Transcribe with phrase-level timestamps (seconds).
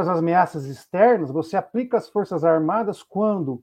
[0.00, 3.62] as ameaças externas, você aplica as Forças Armadas quando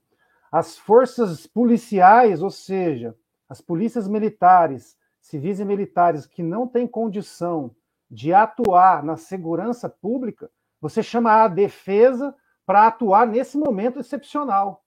[0.51, 3.15] as forças policiais, ou seja,
[3.47, 7.75] as polícias militares, civis e militares que não têm condição
[8.09, 12.35] de atuar na segurança pública, você chama a defesa
[12.65, 14.83] para atuar nesse momento excepcional.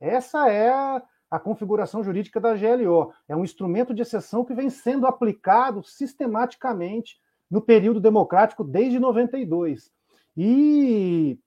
[0.00, 3.12] Essa é a, a, configuração jurídica da GLO.
[3.28, 9.92] É um instrumento de exceção que vem sendo aplicado sistematicamente no período democrático desde 92.
[10.36, 11.38] E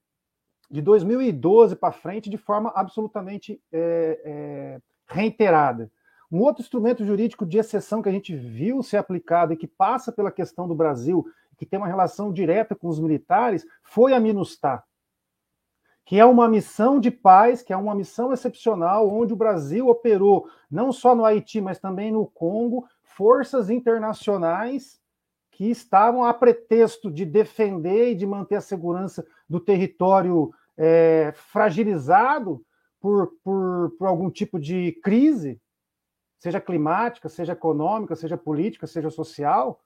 [0.69, 5.91] de 2012 para frente, de forma absolutamente é, é, reiterada.
[6.31, 10.11] Um outro instrumento jurídico de exceção que a gente viu ser aplicado e que passa
[10.11, 11.25] pela questão do Brasil,
[11.57, 14.83] que tem uma relação direta com os militares, foi a MINUSTAH,
[16.05, 20.49] que é uma missão de paz, que é uma missão excepcional, onde o Brasil operou
[20.69, 24.99] não só no Haiti, mas também no Congo, forças internacionais
[25.57, 32.63] que estavam a pretexto de defender e de manter a segurança do território é, fragilizado
[32.99, 35.59] por, por, por algum tipo de crise,
[36.37, 39.83] seja climática, seja econômica, seja política, seja social,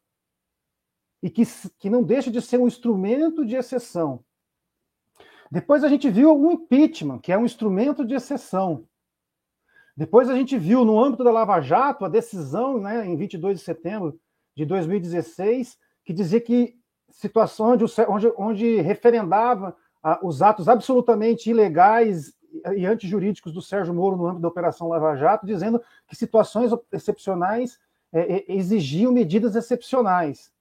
[1.24, 1.44] e que,
[1.80, 4.26] que não deixa de ser um instrumento de exceção.
[5.50, 8.86] Depois a gente viu o impeachment, que é um instrumento de exceção.
[9.96, 13.64] Depois a gente viu, no âmbito da Lava Jato, a decisão, né, em 22 de
[13.64, 14.20] setembro
[14.56, 16.76] de 2016, que dizia que
[17.10, 22.34] situação onde, onde, onde referendava ah, os atos absolutamente ilegais
[22.76, 27.80] e antijurídicos do Sérgio Moro no âmbito da Operação Lava Jato, dizendo que situações excepcionais
[28.12, 30.52] é, exigiam medidas excepcionais.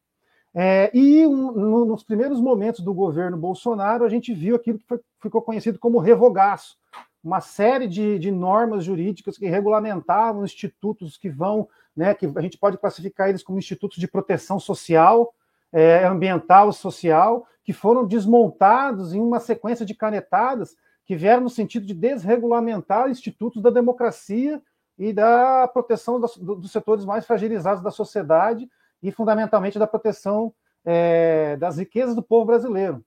[0.55, 4.87] É, e um, no, nos primeiros momentos do governo Bolsonaro, a gente viu aquilo que
[4.87, 6.77] foi, ficou conhecido como revogaço,
[7.23, 12.59] uma série de, de, normas jurídicas que regulamentavam institutos que vão, né, que a gente
[12.59, 15.35] pode classificar eles como institutos de proteção social,
[15.73, 21.51] é, ambiental e social, que foram desmontados em uma sequência de canetadas que vieram no
[21.51, 24.63] sentido de desregulamentar institutos da democracia
[24.99, 28.71] e da proteção dos, dos setores mais fragilizados da sociedade
[29.03, 30.53] e, fundamentalmente, da proteção
[30.85, 33.05] é, das riquezas do povo brasileiro.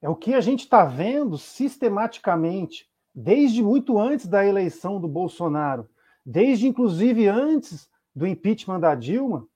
[0.00, 5.88] É o que a gente está vendo sistematicamente, desde muito antes da eleição do Bolsonaro,
[6.26, 9.46] desde inclusive antes do impeachment da Dilma,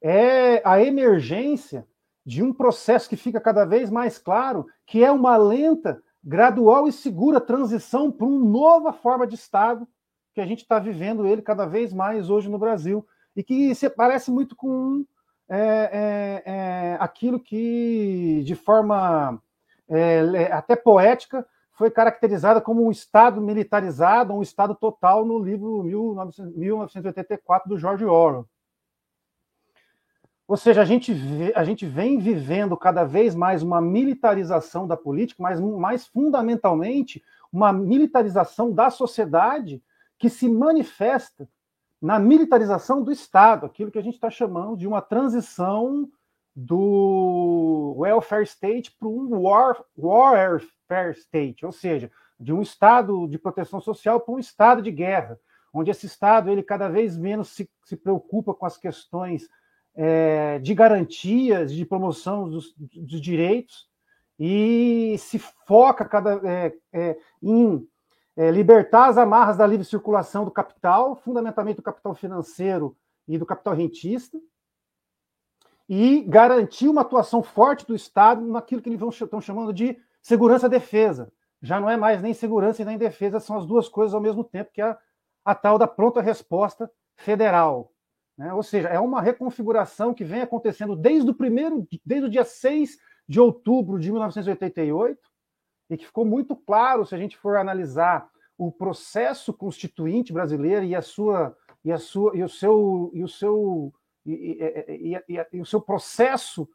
[0.00, 1.84] é a emergência
[2.24, 6.92] de um processo que fica cada vez mais claro, que é uma lenta, gradual e
[6.92, 9.86] segura transição para uma nova forma de Estado
[10.32, 13.90] que a gente está vivendo ele cada vez mais hoje no Brasil e que se
[13.90, 15.04] parece muito com
[15.48, 19.40] é, é, é, aquilo que, de forma
[19.88, 27.68] é, até poética, foi caracterizada como um Estado militarizado, um Estado total no livro 1984
[27.68, 28.48] do George Orwell.
[30.46, 34.96] Ou seja, a gente, vê, a gente vem vivendo cada vez mais uma militarização da
[34.96, 39.82] política, mas mais fundamentalmente uma militarização da sociedade
[40.18, 41.48] que se manifesta
[42.00, 46.08] na militarização do Estado, aquilo que a gente está chamando de uma transição
[46.54, 53.80] do welfare state para um war, warfare state, ou seja, de um Estado de proteção
[53.80, 55.38] social para um Estado de guerra,
[55.72, 59.48] onde esse Estado ele cada vez menos se, se preocupa com as questões
[59.96, 63.88] é, de garantias, de promoção dos, dos, direitos,
[64.38, 67.88] e se foca cada, é, é, em
[68.36, 72.96] é, libertar as amarras da livre circulação do capital, fundamentalmente do capital financeiro
[73.28, 74.38] e do capital rentista,
[75.88, 81.32] e garantir uma atuação forte do Estado naquilo que eles estão chamando de segurança-defesa.
[81.60, 84.44] Já não é mais nem segurança e nem defesa, são as duas coisas ao mesmo
[84.44, 84.98] tempo, que é a,
[85.44, 87.92] a tal da pronta resposta federal.
[88.36, 88.52] Né?
[88.52, 92.98] Ou seja, é uma reconfiguração que vem acontecendo desde o primeiro, desde o dia 6
[93.28, 95.18] de outubro de 1988,
[95.90, 100.94] e que ficou muito claro se a gente for analisar o processo constituinte brasileiro e
[100.94, 103.92] a sua e a sua e o seu e o seu
[104.24, 104.58] e,
[104.88, 106.68] e, e, e o seu processo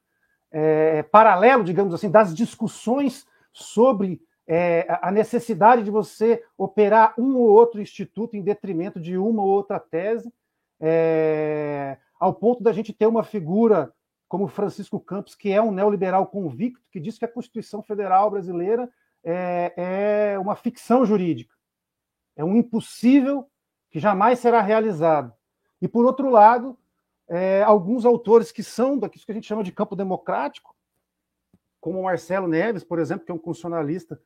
[0.52, 7.50] é, paralelo, digamos assim, das discussões sobre é, a necessidade de você operar um ou
[7.50, 10.34] outro instituto em detrimento de uma ou outra tese,
[10.80, 13.94] é, ao ponto da gente ter uma figura
[14.28, 18.90] como Francisco Campos, que é um neoliberal convicto, que diz que a Constituição Federal brasileira
[19.24, 21.54] é, é uma ficção jurídica,
[22.36, 23.48] é um impossível
[23.90, 25.34] que jamais será realizado.
[25.82, 26.78] E, por outro lado,
[27.30, 30.76] é, alguns autores que são daquilo que a gente chama de campo democrático,
[31.80, 34.22] como Marcelo Neves, por exemplo, que é um constitucionalista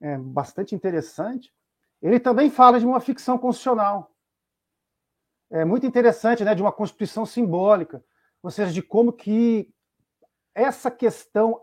[0.00, 1.52] é, bastante interessante,
[2.02, 4.14] ele também fala de uma ficção constitucional.
[5.50, 8.04] É muito interessante, né, de uma constituição simbólica,
[8.42, 9.72] ou seja, de como que
[10.54, 11.60] essa questão,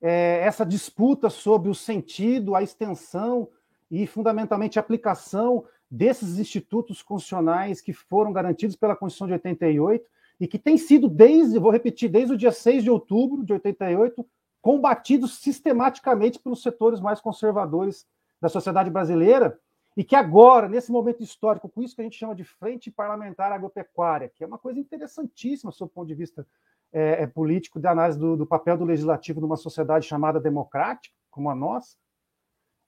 [0.00, 3.50] é, essa disputa sobre o sentido, a extensão
[3.90, 10.04] e, fundamentalmente, a aplicação desses institutos constitucionais que foram garantidos pela Constituição de 88
[10.40, 14.26] e que tem sido desde, vou repetir, desde o dia 6 de outubro de 88,
[14.60, 18.06] combatidos sistematicamente pelos setores mais conservadores
[18.40, 19.58] da sociedade brasileira,
[19.96, 23.50] e que agora, nesse momento histórico, com isso que a gente chama de frente parlamentar
[23.50, 26.46] agropecuária, que é uma coisa interessantíssima do ponto de vista
[26.92, 31.48] é, é, político, de análise do, do, papel do legislativo numa sociedade chamada democrática, como
[31.48, 31.96] a nossa,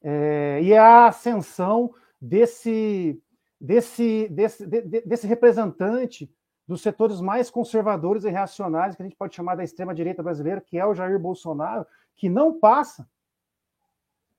[0.03, 3.21] é, e a ascensão desse,
[3.61, 6.33] desse, desse, de, desse representante
[6.67, 10.79] dos setores mais conservadores e reacionários, que a gente pode chamar da extrema-direita brasileira, que
[10.79, 13.09] é o Jair Bolsonaro, que não passa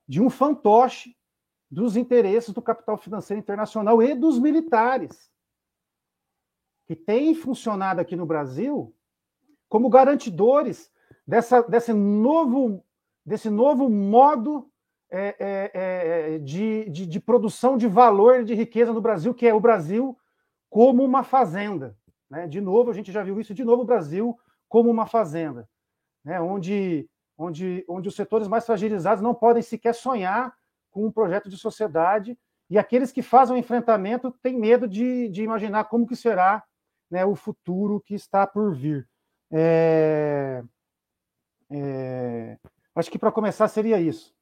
[0.07, 1.15] de um fantoche
[1.71, 5.31] dos interesses do capital financeiro internacional e dos militares,
[6.85, 8.95] que têm funcionado aqui no Brasil
[9.67, 10.91] como garantidores
[11.25, 12.83] dessa, desse, novo,
[13.23, 14.71] desse novo modo
[15.11, 19.47] é, é, é, de, de, de, produção de valor e de riqueza no Brasil, que
[19.47, 20.17] é o Brasil
[20.69, 21.97] como uma fazenda.
[22.29, 22.47] Né?
[22.47, 25.67] De novo, a gente já viu isso, de novo, o Brasil como uma fazenda,
[26.23, 26.39] né?
[26.39, 30.53] onde, onde, onde os setores mais fragilizados não podem sequer sonhar
[30.91, 32.37] com um projeto de sociedade,
[32.69, 36.63] e aqueles que fazem o enfrentamento têm medo de, de imaginar como que será
[37.09, 39.09] né, o futuro que está por vir.
[39.51, 40.63] É,
[41.71, 42.57] é,
[42.93, 44.35] acho que para começar seria isso.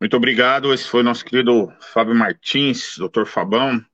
[0.00, 0.72] Muito obrigado.
[0.72, 3.84] Esse foi nosso querido Fábio Martins, doutor Fabão.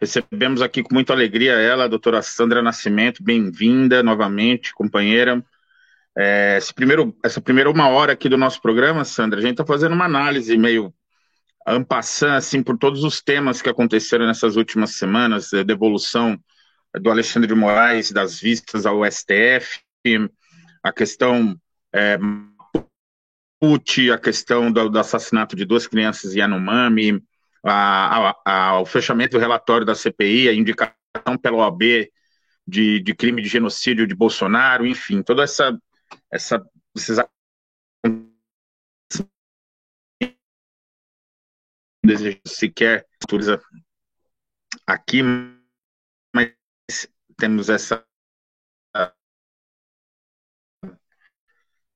[0.00, 3.20] Recebemos aqui com muita alegria ela, a doutora Sandra Nascimento.
[3.20, 5.44] Bem-vinda novamente, companheira.
[6.16, 9.92] É, primeiro, essa primeira uma hora aqui do nosso programa, Sandra, a gente está fazendo
[9.92, 10.94] uma análise meio
[11.66, 16.38] ampassando assim por todos os temas que aconteceram nessas últimas semanas, a devolução
[16.94, 19.80] do Alexandre de Moraes das vistas ao STF,
[20.82, 21.60] a questão
[21.92, 22.18] é,
[24.12, 27.22] a questão do, do, assassinato de duas crianças em Yanomami,
[27.62, 32.10] a, a, a, o fechamento do relatório da CPI, a indicação pela OAB
[32.66, 35.78] de, de crime de genocídio de Bolsonaro, enfim, toda essa
[36.30, 36.64] essa
[36.96, 37.18] esses
[42.04, 43.06] desejo sequer
[44.86, 45.22] aqui,
[46.34, 46.54] mas
[47.36, 48.04] temos essa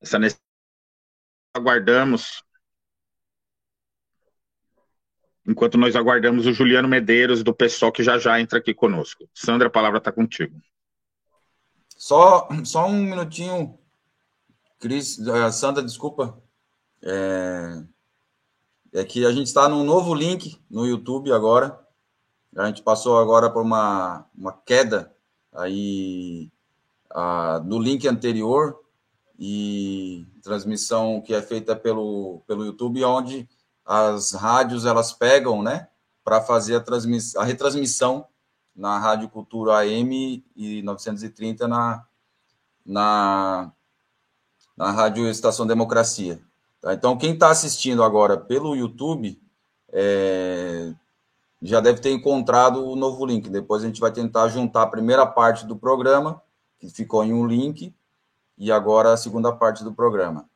[0.01, 0.44] essa necessidade.
[1.55, 2.43] Aguardamos,
[5.47, 9.25] enquanto nós aguardamos o Juliano Medeiros do pessoal que já já entra aqui conosco.
[9.33, 10.59] Sandra, a palavra está contigo.
[11.95, 13.79] Só, só um minutinho
[14.79, 16.37] Cris, uh, Sandra, desculpa.
[17.01, 17.83] É,
[18.93, 21.79] é que a gente está num novo link no YouTube agora.
[22.57, 25.15] A gente passou agora por uma, uma queda
[25.53, 26.51] aí
[27.11, 28.84] uh, do link anterior
[29.37, 33.49] e transmissão que é feita pelo, pelo YouTube, onde
[33.85, 35.87] as rádios elas pegam, né,
[36.23, 38.25] para fazer a, a retransmissão
[38.75, 42.05] na Rádio Cultura AM e 930 na,
[42.85, 43.71] na
[44.75, 46.39] na Rádio Estação Democracia.
[46.81, 46.93] Tá?
[46.93, 49.39] Então, quem está assistindo agora pelo YouTube
[49.91, 50.93] é,
[51.61, 53.49] já deve ter encontrado o novo link.
[53.49, 56.41] Depois a gente vai tentar juntar a primeira parte do programa,
[56.79, 57.95] que ficou em um link,
[58.57, 60.49] e agora a segunda parte do programa.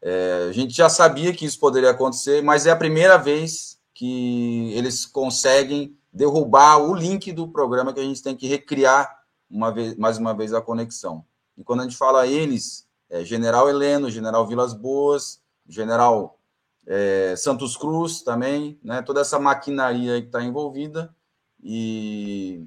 [0.00, 4.72] É, a gente já sabia que isso poderia acontecer, mas é a primeira vez que
[4.74, 9.18] eles conseguem derrubar o link do programa que a gente tem que recriar
[9.50, 11.24] uma vez, mais uma vez a conexão.
[11.56, 16.38] E quando a gente fala eles, é, General Heleno, General Vilas Boas, General
[16.86, 19.02] é, Santos Cruz também, né?
[19.02, 21.14] Toda essa maquinaria que está envolvida
[21.62, 22.64] e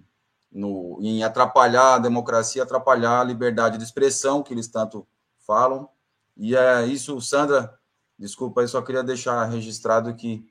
[0.52, 5.08] no, em atrapalhar a democracia, atrapalhar a liberdade de expressão que eles tanto
[5.40, 5.90] falam.
[6.36, 7.80] E é isso, Sandra,
[8.18, 10.46] desculpa, eu só queria deixar registrado que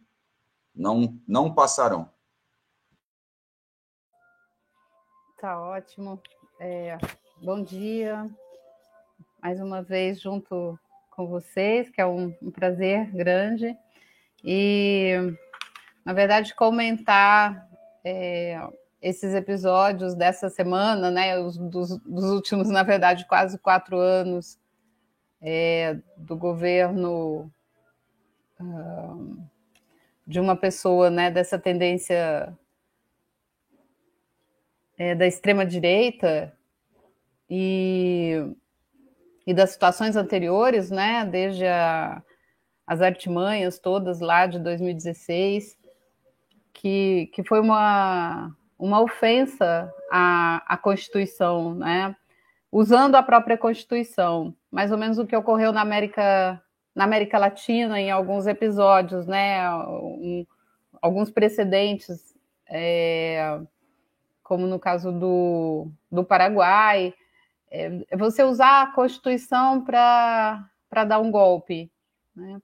[0.75, 2.11] não, não passarão.
[5.39, 6.21] Tá ótimo.
[6.59, 6.99] É,
[7.43, 8.29] bom dia,
[9.43, 10.79] mais uma vez junto
[11.11, 13.77] com vocês, que é um, um prazer grande.
[14.45, 15.15] E,
[16.05, 17.69] na verdade, comentar
[18.05, 18.59] é,
[19.01, 24.59] esses episódios dessa semana, né, os, dos, dos, últimos, na verdade, quase quatro anos
[25.41, 27.51] é, do governo
[30.27, 32.57] de uma pessoa, né, dessa tendência
[34.99, 36.53] é, da extrema direita
[37.49, 38.55] e
[39.51, 42.23] e das situações anteriores, né, desde a,
[42.87, 45.77] as artimanhas todas lá de 2016,
[46.73, 52.17] que, que foi uma, uma ofensa à, à Constituição, né,
[52.73, 56.63] usando a própria Constituição, mais ou menos o que ocorreu na América,
[56.95, 59.69] na América Latina em alguns episódios, né?
[59.75, 60.47] Um,
[61.03, 62.35] alguns precedentes,
[62.69, 63.61] é,
[64.43, 67.13] como no caso do, do Paraguai,
[67.71, 71.91] é, você usar a Constituição para dar um golpe.
[72.35, 72.61] Né?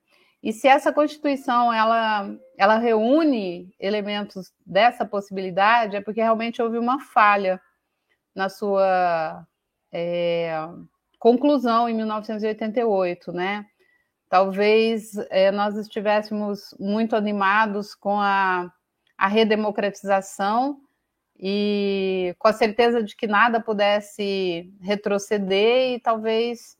[0.46, 7.00] E se essa Constituição ela, ela reúne elementos dessa possibilidade, é porque realmente houve uma
[7.00, 7.60] falha
[8.32, 9.44] na sua
[9.92, 10.56] é,
[11.18, 13.66] conclusão em 1988, né?
[14.28, 18.72] Talvez é, nós estivéssemos muito animados com a,
[19.18, 20.78] a redemocratização
[21.36, 26.78] e com a certeza de que nada pudesse retroceder e talvez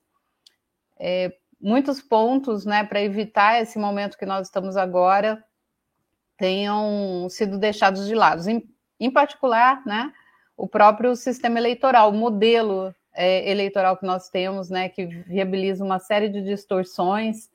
[1.00, 5.42] é, muitos pontos, né, para evitar esse momento que nós estamos agora
[6.38, 8.49] tenham sido deixados de lado.
[8.49, 8.62] Em,
[9.00, 10.12] em particular, né,
[10.56, 15.99] o próprio sistema eleitoral, o modelo é, eleitoral que nós temos, né, que viabiliza uma
[15.99, 17.50] série de distorções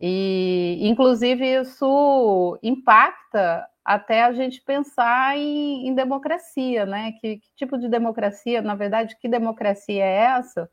[0.00, 7.12] e, inclusive, isso impacta até a gente pensar em, em democracia, né?
[7.20, 10.70] Que, que, tipo de democracia, na verdade, que democracia é essa?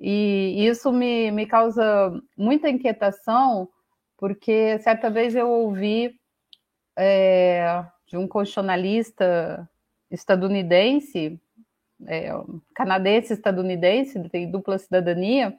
[0.00, 3.68] E isso me, me causa muita inquietação,
[4.16, 6.14] porque certa vez eu ouvi
[6.96, 9.68] é, de um constitucionalista
[10.10, 11.38] estadunidense,
[12.06, 12.30] é,
[12.74, 15.54] canadense estadunidense, tem dupla cidadania,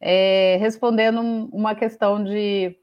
[0.00, 1.20] é, respondendo
[1.52, 2.76] uma questão de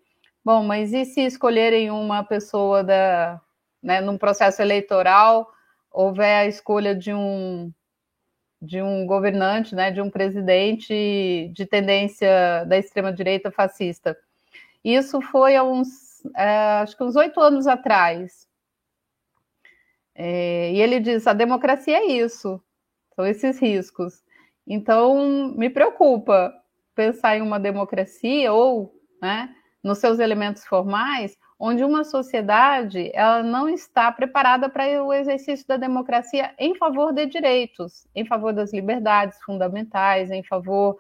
[0.45, 3.41] Bom, mas e se escolherem uma pessoa da,
[3.81, 5.51] né, num processo eleitoral,
[5.91, 7.73] houver a escolha de um
[8.65, 14.17] de um governante, né, de um presidente de tendência da extrema direita fascista?
[14.84, 18.48] Isso foi há uns, é, acho que uns oito anos atrás.
[20.13, 22.62] É, e ele diz: a democracia é isso,
[23.15, 24.24] são esses riscos.
[24.67, 26.53] Então, me preocupa
[26.95, 29.53] pensar em uma democracia ou, né,
[29.84, 35.77] nos seus elementos formais, onde uma sociedade ela não está preparada para o exercício da
[35.77, 41.00] democracia em favor de direitos, em favor das liberdades fundamentais, em favor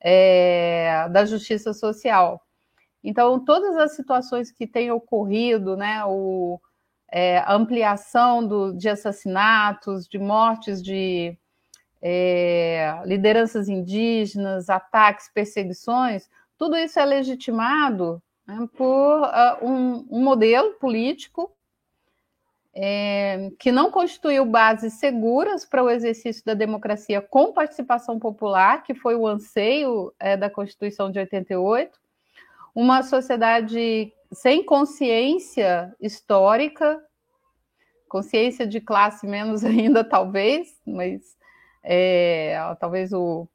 [0.00, 2.40] é, da justiça social.
[3.02, 6.60] Então, todas as situações que têm ocorrido, né, o,
[7.10, 11.36] é, a ampliação do, de assassinatos, de mortes de
[12.02, 18.22] é, lideranças indígenas, ataques, perseguições, tudo isso é legitimado
[18.76, 21.52] por uh, um, um, modelo político
[22.72, 28.94] é, que não constituiu bases seguras para o exercício da democracia com participação popular, que
[28.94, 31.98] foi o anseio é, da Constituição de 88,
[32.74, 37.02] uma sociedade sem consciência histórica,
[38.08, 41.36] consciência de classe menos ainda, talvez, mas
[41.82, 43.48] é, talvez o,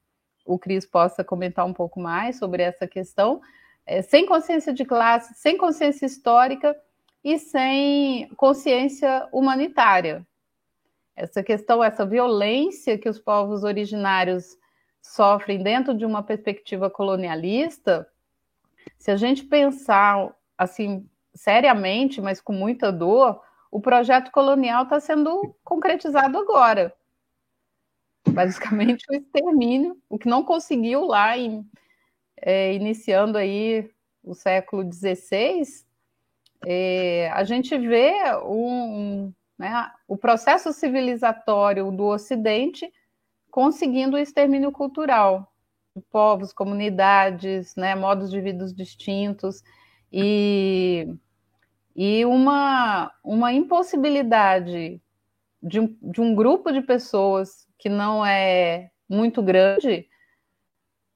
[0.45, 3.41] o Cris possa comentar um pouco mais sobre essa questão,
[3.85, 6.75] é, sem consciência de classe, sem consciência histórica
[7.23, 10.25] e sem consciência humanitária.
[11.15, 14.57] Essa questão, essa violência que os povos originários
[15.01, 18.07] sofrem dentro de uma perspectiva colonialista,
[18.97, 25.55] se a gente pensar assim seriamente, mas com muita dor, o projeto colonial está sendo
[25.63, 26.93] concretizado agora.
[28.27, 31.65] Basicamente o extermínio, o que não conseguiu lá em
[32.41, 33.89] é, iniciando aí
[34.23, 35.63] o século XVI,
[36.65, 38.13] é, a gente vê
[38.45, 42.91] um, né, o processo civilizatório do Ocidente
[43.49, 45.47] conseguindo o extermínio cultural.
[45.95, 49.61] De povos, comunidades, né, modos de vida distintos.
[50.11, 51.05] E,
[51.93, 55.01] e uma, uma impossibilidade
[55.61, 60.07] de de um grupo de pessoas que não é muito grande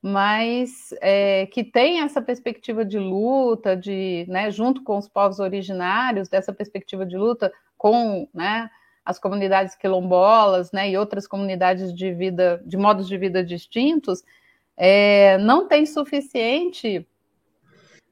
[0.07, 6.29] mas é, que tem essa perspectiva de luta, de, né, junto com os povos originários,
[6.29, 8.69] dessa perspectiva de luta com né,
[9.03, 14.23] as comunidades quilombolas né, e outras comunidades de vida, de modos de vida distintos,
[14.77, 17.03] é, não tem suficiente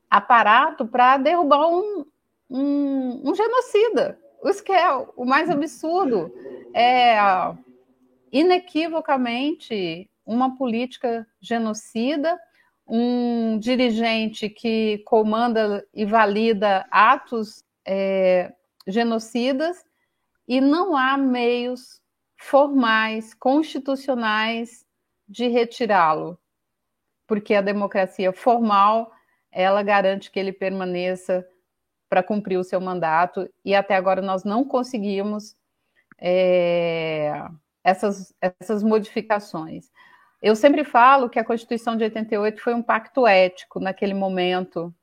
[0.10, 2.08] aparato para derrubar um,
[2.50, 4.18] um, um, genocida.
[4.46, 6.34] Isso que é o mais absurdo.
[6.74, 7.20] É
[8.32, 12.40] inequivocamente uma política genocida,
[12.88, 18.54] um dirigente que comanda e valida atos é,
[18.88, 19.84] genocidas,
[20.48, 22.02] e não há meios
[22.38, 24.86] formais, constitucionais
[25.28, 26.38] de retirá-lo,
[27.26, 29.12] porque a democracia formal
[29.52, 31.48] ela garante que ele permaneça
[32.10, 35.56] para cumprir o seu mandato, e até agora nós não conseguimos
[36.20, 37.32] é,
[37.84, 39.92] essas, essas modificações.
[40.44, 44.94] Eu sempre falo que a Constituição de 88 foi um pacto ético naquele momento,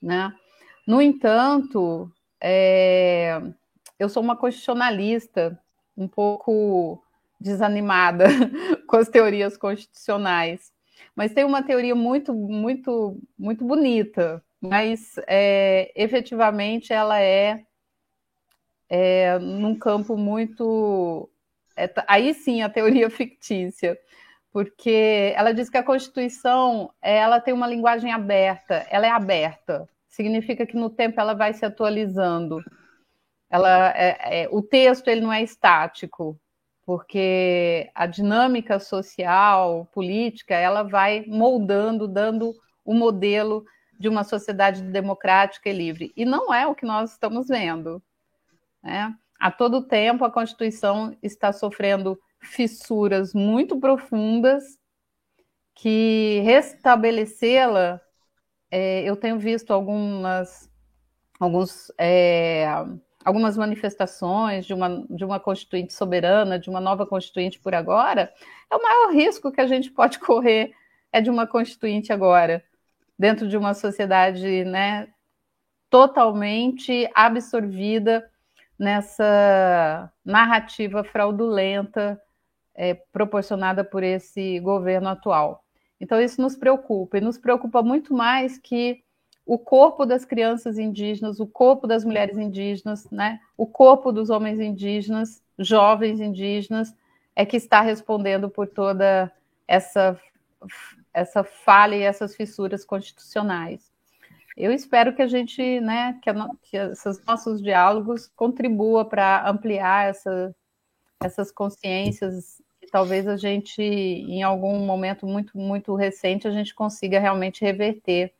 [0.00, 0.32] né?
[0.86, 2.08] No entanto,
[2.40, 3.42] é,
[3.98, 5.60] eu sou uma constitucionalista
[5.96, 7.02] um pouco
[7.40, 8.26] desanimada
[8.86, 10.72] com as teorias constitucionais,
[11.16, 17.64] mas tem uma teoria muito, muito, muito bonita, mas é, efetivamente ela é,
[18.88, 21.28] é num campo muito
[21.76, 23.98] é, aí sim a teoria fictícia,
[24.52, 30.66] porque ela diz que a Constituição ela tem uma linguagem aberta, ela é aberta, significa
[30.66, 32.62] que no tempo ela vai se atualizando.
[33.48, 36.38] Ela, é, é, o texto ele não é estático,
[36.84, 42.54] porque a dinâmica social, política, ela vai moldando, dando
[42.84, 43.64] o modelo
[43.98, 46.12] de uma sociedade democrática e livre.
[46.16, 48.02] E não é o que nós estamos vendo.
[48.82, 49.14] Né?
[49.40, 54.78] A todo tempo, a Constituição está sofrendo fissuras muito profundas
[55.74, 58.00] que restabelecê-la,
[58.70, 60.70] é, eu tenho visto algumas,
[61.38, 62.66] alguns, é,
[63.24, 68.32] algumas manifestações de uma, de uma constituinte soberana, de uma nova constituinte por agora,
[68.70, 70.72] é o maior risco que a gente pode correr
[71.12, 72.64] é de uma constituinte agora,
[73.18, 75.08] dentro de uma sociedade né,
[75.90, 78.28] totalmente absorvida
[78.78, 82.20] nessa narrativa fraudulenta
[82.74, 85.64] é, proporcionada por esse governo atual.
[86.00, 89.02] Então, isso nos preocupa, e nos preocupa muito mais que
[89.44, 94.60] o corpo das crianças indígenas, o corpo das mulheres indígenas, né, o corpo dos homens
[94.60, 96.94] indígenas, jovens indígenas,
[97.34, 99.32] é que está respondendo por toda
[99.66, 100.18] essa,
[101.12, 103.92] essa falha e essas fissuras constitucionais
[104.56, 110.08] eu espero que a gente, né, que, a, que esses nossos diálogos contribuam para ampliar
[110.08, 110.54] essa,
[111.24, 117.20] essas consciências e talvez a gente, em algum momento muito, muito recente, a gente consiga
[117.20, 118.32] realmente reverter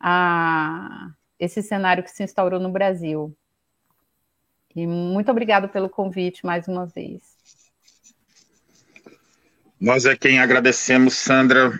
[0.00, 3.34] a, esse cenário que se instaurou no Brasil.
[4.74, 7.20] E muito obrigado pelo convite mais uma vez.
[9.80, 11.72] Nós é quem agradecemos, Sandra,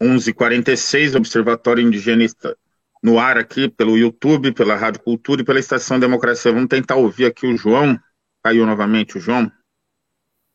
[0.00, 2.56] 11h46, Observatório Indigenista
[3.02, 6.52] no ar aqui pelo YouTube, pela Rádio Cultura e pela Estação Democracia.
[6.52, 7.98] Vamos tentar ouvir aqui o João.
[8.42, 9.50] Caiu novamente o João.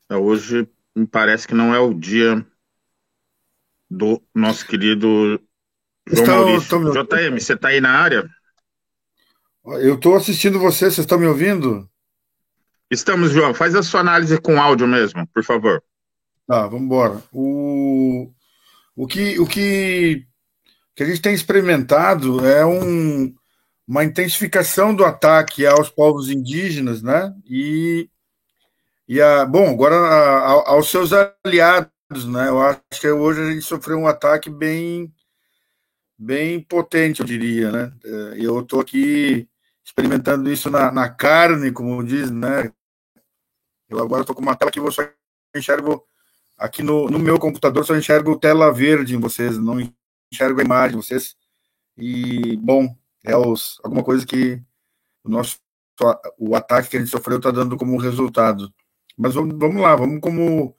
[0.10, 2.45] É, hoje me parece que não é o dia
[3.89, 5.39] do nosso querido
[6.08, 6.93] João Estou, Maurício.
[6.93, 7.15] Tô...
[7.15, 8.30] JM, você está aí na área?
[9.65, 11.89] Eu estou assistindo você, vocês estão me ouvindo?
[12.89, 13.54] Estamos, João.
[13.54, 15.84] Faz a sua análise com áudio mesmo, por favor.
[16.47, 17.21] Tá, vamos embora.
[17.34, 18.32] O...
[18.95, 20.26] O que, o que,
[20.95, 23.32] que a gente tem experimentado é um,
[23.88, 27.34] uma intensificação do ataque aos povos indígenas, né?
[27.45, 28.10] E,
[29.08, 32.50] e a, bom, agora a, a, aos seus aliados, né?
[32.50, 35.13] Eu acho que hoje a gente sofreu um ataque bem,
[36.17, 37.93] bem potente, eu diria, né?
[38.04, 39.47] É, eu estou aqui
[39.84, 42.71] experimentando isso na, na carne, como diz, né?
[43.89, 45.10] Eu agora estou com uma tela que eu só
[45.56, 46.06] enxergo
[46.58, 49.78] Aqui no, no meu computador só enxergo tela verde em vocês, não
[50.34, 51.36] enxergo a imagem de vocês.
[51.95, 52.95] E, bom,
[53.28, 54.62] é os, alguma coisa que
[55.24, 55.58] o nosso
[56.38, 58.72] o ataque que a gente sofreu está dando como resultado.
[59.18, 60.76] Mas vamos, vamos lá, vamos como,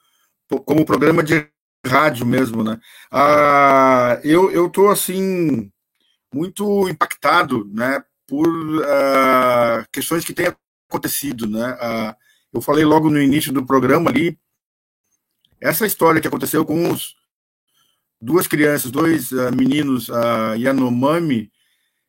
[0.64, 1.48] como programa de
[1.84, 2.78] rádio mesmo, né?
[3.10, 5.72] Ah, eu eu tô assim
[6.32, 8.46] muito impactado, né, por
[8.84, 10.54] ah, questões que têm
[10.88, 11.76] acontecido, né?
[11.80, 12.16] Ah,
[12.52, 14.38] eu falei logo no início do programa ali
[15.60, 17.16] essa história que aconteceu com os
[18.20, 21.50] duas crianças, dois uh, meninos, uh, Yanomami,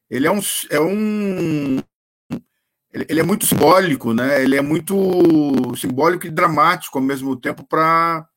[0.10, 1.78] ele é um, é um
[2.92, 4.42] ele é muito simbólico, né?
[4.44, 4.96] Ele é muito
[5.78, 8.28] simbólico e dramático ao mesmo tempo para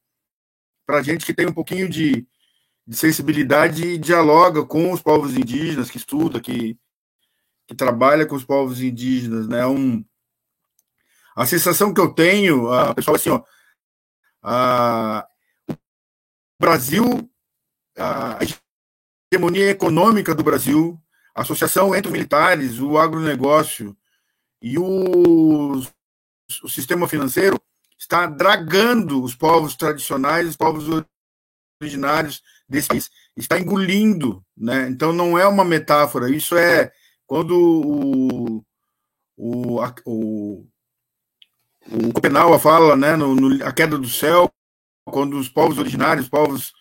[0.87, 2.27] para gente que tem um pouquinho de,
[2.87, 6.77] de, sensibilidade e dialoga com os povos indígenas, que estuda, que,
[7.67, 9.65] que trabalha com os povos indígenas, né?
[9.65, 10.05] Um,
[11.35, 13.43] a sensação que eu tenho, a pessoal assim, ó,
[14.43, 15.27] ah,
[15.71, 15.75] o
[16.61, 17.31] Brasil,
[17.97, 18.39] a
[19.33, 21.02] hegemonia econômica do Brasil,
[21.35, 23.97] a associação entre os militares, o agronegócio
[24.61, 25.83] e o,
[26.63, 27.61] o sistema financeiro
[27.99, 31.05] está dragando os povos tradicionais, os povos
[31.81, 34.89] originários desse país, está engolindo, né?
[34.89, 36.93] Então não é uma metáfora, isso é
[37.27, 38.65] quando o,
[39.37, 40.67] o, o
[41.91, 44.53] o Copenau fala, né, no, no, a queda do céu,
[45.05, 46.73] quando os povos originários, os povos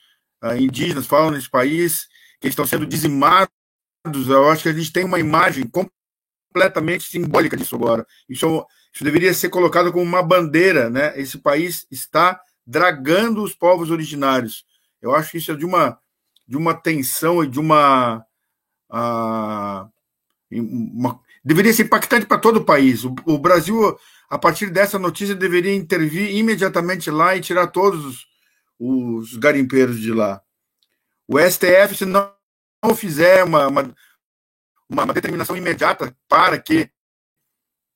[0.43, 2.07] uh, indígenas falam nesse país
[2.39, 3.53] que estão sendo dizimados,
[4.05, 8.05] eu acho que a gente tem uma imagem completamente simbólica disso agora.
[8.27, 11.17] Isso isso deveria ser colocado como uma bandeira, né?
[11.19, 14.65] Esse país está dragando os povos originários.
[15.01, 15.97] Eu acho que isso é de uma,
[16.47, 18.23] de uma tensão e de uma,
[18.91, 19.89] uh,
[20.51, 23.03] uma deveria ser impactante para todo o país.
[23.05, 23.97] O, o, Brasil,
[24.29, 28.27] a partir dessa notícia, deveria intervir imediatamente lá e tirar todos os,
[28.77, 30.41] os garimpeiros de lá.
[31.27, 32.29] O STF, se não,
[32.83, 33.95] não fizer uma, uma,
[34.89, 36.89] uma, determinação imediata para que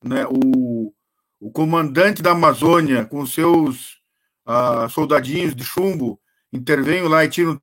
[0.04, 0.94] né, o,
[1.40, 4.02] o comandante da Amazônia, com seus
[4.48, 6.20] uh, soldadinhos de chumbo,
[6.54, 7.60] intervenham lá e tiram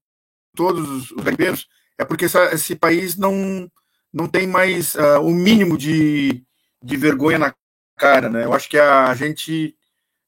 [0.54, 3.70] todos os garimpeiros, é porque essa, esse país não,
[4.12, 6.44] não tem mais uh, o mínimo de,
[6.82, 7.54] de vergonha na
[7.96, 8.28] cara.
[8.28, 8.44] Né?
[8.44, 9.76] Eu acho que a, gente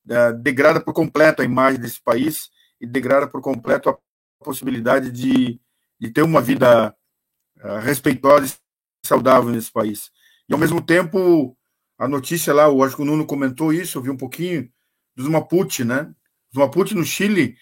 [0.08, 2.48] uh, degrada por completo a imagem desse país
[2.80, 3.98] e degrada por completo a
[4.42, 5.60] possibilidade de,
[6.04, 6.94] de ter uma vida
[7.62, 10.10] uh, respeitosa e saudável nesse país.
[10.48, 11.56] E, ao mesmo tempo,
[11.98, 14.68] a notícia lá, eu acho que o Nuno comentou isso, eu vi um pouquinho,
[15.16, 16.12] dos Mapuche, né?
[16.52, 17.56] Os Mapuche no Chile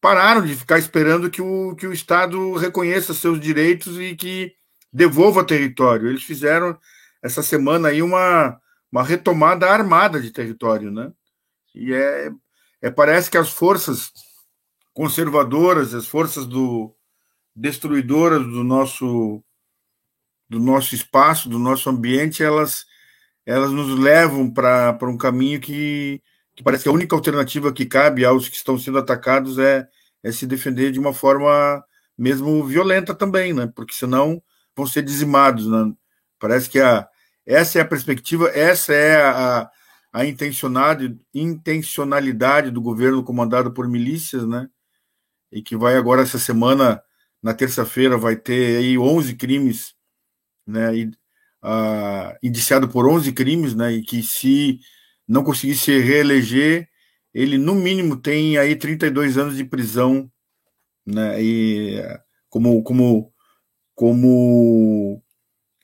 [0.00, 4.52] pararam de ficar esperando que o, que o Estado reconheça seus direitos e que
[4.92, 6.08] devolva território.
[6.08, 6.78] Eles fizeram
[7.22, 11.12] essa semana aí uma, uma retomada armada de território, né?
[11.74, 12.30] E é,
[12.82, 14.10] é parece que as forças
[14.92, 16.94] conservadoras, as forças do
[17.54, 19.42] destruidoras do nosso
[20.48, 22.86] do nosso espaço, do nosso ambiente, elas
[23.46, 26.22] elas nos levam para um caminho que,
[26.54, 29.86] que parece que a única alternativa que cabe aos que estão sendo atacados é,
[30.22, 31.84] é se defender de uma forma
[32.16, 33.70] mesmo violenta também, né?
[33.74, 34.42] Porque senão
[34.74, 35.66] vão ser dizimados.
[35.66, 35.92] Né?
[36.38, 37.06] Parece que a,
[37.46, 39.70] essa é a perspectiva, essa é a,
[40.12, 44.68] a intencionalidade, do governo comandado por milícias, né?
[45.52, 47.02] E que vai agora essa semana,
[47.44, 49.94] na terça-feira, vai ter aí 11 crimes,
[50.66, 50.96] né?
[50.96, 51.04] E,
[51.62, 53.92] uh, indiciado por 11 crimes, né?
[53.92, 54.80] E que se
[55.28, 56.88] não conseguir se reeleger,
[57.34, 60.30] ele no mínimo tem aí 32 anos de prisão,
[61.06, 61.42] né?
[61.42, 62.02] E
[62.48, 63.30] como como
[63.94, 65.22] como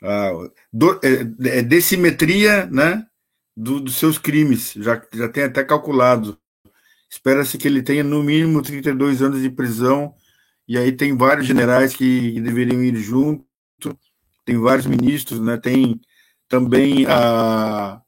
[0.02, 0.32] a
[0.72, 3.06] do, é, é decimetria né,
[3.54, 6.38] do, dos seus crimes, já, já tem até calculado.
[7.10, 10.14] Espera-se que ele tenha no mínimo 32 anos de prisão,
[10.70, 13.44] e aí tem vários generais que, que deveriam ir junto,
[14.44, 16.00] tem vários ministros, né, tem
[16.46, 18.00] também a,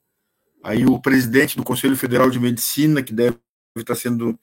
[0.63, 3.37] aí o presidente do Conselho Federal de Medicina, que deve
[3.77, 4.39] estar sendo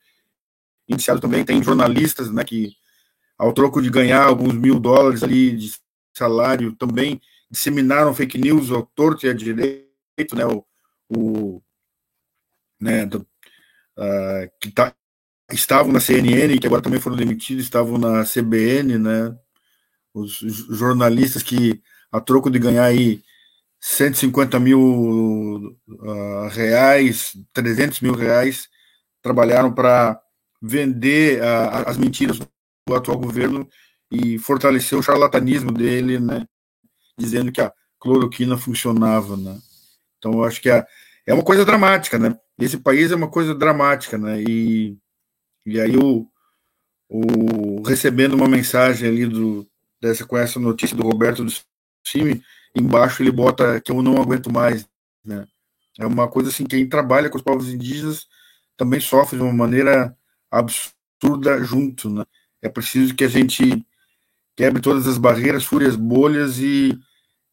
[0.86, 2.74] iniciado também, tem jornalistas né, que
[3.38, 5.72] ao troco de ganhar alguns mil dólares ali de
[6.14, 10.62] salário, também disseminaram fake news ao torto e à direito, né, o,
[11.08, 11.62] o
[12.78, 13.26] né, do,
[13.96, 14.94] uh, que tá,
[15.54, 19.36] estavam na CNN, que agora também foram demitidos, estavam na CBN, né,
[20.14, 20.38] os
[20.70, 23.22] jornalistas que, a troco de ganhar aí
[23.80, 28.68] 150 mil uh, reais, 300 mil reais,
[29.22, 30.20] trabalharam para
[30.60, 33.68] vender uh, as mentiras do atual governo
[34.10, 36.46] e fortaleceu o charlatanismo dele, né,
[37.16, 39.58] dizendo que a cloroquina funcionava, né.
[40.18, 40.84] Então, eu acho que é,
[41.26, 42.36] é uma coisa dramática, né.
[42.58, 44.98] Esse país é uma coisa dramática, né, e,
[45.66, 46.26] e aí o,
[47.08, 49.66] o recebendo uma mensagem ali do
[50.00, 51.52] dessa com essa notícia do Roberto do
[52.06, 52.42] Cime,
[52.74, 54.86] embaixo ele bota que eu não aguento mais,
[55.24, 55.46] né.
[55.98, 58.26] É uma coisa assim, quem trabalha com os povos indígenas
[58.76, 60.16] também sofre de uma maneira
[60.50, 62.24] absurda junto, né?
[62.62, 63.84] É preciso que a gente
[64.56, 66.98] quebre todas as barreiras, fure as bolhas e,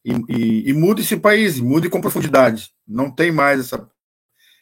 [0.04, 2.70] e, e, e mude esse país, mude com profundidade.
[2.86, 3.90] Não tem mais essa,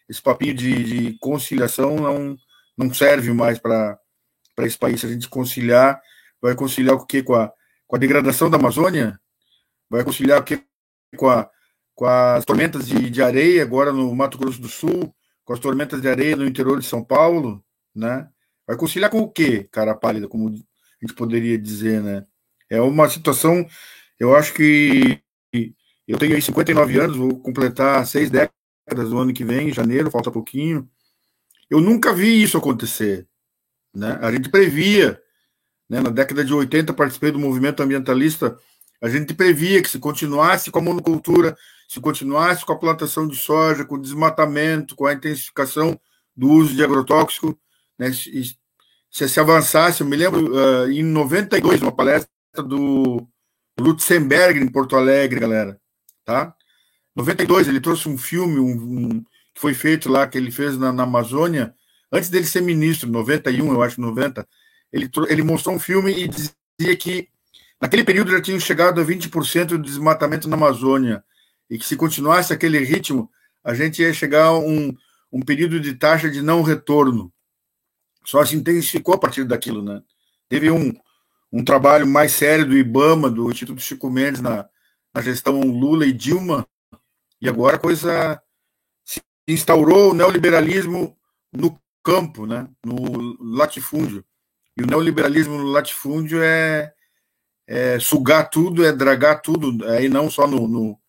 [0.08, 2.36] esse papinho de, de conciliação, não,
[2.76, 3.98] não serve mais para
[4.60, 5.00] esse país.
[5.00, 6.00] Se a gente conciliar,
[6.40, 7.22] vai conciliar o quê?
[7.22, 7.52] Com a,
[7.86, 9.18] com a degradação da Amazônia?
[9.88, 10.62] Vai conciliar o quê?
[11.16, 11.48] Com, a,
[11.94, 16.00] com as tormentas de, de areia agora no Mato Grosso do Sul, com as tormentas
[16.00, 18.28] de areia no interior de São Paulo, né?
[18.66, 20.52] Vai conciliar com o quê, cara pálida, como a
[21.00, 22.26] gente poderia dizer, né?
[22.68, 23.64] É uma situação,
[24.18, 25.22] eu acho que
[26.06, 30.30] eu tenho 59 anos, vou completar seis décadas no ano que vem, em janeiro, falta
[30.30, 30.88] pouquinho.
[31.70, 33.26] Eu nunca vi isso acontecer.
[33.94, 34.18] Né?
[34.20, 35.20] A gente previa,
[35.88, 36.00] né?
[36.00, 38.58] na década de 80, participei do movimento ambientalista,
[39.00, 41.56] a gente previa que se continuasse com a monocultura,
[41.88, 45.98] se continuasse com a plantação de soja, com o desmatamento, com a intensificação
[46.34, 47.58] do uso de agrotóxico,
[47.98, 48.12] né?
[48.12, 53.26] Se, se avançasse, eu me lembro uh, em 92, uma palestra do
[53.78, 55.80] Lutzenberg em Porto Alegre, galera,
[56.24, 56.54] tá?
[57.14, 59.24] 92, ele trouxe um filme um, um,
[59.56, 61.74] que foi feito lá, que ele fez na, na, Amazônia,
[62.12, 64.46] antes dele ser ministro, 91, eu acho, 90.
[64.92, 67.30] Ele, ele mostrou um filme e dizia que
[67.80, 71.24] naquele período já tinham chegado a 20% do desmatamento na Amazônia,
[71.70, 73.30] e que se continuasse aquele ritmo,
[73.64, 74.94] a gente ia chegar a um,
[75.32, 77.32] um período de taxa de não retorno.
[78.26, 80.02] Só se intensificou a partir daquilo, né?
[80.50, 80.92] Teve um,
[81.50, 84.68] um trabalho mais sério do IBAMA, do Instituto Chico Mendes, na,
[85.14, 86.68] na gestão Lula e Dilma,
[87.40, 88.40] e agora a coisa
[89.46, 91.16] instaurou o neoliberalismo
[91.52, 92.68] no campo, né?
[92.84, 94.24] no latifúndio.
[94.76, 96.92] E o neoliberalismo no latifúndio é,
[97.66, 101.00] é sugar tudo, é dragar tudo, aí não só no, no,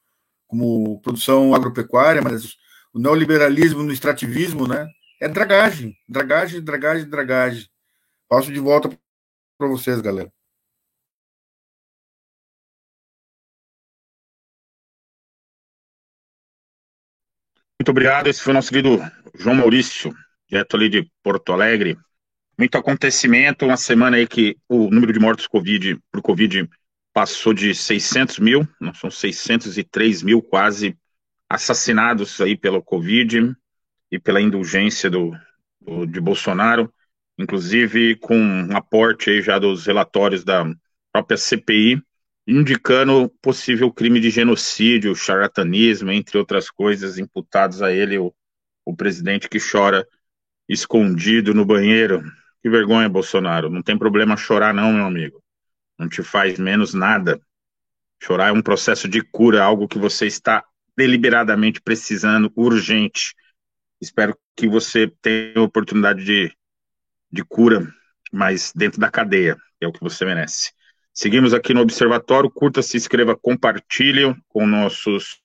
[0.47, 2.56] como produção agropecuária, mas
[2.93, 4.88] o neoliberalismo no extrativismo, né?
[5.19, 7.67] É dragagem, dragagem, dragagem, dragagem.
[8.30, 8.89] Passo de volta
[9.58, 10.32] para vocês, galera.
[17.80, 18.28] Muito obrigado.
[18.28, 19.00] Esse foi o nosso querido
[19.36, 20.13] João Maurício,
[20.50, 21.98] direto ali de Porto Alegre.
[22.58, 26.68] Muito acontecimento, uma semana aí que o número de mortos COVID, por Covid
[27.13, 30.98] passou de 600 mil, não são 603 mil quase
[31.48, 33.56] assassinados aí pela Covid
[34.12, 35.32] e pela indulgência do,
[35.80, 36.92] do, de Bolsonaro,
[37.38, 40.66] inclusive com um aporte aí já dos relatórios da
[41.12, 42.02] própria CPI,
[42.48, 48.34] indicando possível crime de genocídio, charlatanismo, entre outras coisas, imputados a ele, o,
[48.86, 50.08] o presidente que chora
[50.68, 52.24] escondido no banheiro.
[52.62, 53.70] Que vergonha, Bolsonaro.
[53.70, 55.44] Não tem problema chorar, não, meu amigo.
[56.00, 57.42] Não te faz menos nada.
[58.24, 60.64] Chorar é um processo de cura, algo que você está
[60.96, 63.36] deliberadamente precisando, urgente.
[64.02, 66.56] Espero que você tenha oportunidade de,
[67.32, 67.88] de cura,
[68.32, 70.72] mas dentro da cadeia, é o que você merece.
[71.20, 72.52] Seguimos aqui no Observatório.
[72.52, 75.42] Curta, se inscreva, compartilhe com nossos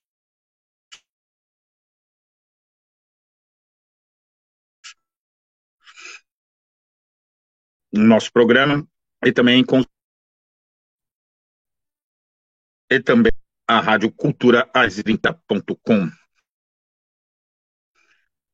[7.91, 8.87] nosso programa
[9.25, 9.81] e também com
[12.91, 13.31] e também
[13.67, 16.07] a Rádio Cultura As30.com.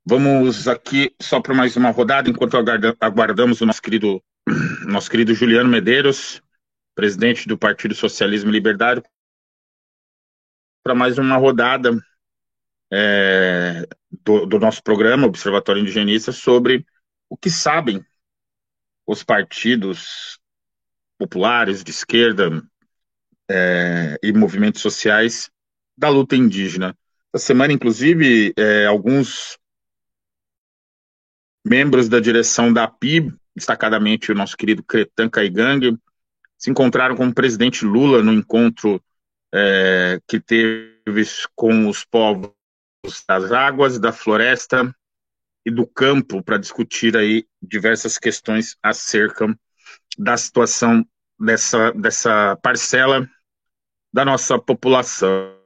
[0.06, 2.56] Vamos aqui só para mais uma rodada, enquanto
[3.02, 4.24] aguardamos o nosso querido,
[4.88, 6.42] nosso querido Juliano Medeiros,
[7.00, 9.02] presidente do Partido Socialismo e Liberdade,
[10.84, 11.98] para mais uma rodada
[12.92, 16.86] é, do, do, nosso programa, Observatório Indigenista, sobre
[17.30, 18.06] o que sabem
[19.08, 20.42] os partidos
[21.18, 22.62] populares de esquerda
[23.50, 25.50] é, e movimentos sociais
[25.98, 26.94] da luta indígena.
[27.34, 29.58] Essa semana, inclusive, é, alguns
[31.66, 35.98] membros da direção da PIB, destacadamente o nosso querido Cretan Caigang,
[36.60, 39.02] se encontraram com o presidente Lula no encontro
[39.54, 41.24] é, que teve
[41.56, 42.52] com os povos
[43.28, 44.93] das águas, da floresta
[45.65, 49.48] e do campo para discutir aí diversas questões acerca
[50.17, 51.08] da situação
[51.39, 53.28] dessa, dessa parcela
[54.12, 55.58] da nossa população.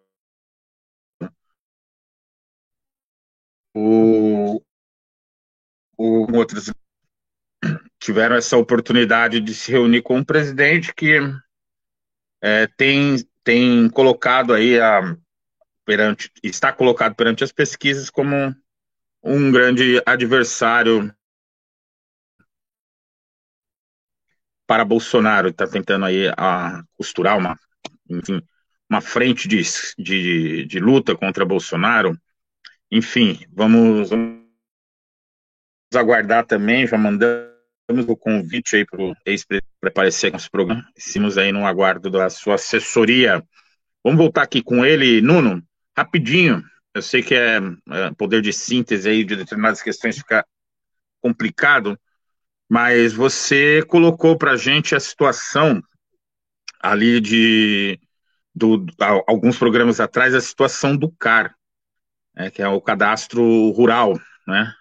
[3.76, 4.62] O,
[5.98, 6.73] o, outros
[8.04, 11.22] tiveram essa oportunidade de se reunir com um presidente que
[12.42, 15.16] é, tem, tem colocado aí a,
[15.86, 18.54] perante, está colocado perante as pesquisas como
[19.24, 21.16] um grande adversário
[24.68, 27.58] para Bolsonaro, está tentando aí a, costurar uma,
[28.10, 28.42] enfim,
[28.90, 29.62] uma frente de,
[29.98, 32.20] de, de luta contra Bolsonaro.
[32.92, 34.44] Enfim, vamos, vamos
[35.96, 36.98] aguardar também, já
[37.88, 40.88] mandamos o convite aí para o ex para aparecer com esse programa.
[40.96, 43.44] Estamos aí no aguardo da sua assessoria.
[44.04, 45.62] Vamos voltar aqui com ele, Nuno,
[45.96, 46.64] rapidinho.
[46.94, 50.46] Eu sei que é, é poder de síntese aí de determinadas questões fica
[51.22, 52.00] complicado,
[52.70, 55.82] mas você colocou para gente a situação
[56.80, 58.00] ali de
[58.54, 58.86] do,
[59.26, 61.56] alguns programas atrás a situação do CAR,
[62.36, 64.72] né, que é o cadastro rural, né?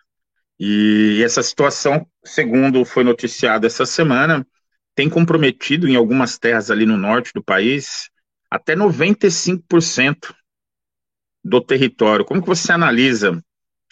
[0.58, 4.46] E essa situação, segundo foi noticiado essa semana,
[4.94, 8.10] tem comprometido em algumas terras ali no norte do país
[8.50, 10.34] até 95%
[11.42, 12.24] do território.
[12.24, 13.42] Como que você analisa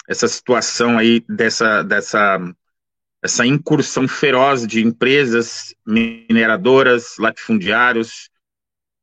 [0.08, 2.38] essa situação aí dessa dessa
[3.22, 8.30] essa incursão feroz de empresas mineradoras, latifundiários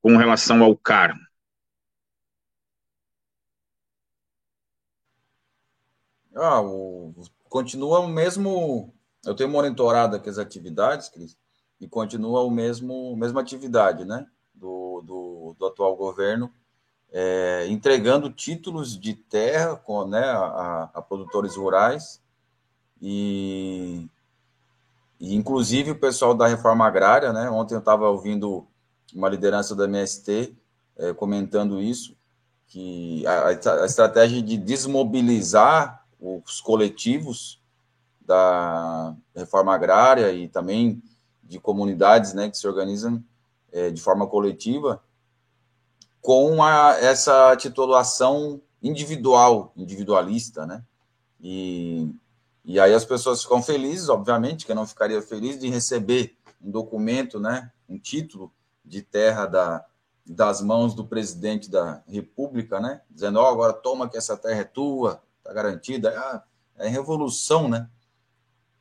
[0.02, 1.16] com relação ao CAR?
[6.36, 7.14] Ah, o,
[7.50, 8.94] continua o mesmo.
[9.26, 11.38] Eu tenho monitorado aqui as atividades, Cris,
[11.80, 14.26] e continua o mesmo mesma atividade, né?
[14.54, 16.52] Do, do, do atual governo,
[17.12, 22.20] é, entregando títulos de terra com, né, a, a produtores rurais
[23.02, 24.08] e,
[25.20, 27.50] e, inclusive o pessoal da reforma agrária, né?
[27.50, 28.66] Ontem eu estava ouvindo
[29.14, 30.56] uma liderança da MST
[30.98, 32.18] é, comentando isso,
[32.68, 37.62] que a, a estratégia de desmobilizar os coletivos
[38.28, 41.02] da reforma agrária e também
[41.42, 43.24] de comunidades né, que se organizam
[43.72, 45.02] é, de forma coletiva
[46.22, 50.84] com a, essa titulação individual, individualista, né?
[51.40, 52.12] E,
[52.66, 56.70] e aí as pessoas ficam felizes, obviamente, que eu não ficaria feliz de receber um
[56.70, 58.52] documento, né, um título
[58.84, 59.86] de terra da,
[60.26, 64.62] das mãos do presidente da República, né, dizendo, ó, oh, agora toma que essa terra
[64.62, 66.14] é tua, tá garantida.
[66.18, 66.44] Ah,
[66.78, 67.90] é revolução, né?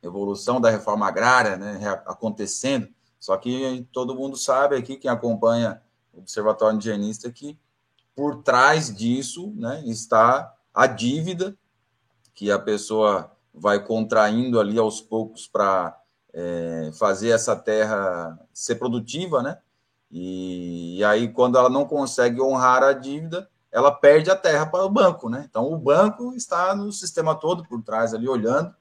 [0.07, 2.87] Revolução da reforma agrária, né, acontecendo.
[3.19, 5.81] Só que todo mundo sabe aqui, quem acompanha
[6.13, 7.57] o Observatório Indigenista, que
[8.15, 11.57] por trás disso, né, está a dívida
[12.33, 15.99] que a pessoa vai contraindo ali aos poucos para
[16.33, 19.57] é, fazer essa terra ser produtiva, né?
[20.11, 24.85] E, e, aí, quando ela não consegue honrar a dívida, ela perde a terra para
[24.85, 25.45] o banco, né?
[25.49, 28.73] Então, o banco está no sistema todo por trás ali, olhando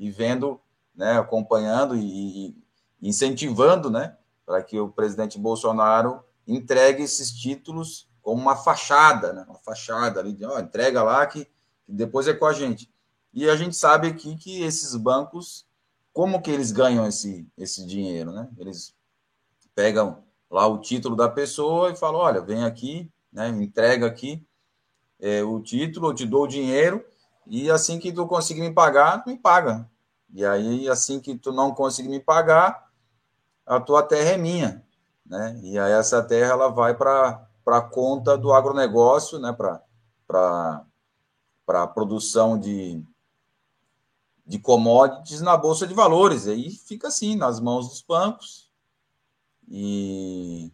[0.00, 0.58] e vendo,
[0.94, 2.56] né, acompanhando e, e
[3.02, 9.44] incentivando, né, para que o presidente Bolsonaro entregue esses títulos como uma fachada, né?
[9.48, 12.90] Uma fachada ali, de, ó, entrega lá que, que depois é com a gente.
[13.32, 15.66] E a gente sabe aqui que esses bancos,
[16.12, 18.48] como que eles ganham esse, esse dinheiro, né?
[18.58, 18.94] Eles
[19.74, 23.48] pegam lá o título da pessoa e falam, olha, vem aqui, né?
[23.48, 24.44] Entrega aqui
[25.18, 27.04] é, o título, eu te dou o dinheiro
[27.50, 29.90] e assim que tu conseguir me pagar, tu me paga.
[30.32, 32.88] E aí, assim que tu não conseguir me pagar,
[33.66, 34.86] a tua terra é minha,
[35.26, 35.58] né?
[35.60, 39.52] E aí essa terra ela vai para para conta do agronegócio, né?
[39.52, 40.84] Para
[41.66, 43.04] para produção de
[44.46, 46.46] de commodities na bolsa de valores.
[46.46, 48.70] E aí fica assim, nas mãos dos bancos
[49.68, 50.72] e,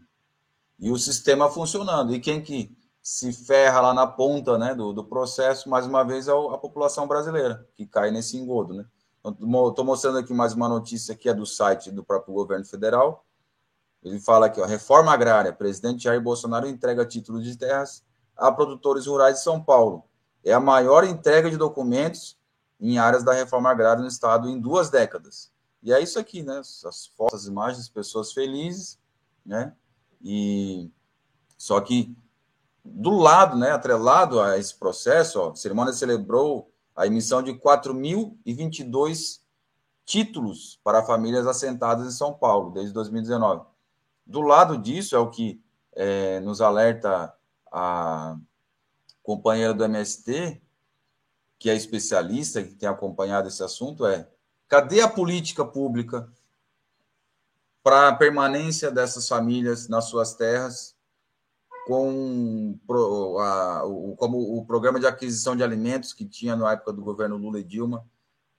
[0.79, 2.15] e o sistema funcionando.
[2.15, 2.76] E quem que
[3.07, 7.07] se ferra lá na ponta né, do, do processo, mais uma vez, é a população
[7.07, 8.75] brasileira, que cai nesse engodo.
[8.75, 8.85] Né?
[9.25, 13.25] Estou mostrando aqui mais uma notícia que é do site do próprio governo federal.
[14.03, 18.05] Ele fala aqui, ó, reforma agrária, presidente Jair Bolsonaro entrega títulos de terras
[18.37, 20.03] a produtores rurais de São Paulo.
[20.43, 22.37] É a maior entrega de documentos
[22.81, 25.53] em áreas da reforma agrária no Estado em duas décadas.
[25.81, 26.59] E é isso aqui, né?
[26.59, 28.99] As fotos, as imagens, pessoas felizes,
[29.45, 29.73] né?
[30.21, 30.91] E
[31.57, 32.13] só que
[32.93, 39.41] do lado, né, atrelado a esse processo, ó, a cerimônia celebrou a emissão de 4.022
[40.05, 43.67] títulos para famílias assentadas em São Paulo desde 2019.
[44.25, 45.61] Do lado disso é o que
[45.93, 47.35] é, nos alerta
[47.71, 48.37] a
[49.23, 50.63] companheira do MST,
[51.59, 54.29] que é especialista, que tem acompanhado esse assunto, é
[54.69, 56.29] cadê a política pública
[57.83, 60.96] para a permanência dessas famílias nas suas terras,
[61.87, 62.77] com
[63.39, 67.37] a, o, como o programa de aquisição de alimentos que tinha na época do governo
[67.37, 68.05] Lula e Dilma,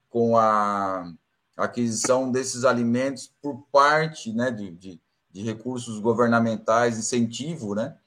[0.10, 1.12] com a
[1.58, 7.98] aquisição desses alimentos por parte né, de, de, de recursos governamentais, incentivo né,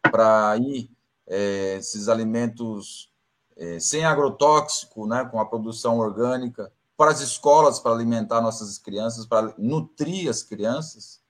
[0.00, 0.88] para ir
[1.26, 3.12] é, esses alimentos
[3.56, 9.26] é, sem agrotóxico, né, com a produção orgânica, para as escolas, para alimentar nossas crianças,
[9.26, 11.20] para nutrir as crianças,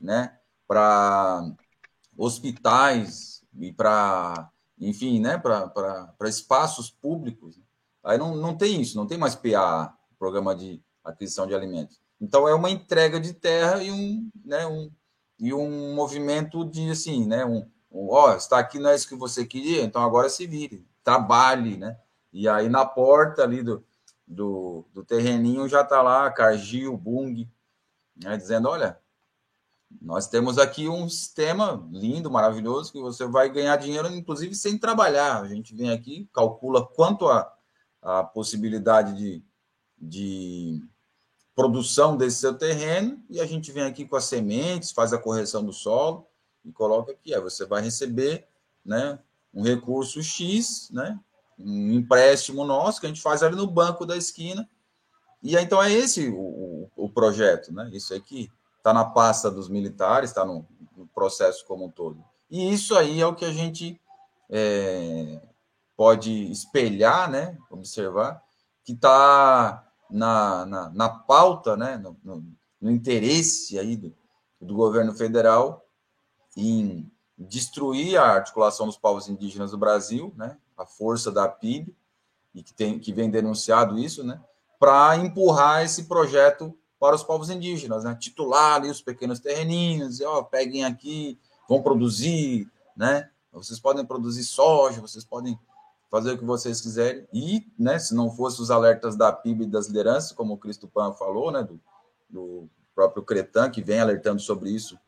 [0.00, 1.44] né, para
[2.16, 7.60] hospitais e para, enfim, né, para, espaços públicos.
[8.02, 12.00] Aí não, não tem isso, não tem mais PA, Programa de Aquisição de Alimentos.
[12.20, 14.90] Então é uma entrega de terra e um, né, um,
[15.38, 19.16] e um movimento de assim, né, um, um ó, está aqui não é isso que
[19.16, 21.98] você queria, então agora se vire trabalhe, né?
[22.32, 23.84] E aí na porta ali do,
[24.26, 27.48] do, do terreninho já está lá Cargill, Bung,
[28.16, 28.98] né, dizendo, olha,
[30.00, 35.42] nós temos aqui um sistema lindo, maravilhoso, que você vai ganhar dinheiro, inclusive, sem trabalhar.
[35.42, 37.52] A gente vem aqui, calcula quanto a,
[38.02, 39.42] a possibilidade de,
[39.98, 40.82] de
[41.54, 45.64] produção desse seu terreno, e a gente vem aqui com as sementes, faz a correção
[45.64, 46.26] do solo
[46.64, 47.34] e coloca aqui.
[47.34, 48.46] Aí você vai receber
[48.84, 49.18] né,
[49.52, 51.18] um recurso X, né?
[51.58, 54.68] um empréstimo nosso que a gente faz ali no banco da esquina.
[55.42, 57.90] E então é esse o, o, projeto, né?
[57.92, 58.50] Isso aqui
[58.84, 62.22] está na pasta dos militares, está no, no, processo como um todo.
[62.50, 63.98] E isso aí é o que a gente
[64.50, 65.40] é,
[65.96, 67.56] pode espelhar, né?
[67.70, 68.44] Observar
[68.84, 71.96] que está na, na, na, pauta, né?
[71.96, 72.44] No, no,
[72.78, 74.14] no interesse aí do,
[74.60, 75.86] do governo federal
[76.54, 81.96] em destruir a articulação dos povos indígenas do Brasil, né, a força da PIB,
[82.54, 84.40] e que, tem, que vem denunciado isso, né,
[84.78, 90.42] para empurrar esse projeto para os povos indígenas, né, titular ali os pequenos terreninhos, ó,
[90.42, 91.38] peguem aqui,
[91.68, 95.58] vão produzir, né, vocês podem produzir soja, vocês podem
[96.10, 97.28] fazer o que vocês quiserem.
[97.30, 100.88] E, né, se não fosse os alertas da PIB e das lideranças, como o Cristo
[100.88, 101.78] Pan falou, né, do,
[102.26, 104.98] do próprio Cretan, que vem alertando sobre isso.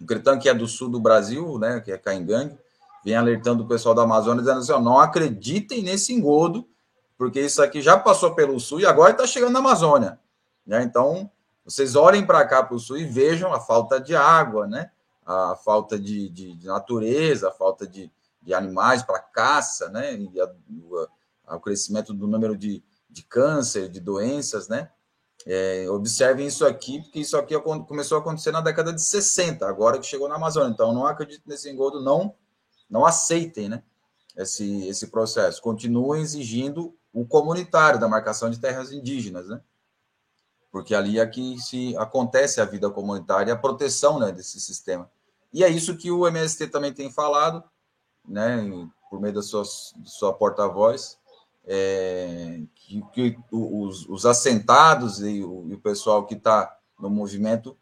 [0.00, 2.58] O Cretan, que é do sul do Brasil, né, que é Caingangue,
[3.04, 6.66] vem alertando o pessoal da Amazônia, dizendo assim: ó, não acreditem nesse engodo,
[7.18, 10.18] porque isso aqui já passou pelo sul e agora está chegando na Amazônia.
[10.68, 10.84] Né?
[10.84, 11.28] Então,
[11.64, 14.90] vocês olhem para cá, para o sul, e vejam a falta de água, né?
[15.28, 18.10] a falta de, de, de natureza, a falta de,
[18.40, 20.14] de animais para caça, né?
[20.14, 20.50] E a,
[21.48, 24.90] a, o crescimento do número de, de câncer, de doenças, né?
[25.46, 29.98] É, observem isso aqui, porque isso aqui começou a acontecer na década de 60, agora
[29.98, 30.72] que chegou na Amazônia.
[30.72, 32.34] Então, não acredito nesse engodo, não,
[32.88, 33.82] não aceitem né,
[34.36, 35.60] esse, esse processo.
[35.60, 39.60] Continuem exigindo o comunitário da marcação de terras indígenas, né?
[40.70, 45.10] Porque ali é que se acontece a vida comunitária, a proteção né, desse sistema.
[45.52, 47.64] E é isso que o MST também tem falado,
[48.26, 48.68] né,
[49.10, 51.18] por meio da sua, sua porta-voz,
[51.66, 57.76] é, que, que, os, os assentados e o, e o, pessoal que está no movimento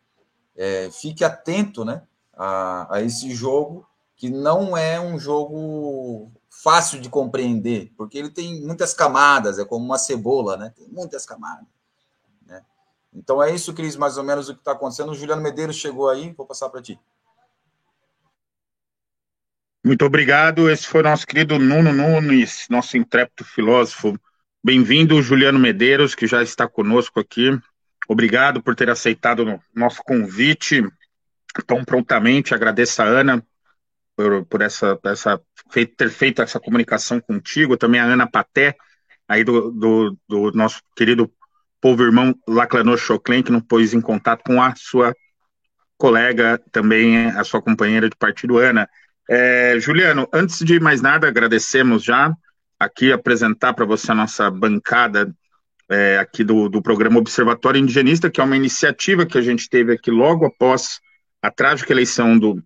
[0.57, 2.03] é, fique atento né,
[2.37, 8.61] a, a esse jogo, que não é um jogo fácil de compreender, porque ele tem
[8.63, 10.73] muitas camadas, é como uma cebola, né?
[10.75, 11.67] Tem muitas camadas.
[13.17, 15.11] Então é isso, Cris, mais ou menos o que está acontecendo.
[15.11, 17.01] O Juliano Medeiros chegou aí, vou passar para ti.
[19.83, 20.69] Muito obrigado.
[20.69, 24.19] Esse foi nosso querido Nuno Nunes, nosso intrépido filósofo.
[24.63, 27.59] Bem-vindo, Juliano Medeiros, que já está conosco aqui.
[28.07, 30.85] Obrigado por ter aceitado o nosso convite
[31.67, 32.55] tão prontamente.
[32.55, 33.43] Agradeço a Ana
[34.15, 35.41] por, por essa, essa,
[35.97, 37.79] ter feito essa comunicação contigo.
[37.79, 38.77] Também a Ana Paté,
[39.27, 41.33] aí do, do, do nosso querido
[41.87, 45.15] povo irmão Laclanor Choclen, que não pôs em contato com a sua
[45.97, 48.89] colega, também a sua companheira de partido, Ana.
[49.31, 52.35] É, Juliano, antes de mais nada, agradecemos já
[52.77, 55.33] aqui apresentar para você a nossa bancada
[55.89, 59.93] é, aqui do, do programa Observatório Indigenista, que é uma iniciativa que a gente teve
[59.93, 60.99] aqui logo após
[61.41, 62.61] a trágica eleição do,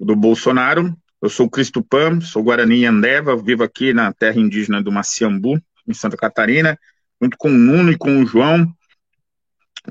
[0.00, 0.96] do Bolsonaro.
[1.20, 5.92] Eu sou Cristo Pam, sou Guarani Andeva, vivo aqui na terra indígena do Maciambu, em
[5.92, 6.78] Santa Catarina,
[7.20, 8.72] junto com o Nuno e com o João.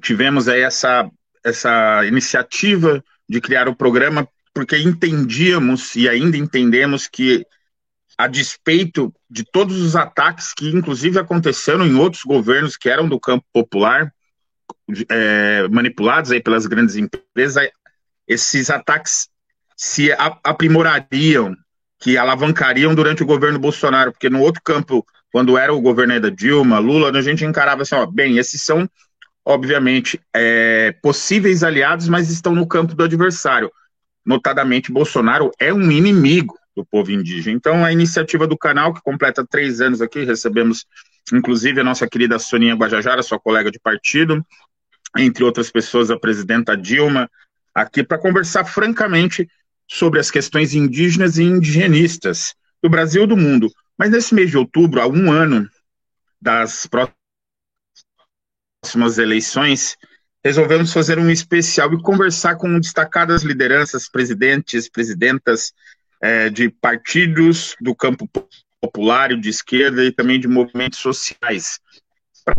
[0.01, 1.09] Tivemos aí essa,
[1.43, 7.45] essa iniciativa de criar o programa porque entendíamos e ainda entendemos que,
[8.17, 13.19] a despeito de todos os ataques que, inclusive, aconteceram em outros governos que eram do
[13.19, 14.11] campo popular,
[15.09, 17.69] é, manipulados aí pelas grandes empresas,
[18.27, 19.29] esses ataques
[19.75, 20.09] se
[20.43, 21.55] aprimorariam,
[21.99, 25.05] que alavancariam durante o governo Bolsonaro, porque no outro campo,
[25.37, 28.89] quando era o governo da Dilma, Lula, a gente encarava assim, ó, bem, esses são,
[29.45, 33.71] obviamente, é, possíveis aliados, mas estão no campo do adversário
[34.25, 37.55] notadamente Bolsonaro é um inimigo do povo indígena.
[37.55, 40.87] Então, a iniciativa do canal, que completa três anos aqui, recebemos
[41.31, 44.43] inclusive a nossa querida Soninha Guajajara, sua colega de partido,
[45.15, 47.29] entre outras pessoas, a presidenta Dilma,
[47.75, 49.47] aqui para conversar francamente
[49.87, 53.69] sobre as questões indígenas e indigenistas do Brasil e do mundo.
[53.97, 55.67] Mas nesse mês de outubro, há um ano
[56.39, 56.87] das
[58.83, 59.97] próximas eleições,
[60.43, 65.73] resolvemos fazer um especial e conversar com destacadas lideranças, presidentes, presidentas
[66.21, 68.29] é, de partidos do campo
[68.79, 71.79] popular, de esquerda e também de movimentos sociais,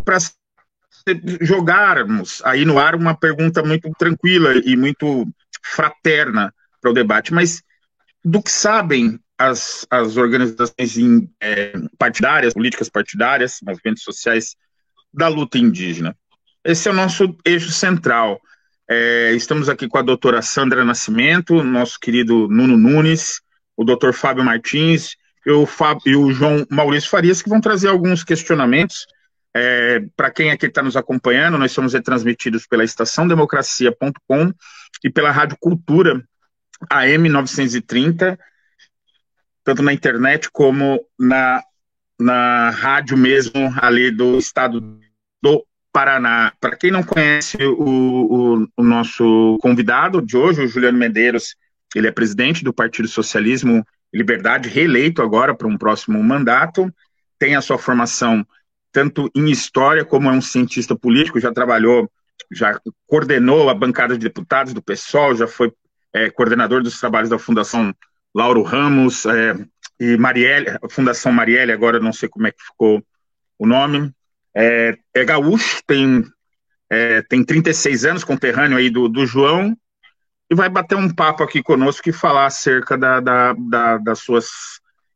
[0.04, 0.18] para
[1.40, 5.26] jogarmos aí no ar uma pergunta muito tranquila e muito
[5.62, 7.62] fraterna para o debate, mas
[8.24, 10.96] do que sabem as, as organizações
[11.40, 14.56] é, partidárias, políticas partidárias, movimentos sociais
[15.14, 16.16] da luta indígena.
[16.64, 18.40] Esse é o nosso eixo central.
[18.90, 23.40] É, estamos aqui com a doutora Sandra Nascimento, nosso querido Nuno Nunes,
[23.76, 25.16] o doutor Fábio Martins
[25.46, 29.06] e o, Fábio, e o João Maurício Farias, que vão trazer alguns questionamentos.
[29.54, 34.52] É, Para quem aqui está nos acompanhando, nós somos retransmitidos pela estaçãodemocracia.com
[35.04, 36.22] e pela Rádio Cultura
[36.90, 38.38] AM 930,
[39.68, 41.62] tanto na internet como na,
[42.18, 44.80] na rádio mesmo ali do estado
[45.42, 45.62] do
[45.92, 46.54] Paraná.
[46.58, 51.54] Para quem não conhece o, o, o, nosso convidado de hoje, o Juliano Medeiros,
[51.94, 56.90] ele é presidente do Partido Socialismo e Liberdade, reeleito agora para um próximo mandato,
[57.38, 58.46] tem a sua formação
[58.90, 62.10] tanto em história como é um cientista político, já trabalhou,
[62.50, 65.70] já coordenou a bancada de deputados do PSOL, já foi
[66.14, 67.94] é, coordenador dos trabalhos da Fundação
[68.34, 69.54] Lauro Ramos é,
[69.98, 73.02] e Marielle, Fundação Marielle, agora não sei como é que ficou
[73.58, 74.12] o nome,
[74.54, 76.24] é, é gaúcho, tem,
[76.90, 79.76] é, tem 36 anos, conterrâneo aí do, do João,
[80.50, 84.48] e vai bater um papo aqui conosco e falar acerca da, da, da, das suas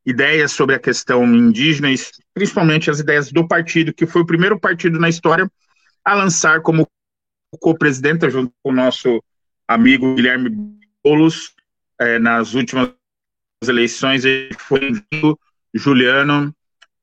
[0.04, 1.96] ideias sobre a questão indígena, e
[2.34, 5.50] principalmente as ideias do partido, que foi o primeiro partido na história
[6.04, 6.88] a lançar como
[7.60, 9.22] co-presidenta, junto com o nosso
[9.66, 10.50] amigo Guilherme
[11.04, 11.54] Boulos,
[12.00, 12.90] é, nas últimas
[13.68, 14.24] eleições.
[14.24, 15.38] Ele foi vindo.
[15.74, 16.54] Juliano,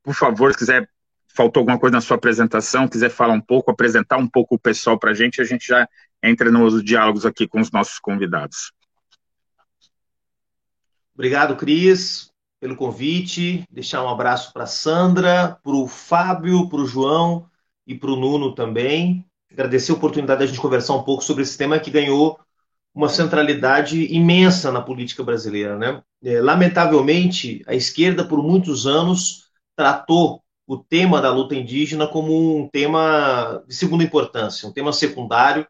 [0.04, 0.88] por favor, se quiser,
[1.28, 4.98] faltou alguma coisa na sua apresentação, quiser falar um pouco, apresentar um pouco o pessoal
[5.00, 5.88] para a gente, a gente já
[6.22, 8.72] entra nos diálogos aqui com os nossos convidados.
[11.14, 13.66] Obrigado, Cris, pelo convite.
[13.70, 17.50] Deixar um abraço para Sandra, para o Fábio, para o João
[17.86, 19.26] e para o Nuno também.
[19.52, 22.40] Agradecer a oportunidade de a gente conversar um pouco sobre esse tema que ganhou
[22.94, 25.78] uma centralidade imensa na política brasileira.
[25.78, 26.02] Né?
[26.24, 32.68] É, lamentavelmente, a esquerda, por muitos anos, tratou o tema da luta indígena como um
[32.68, 35.68] tema de segunda importância, um tema secundário,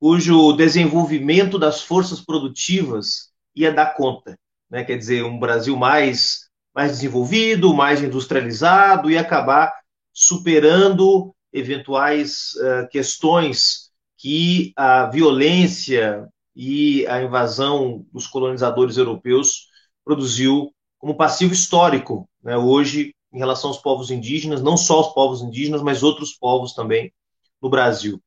[0.00, 4.38] cujo desenvolvimento das forças produtivas ia dar conta.
[4.70, 4.84] Né?
[4.84, 9.72] Quer dizer, um Brasil mais, mais desenvolvido, mais industrializado, e acabar
[10.12, 16.28] superando eventuais uh, questões que a violência
[16.58, 19.68] e a invasão dos colonizadores europeus
[20.04, 25.40] produziu como passivo histórico, né, hoje, em relação aos povos indígenas, não só os povos
[25.40, 27.12] indígenas, mas outros povos também
[27.62, 28.20] no Brasil.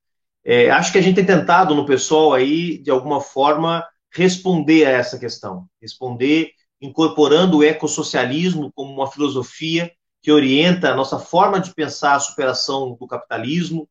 [0.46, 4.92] É, acho que a gente tem tentado no pessoal aí, de alguma forma, responder a
[4.92, 11.74] essa questão, responder incorporando o ecossocialismo como uma filosofia que orienta a nossa forma de
[11.74, 13.90] pensar a superação do capitalismo,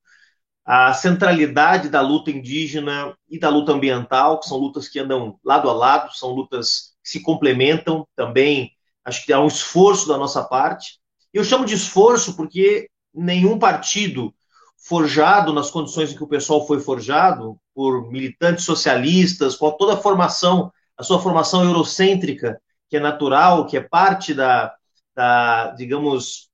[0.73, 5.69] a centralidade da luta indígena e da luta ambiental, que são lutas que andam lado
[5.69, 8.71] a lado, são lutas que se complementam também.
[9.05, 11.01] Acho que há um esforço da nossa parte.
[11.35, 14.33] Eu chamo de esforço porque nenhum partido
[14.77, 20.01] forjado nas condições em que o pessoal foi forjado, por militantes socialistas, com toda a
[20.01, 24.73] formação, a sua formação eurocêntrica, que é natural, que é parte da,
[25.17, 26.49] da digamos,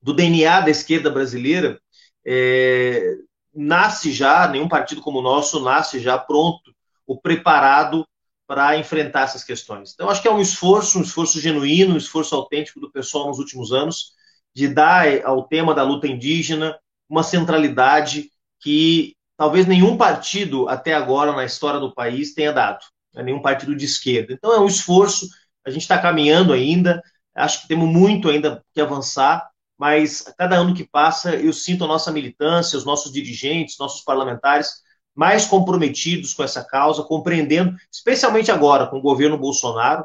[0.00, 1.78] do DNA da esquerda brasileira,
[2.24, 3.16] é,
[3.60, 6.74] nasce já, nenhum partido como o nosso nasce já pronto
[7.06, 8.06] ou preparado
[8.46, 9.92] para enfrentar essas questões.
[9.92, 13.38] Então, acho que é um esforço, um esforço genuíno, um esforço autêntico do pessoal nos
[13.38, 14.12] últimos anos
[14.54, 16.76] de dar ao tema da luta indígena
[17.08, 18.30] uma centralidade
[18.60, 22.84] que talvez nenhum partido até agora na história do país tenha dado,
[23.14, 23.22] né?
[23.22, 24.32] nenhum partido de esquerda.
[24.32, 25.28] Então, é um esforço,
[25.64, 27.02] a gente está caminhando ainda,
[27.34, 29.48] acho que temos muito ainda que avançar,
[29.80, 34.02] mas a cada ano que passa eu sinto a nossa militância, os nossos dirigentes, nossos
[34.02, 34.82] parlamentares
[35.14, 40.04] mais comprometidos com essa causa, compreendendo, especialmente agora com o governo Bolsonaro,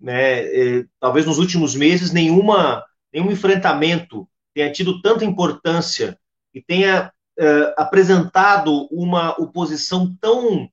[0.00, 6.18] né, eh, talvez nos últimos meses nenhuma, nenhum enfrentamento tenha tido tanta importância
[6.52, 10.68] e tenha eh, apresentado uma oposição tão,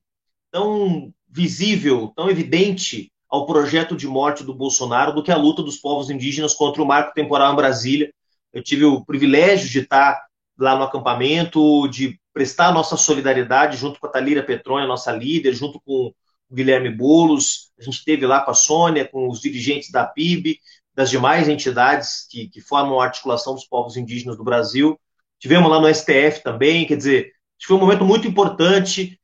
[0.50, 5.76] tão visível, tão evidente ao projeto de morte do Bolsonaro do que a luta dos
[5.76, 8.12] povos indígenas contra o marco temporal em Brasília,
[8.52, 10.20] eu tive o privilégio de estar
[10.58, 15.80] lá no acampamento, de prestar nossa solidariedade junto com a Talira Petrônia, nossa líder, junto
[15.80, 16.14] com o
[16.54, 17.70] Guilherme Boulos.
[17.78, 20.58] A gente esteve lá com a Sônia, com os dirigentes da PIB,
[20.94, 25.00] das demais entidades que, que formam a articulação dos povos indígenas do Brasil.
[25.38, 27.32] Tivemos lá no STF também, quer dizer,
[27.62, 29.18] foi um momento muito importante.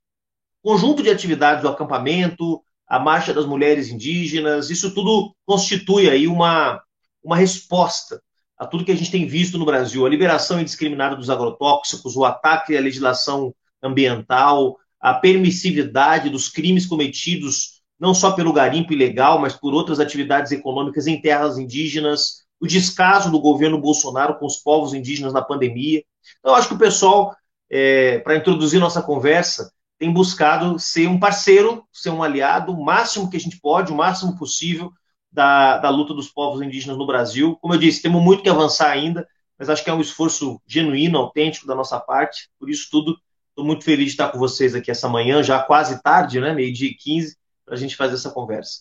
[0.62, 6.81] Conjunto de atividades do acampamento, a Marcha das Mulheres Indígenas, isso tudo constitui aí uma,
[7.22, 8.20] uma resposta
[8.59, 12.24] a tudo que a gente tem visto no Brasil, a liberação indiscriminada dos agrotóxicos, o
[12.24, 19.54] ataque à legislação ambiental, a permissividade dos crimes cometidos não só pelo garimpo ilegal, mas
[19.54, 24.94] por outras atividades econômicas em terras indígenas, o descaso do governo Bolsonaro com os povos
[24.94, 26.02] indígenas na pandemia.
[26.38, 27.34] Então, acho que o pessoal,
[27.70, 33.30] é, para introduzir nossa conversa, tem buscado ser um parceiro, ser um aliado, o máximo
[33.30, 34.92] que a gente pode, o máximo possível,
[35.37, 37.57] da, da luta dos povos indígenas no Brasil.
[37.61, 39.28] Como eu disse, temos muito que avançar ainda,
[39.59, 42.49] mas acho que é um esforço genuíno, autêntico da nossa parte.
[42.59, 43.18] Por isso tudo,
[43.51, 46.89] estou muito feliz de estar com vocês aqui essa manhã, já quase tarde, né, meio-dia
[46.89, 48.80] e 15, para a gente fazer essa conversa.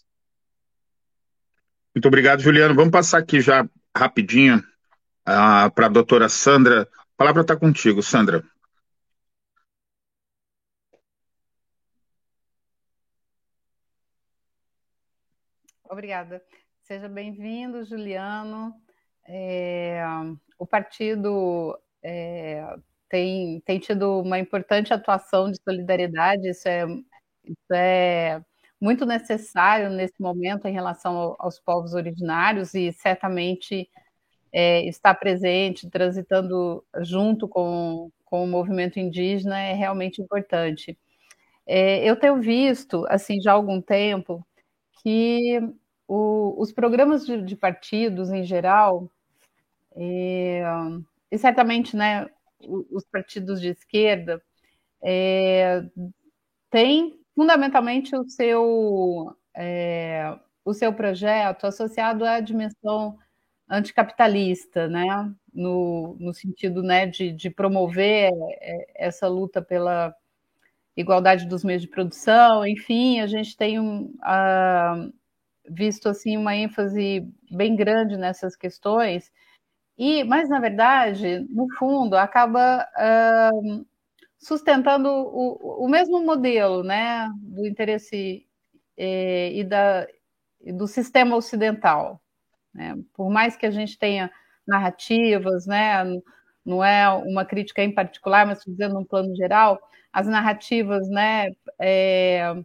[1.93, 2.73] Muito obrigado, Juliano.
[2.73, 6.83] Vamos passar aqui já rapidinho uh, para a doutora Sandra.
[6.83, 8.45] A palavra está contigo, Sandra.
[15.89, 16.41] Obrigada.
[16.83, 18.73] Seja bem-vindo, Juliano.
[19.27, 20.03] É,
[20.57, 22.63] o partido é,
[23.09, 26.85] tem, tem tido uma importante atuação de solidariedade, isso é,
[27.43, 28.41] isso é
[28.79, 33.89] muito necessário nesse momento em relação aos povos originários e certamente
[34.53, 40.97] é, estar presente, transitando junto com, com o movimento indígena é realmente importante.
[41.67, 44.45] é, eu tenho visto, assim, já há algum tempo,
[45.05, 45.59] que
[46.07, 49.07] o, os programas de, de, partidos em geral,
[49.95, 50.63] é,
[51.29, 52.27] e certamente, né,
[52.59, 54.41] os partidos de esquerda,
[55.03, 55.83] é,
[56.71, 63.15] têm fundamentalmente o seu, é, o seu projeto associado à dimensão
[63.69, 65.31] anticapitalista, né?
[65.53, 70.15] no, no sentido né, de, de promover é, essa luta pela
[70.95, 75.13] igualdade dos meios de produção, enfim, a gente tem um, uh,
[75.69, 79.31] visto assim uma ênfase bem grande nessas questões.
[79.97, 83.85] E, mas na verdade, no fundo, acaba uh,
[84.37, 88.45] sustentando o, o, mesmo modelo, né, do interesse
[88.97, 90.07] eh, e, da,
[90.73, 92.21] do sistema ocidental.
[92.73, 92.95] Né?
[93.13, 94.29] Por mais que a gente tenha
[94.67, 96.03] narrativas, né?
[96.65, 99.79] Não é uma crítica em particular, mas dizendo um plano geral,
[100.11, 101.51] as narrativas, né?
[101.79, 102.55] É,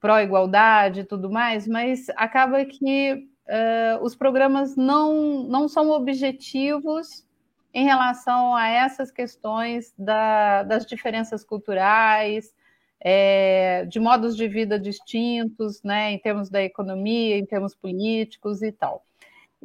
[0.00, 3.14] pró-igualdade e tudo mais, mas acaba que
[3.48, 7.24] uh, os programas não, não são objetivos
[7.72, 12.54] em relação a essas questões da, das diferenças culturais,
[13.00, 18.72] é, de modos de vida distintos, né, em termos da economia, em termos políticos e
[18.72, 19.05] tal.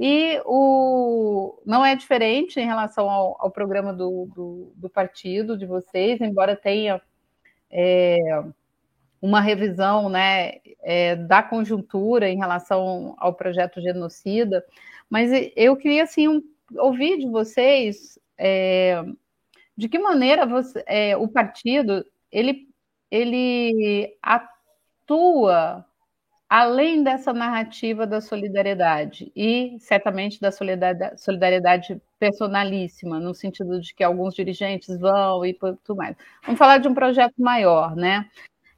[0.04, 5.68] E o, não é diferente em relação ao, ao programa do, do, do, partido de
[5.68, 7.00] vocês, embora tenha
[7.70, 8.18] é,
[9.22, 14.66] uma revisão né, é, da conjuntura em relação ao projeto genocida,
[15.08, 16.42] mas eu queria assim, um,
[16.80, 19.04] ouvir de vocês é,
[19.78, 22.68] de que maneira você, é, o partido ele,
[23.12, 25.86] ele atua
[26.52, 34.36] além dessa narrativa da solidariedade e certamente da solidariedade, personalíssima, no sentido de que alguns
[34.36, 36.14] dirigentes vão e tudo mais.
[36.44, 38.30] Vamos falar de um projeto maior, né?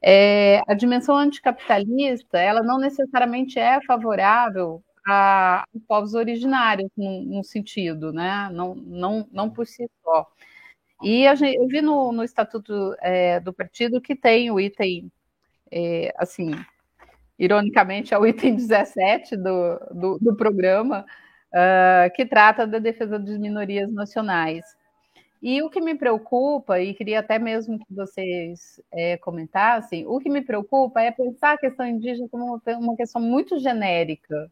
[0.04, 7.44] É, a dimensão anticapitalista, ela não necessariamente é favorável a, a povos originários, num, num,
[7.44, 8.50] sentido, né?
[8.54, 10.28] Não, não, não por si só.
[11.02, 15.12] E gente, eu vi no, no estatuto é, do partido que tem o item,
[15.72, 16.52] é, assim,
[17.38, 21.06] ironicamente, é o item 17 do, do, do programa,
[21.54, 24.66] uh, que trata da defesa das minorias nacionais.
[25.42, 30.30] E o que me preocupa, e queria até mesmo que vocês é, comentassem, o que
[30.30, 34.50] me preocupa é pensar a questão indígena como uma questão muito genérica.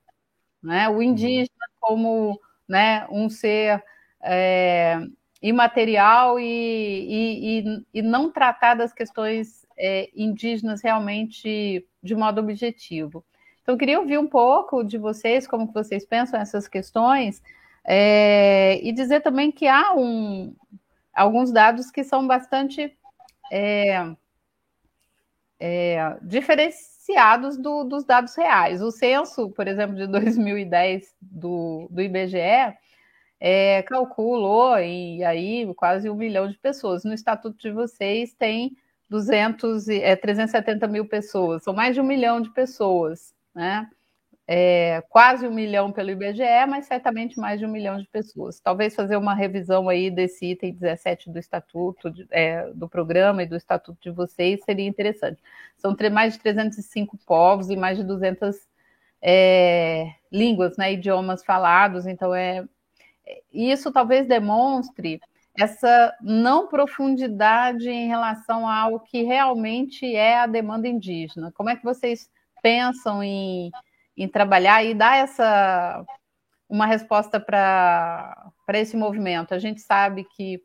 [0.62, 0.90] Né?
[0.90, 3.82] O indígena como né, um ser
[4.22, 5.00] é,
[5.42, 13.26] imaterial e, e, e, e, não tratar das questões é, indígenas realmente de modo objetivo.
[13.62, 17.42] Então, queria ouvir um pouco de vocês, como que vocês pensam essas questões,
[17.84, 20.54] é, e dizer também que há um,
[21.14, 22.96] alguns dados que são bastante
[23.52, 24.14] é,
[25.60, 28.82] é, diferenciados do, dos dados reais.
[28.82, 32.78] O censo, por exemplo, de 2010 do, do IBGE,
[33.44, 37.04] é, calculou e aí quase um milhão de pessoas.
[37.04, 38.78] No estatuto de vocês tem
[39.10, 43.90] 200, é, 370 mil pessoas, são mais de um milhão de pessoas, né?
[44.48, 48.60] É, quase um milhão pelo IBGE, mas certamente mais de um milhão de pessoas.
[48.60, 53.56] Talvez fazer uma revisão aí desse item 17 do estatuto, é, do programa e do
[53.56, 55.42] estatuto de vocês seria interessante.
[55.78, 58.56] São mais de 305 povos e mais de 200
[59.22, 62.66] é, línguas, né, idiomas falados, então é
[63.52, 65.22] isso talvez demonstre
[65.58, 71.52] essa não profundidade em relação ao que realmente é a demanda indígena.
[71.52, 72.30] Como é que vocês
[72.64, 73.72] pensam em,
[74.16, 76.06] em trabalhar e dar essa
[76.70, 79.54] uma resposta para esse movimento?
[79.54, 80.64] A gente sabe que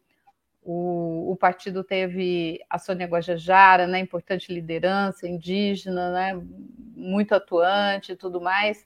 [0.63, 6.43] o, o, partido teve a Sônia Guajajara, né, importante liderança indígena, né,
[6.97, 8.85] muito atuante e tudo mais.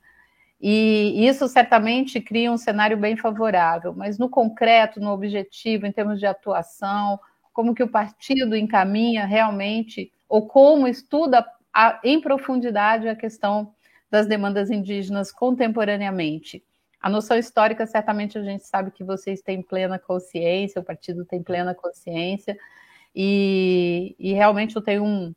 [0.61, 6.19] E isso certamente cria um cenário bem favorável, mas no concreto, no objetivo, em termos
[6.19, 7.19] de atuação,
[7.53, 13.73] como que o partido encaminha realmente, ou como estuda a, em profundidade a questão
[14.11, 16.63] das demandas indígenas contemporaneamente.
[17.01, 21.43] A noção histórica, certamente a gente sabe que vocês têm plena consciência, o partido tem
[21.43, 22.59] plena consciência,
[23.17, 25.35] e, e realmente eu tenho um.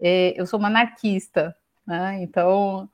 [0.00, 1.54] É, eu sou uma anarquista,
[1.84, 2.22] né?
[2.22, 2.88] então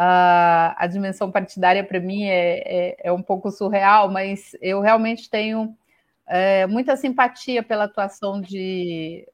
[0.00, 5.28] a, a dimensão partidária para mim é, é, é, um pouco surreal, mas eu realmente
[5.28, 5.76] tenho
[6.24, 9.26] é, muita simpatia pela atuação de,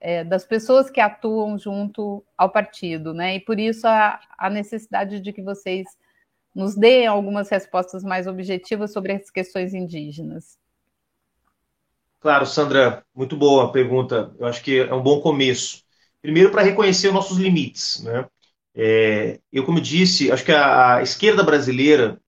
[0.00, 3.34] é, das pessoas que atuam junto ao partido, né?
[3.34, 5.86] E por isso a, a necessidade de que vocês
[6.54, 10.58] nos deem algumas respostas mais objetivas sobre as questões indígenas.
[12.18, 14.34] Claro, Sandra, muito boa a pergunta.
[14.38, 15.84] Eu acho que é um bom começo.
[16.22, 18.02] Primeiro, para reconhecer os nossos limites.
[18.02, 18.26] Né?
[18.80, 22.20] É, eu, como disse, acho que a, a, esquerda brasileira,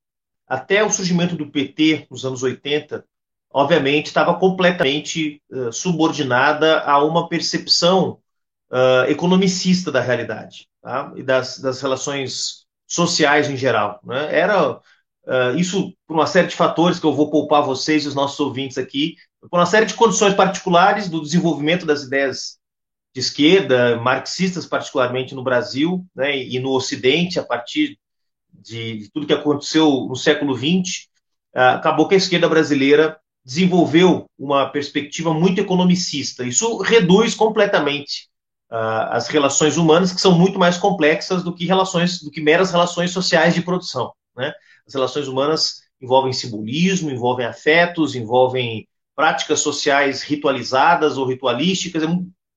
[0.49, 3.05] até o surgimento do PT nos anos 80,
[3.53, 8.19] obviamente estava completamente uh, subordinada a uma percepção
[8.69, 11.13] uh, economicista da realidade tá?
[11.15, 14.01] e das, das, relações sociais em geral.
[14.03, 14.37] Né?
[14.37, 18.15] Era uh, isso por uma série de fatores que eu vou poupar vocês e os
[18.15, 19.15] nossos ouvintes aqui,
[19.49, 22.60] por uma série de condições particulares do desenvolvimento das ideias
[23.13, 27.99] de esquerda, marxistas particularmente no Brasil né, e no Ocidente, a partir
[28.53, 31.09] de, de tudo que aconteceu no século XX,
[31.55, 36.45] uh, acabou que a esquerda brasileira desenvolveu uma perspectiva muito economicista.
[36.45, 38.29] Isso reduz completamente
[38.71, 42.71] uh, as relações humanas, que são muito mais complexas do que relações, do que meras
[42.71, 44.13] relações sociais de produção.
[44.37, 44.53] Né?
[44.87, 48.87] As relações humanas envolvem simbolismo, envolvem afetos, envolvem
[49.17, 52.03] práticas sociais ritualizadas ou ritualísticas.
[52.03, 52.07] É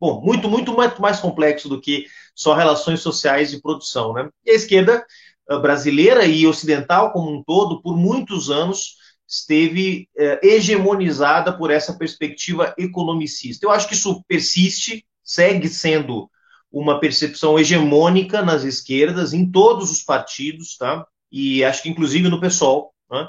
[0.04, 4.12] bom, muito, muito, mais complexo do que só relações sociais de produção.
[4.12, 4.30] Né?
[4.46, 5.06] E a esquerda
[5.48, 11.94] ah, brasileira e ocidental como um todo, por muitos anos, esteve eh, hegemonizada por essa
[11.94, 13.66] perspectiva economicista.
[13.66, 16.30] Eu acho que isso persiste, segue sendo
[16.70, 21.08] uma percepção hegemônica nas esquerdas, em todos os partidos, tá?
[21.32, 22.94] E acho que inclusive no PSOL.
[23.10, 23.28] Né?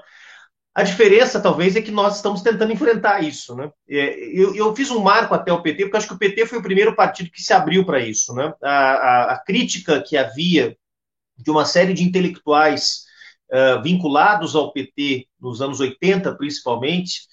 [0.74, 3.54] A diferença, talvez, é que nós estamos tentando enfrentar isso.
[3.54, 3.70] Né?
[3.88, 6.58] É, eu, eu, fiz um marco até o PT, porque acho que o PT foi
[6.58, 8.34] o primeiro partido que se abriu para isso.
[8.34, 8.52] Né?
[8.60, 10.76] A, a, a, crítica que havia
[11.38, 13.04] de uma série de intelectuais
[13.52, 17.28] uh, vinculados ao PT nos anos 80, principalmente,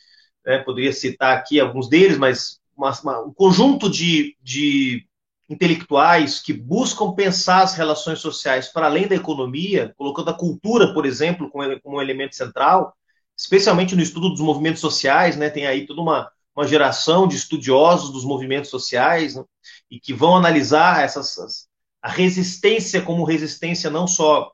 [0.45, 0.59] né?
[0.59, 5.03] poderia citar aqui alguns deles, mas uma, uma, um conjunto de, de
[5.49, 11.07] intelectuais que buscam pensar as relações sociais para além da economia, colocando a cultura, por
[11.07, 12.95] exemplo, como, como um elemento central,
[13.41, 15.49] especialmente no estudo dos movimentos sociais, né?
[15.49, 19.43] Tem aí toda uma, uma geração de estudiosos dos movimentos sociais né?
[19.89, 21.67] e que vão analisar essas,
[21.99, 24.51] a resistência como resistência não só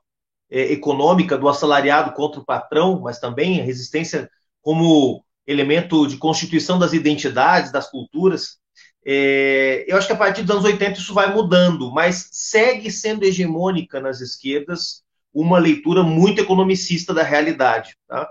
[0.50, 4.30] é, econômica do assalariado contra o patrão, mas também a resistência
[4.62, 8.56] como elemento de constituição das identidades, das culturas.
[9.04, 13.24] É, eu acho que a partir dos anos 80 isso vai mudando, mas segue sendo
[13.24, 17.94] hegemônica nas esquerdas uma leitura muito economicista da realidade.
[18.08, 18.30] Tá?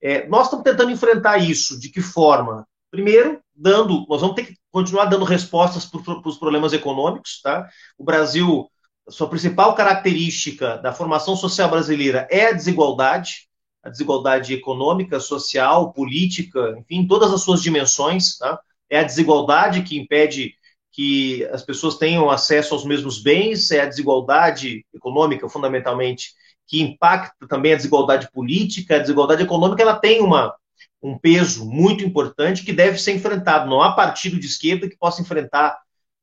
[0.00, 1.78] É, nós estamos tentando enfrentar isso.
[1.78, 2.66] De que forma?
[2.90, 7.40] Primeiro, dando, nós vamos ter que continuar dando respostas para os problemas econômicos.
[7.42, 7.68] Tá?
[7.98, 8.70] O Brasil,
[9.08, 13.48] sua principal característica da formação social brasileira é a desigualdade
[13.82, 18.36] a desigualdade econômica, social, política, enfim, todas as suas dimensões.
[18.36, 18.60] Tá?
[18.90, 20.54] É a desigualdade que impede
[20.92, 26.32] que as pessoas tenham acesso aos mesmos bens, é a desigualdade econômica, fundamentalmente,
[26.68, 30.54] que impacta também a desigualdade política, a desigualdade econômica, ela tem uma,
[31.02, 33.68] um peso muito importante que deve ser enfrentado.
[33.68, 35.78] Não há partido de esquerda que possa enfrentar,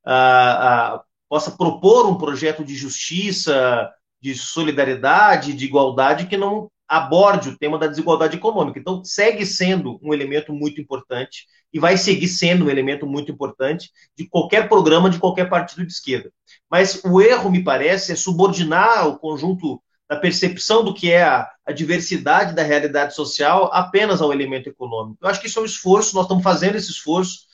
[0.05, 3.91] uh, uh, possa propor um projeto de justiça,
[4.21, 8.77] de solidariedade, de igualdade que não aborde o tema da desigualdade econômica.
[8.77, 13.89] Então, segue sendo um elemento muito importante e vai seguir sendo um elemento muito importante
[14.15, 16.31] de qualquer programa de qualquer partido de esquerda.
[16.69, 21.49] Mas o erro, me parece, é subordinar o conjunto da percepção do que é a,
[21.65, 25.17] a diversidade da realidade social apenas ao elemento econômico.
[25.21, 27.45] Eu acho que isso é um esforço, nós estamos fazendo esse esforço,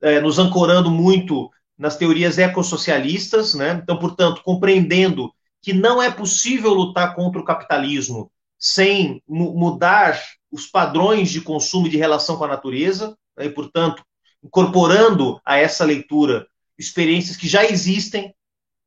[0.00, 3.80] é, nos ancorando muito nas teorias ecossocialistas, né?
[3.82, 10.18] Então, portanto, compreendendo que não é possível lutar contra o capitalismo sem mudar
[10.50, 14.02] os padrões de consumo e de relação com a natureza, né, e, portanto,
[14.42, 16.46] incorporando a essa leitura
[16.78, 18.34] experiências que já existem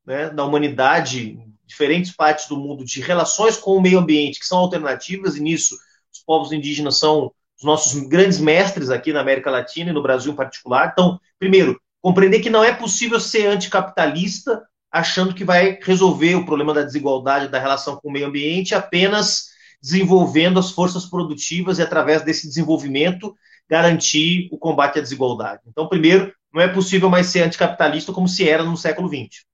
[0.06, 1.38] né, na humanidade,
[1.70, 5.76] diferentes partes do mundo, de relações com o meio ambiente, que são alternativas, e nisso
[6.12, 10.34] os povos indígenas são os nossos grandes mestres aqui na América Latina e no Brasil
[10.34, 10.90] em particular.
[10.92, 16.74] Então, primeiro, compreender que não é possível ser anticapitalista achando que vai resolver o problema
[16.74, 19.50] da desigualdade da relação com o meio ambiente apenas
[19.82, 23.36] desenvolvendo as forças produtivas e, através desse desenvolvimento,
[23.70, 25.62] garantir o combate à desigualdade.
[25.68, 29.46] Então, primeiro, não é possível mais ser anticapitalista como se era no século XX.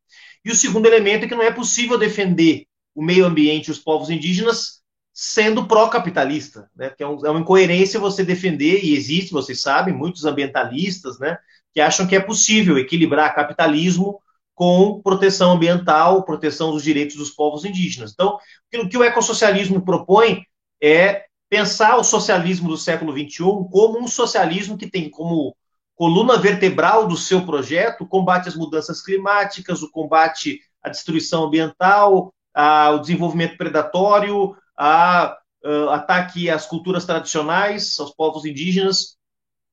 [0.46, 3.80] E o segundo elemento é que não é possível defender o meio ambiente e os
[3.80, 6.90] povos indígenas sendo pró-capitalista, né?
[6.90, 11.38] Porque é, um, é, uma incoerência você defender, e existe, vocês sabem, muitos ambientalistas, né?
[11.74, 14.22] Que acham que é possível equilibrar capitalismo
[14.54, 18.12] com proteção ambiental, proteção dos direitos dos povos indígenas.
[18.14, 18.38] Então,
[18.76, 20.44] o que o ecossocialismo propõe
[20.82, 25.56] é pensar o socialismo do século XXI como um socialismo que tem como
[25.96, 32.34] coluna vertebral do seu projeto o combate às mudanças climáticas, o combate à destruição ambiental,
[32.54, 39.18] ao desenvolvimento predatório, a, uh, ataque às culturas tradicionais, aos povos indígenas.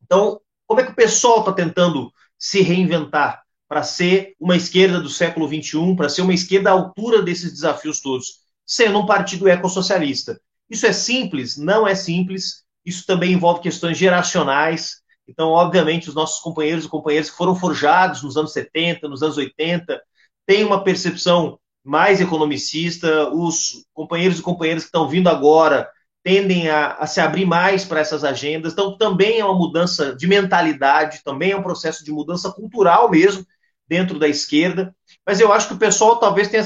[0.03, 3.43] Então, como é que o pessoal está tentando se reinventar?
[3.73, 8.03] para ser uma esquerda do século XXI, para ser uma esquerda à altura desses desafios
[8.03, 10.39] todos, sendo um partido ecossocialista.
[10.69, 11.57] Isso é simples?
[11.57, 12.65] Não é simples.
[12.85, 15.02] Isso também envolve questões geracionais.
[15.27, 19.37] Então, obviamente, os nossos companheiros e companheiras que foram forjados nos anos 70, nos anos
[19.37, 20.01] 80,
[20.47, 23.29] têm uma percepção mais economicista.
[23.31, 25.89] Os companheiros e companheiras que estão vindo agora
[26.25, 28.73] tendem a, a se abrir mais para essas agendas.
[28.73, 33.45] Então, também é uma mudança de mentalidade, também é um processo de mudança cultural mesmo
[33.89, 34.95] dentro da esquerda.
[35.27, 36.65] Mas eu acho que o pessoal talvez tenha,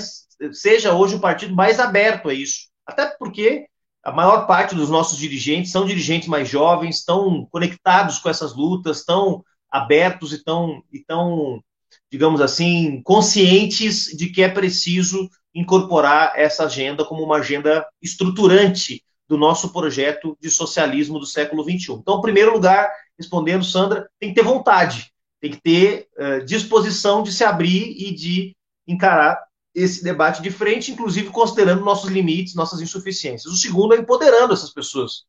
[0.53, 2.69] seja hoje o partido mais aberto a isso.
[2.87, 3.67] Até porque
[4.07, 9.01] a maior parte dos nossos dirigentes são dirigentes mais jovens, estão conectados com essas lutas,
[9.01, 11.61] estão abertos e estão, e estão
[12.09, 19.37] digamos assim, conscientes de que é preciso incorporar essa agenda como uma agenda estruturante do
[19.37, 21.95] nosso projeto de socialismo do século XXI.
[21.95, 22.89] Então, em primeiro lugar,
[23.19, 28.15] respondendo, Sandra, tem que ter vontade, tem que ter uh, disposição de se abrir e
[28.15, 28.55] de
[28.87, 29.46] encarar
[29.77, 33.53] esse debate de frente, inclusive considerando nossos limites, nossas insuficiências.
[33.53, 35.25] O segundo é empoderando essas pessoas.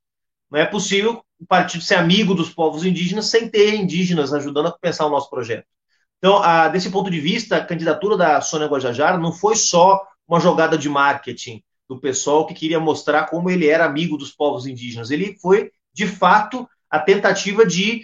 [0.49, 4.71] Não é possível o partido ser amigo dos povos indígenas sem ter indígenas ajudando a
[4.71, 5.65] pensar o nosso projeto.
[6.17, 10.39] Então, a, desse ponto de vista, a candidatura da Sônia Guajajara não foi só uma
[10.39, 15.11] jogada de marketing, do pessoal que queria mostrar como ele era amigo dos povos indígenas.
[15.11, 18.01] Ele foi, de fato, a tentativa de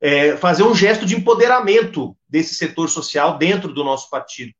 [0.00, 4.52] é, fazer um gesto de empoderamento desse setor social dentro do nosso partido.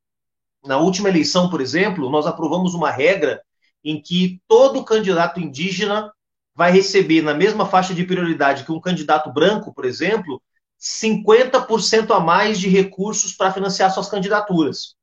[0.64, 3.42] Na última eleição, por exemplo, nós aprovamos uma regra
[3.82, 6.12] em que todo candidato indígena
[6.54, 10.42] vai receber, na mesma faixa de prioridade que um candidato branco, por exemplo,
[10.78, 14.94] 50% a mais de recursos para financiar suas candidaturas.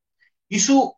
[0.49, 0.93] Isso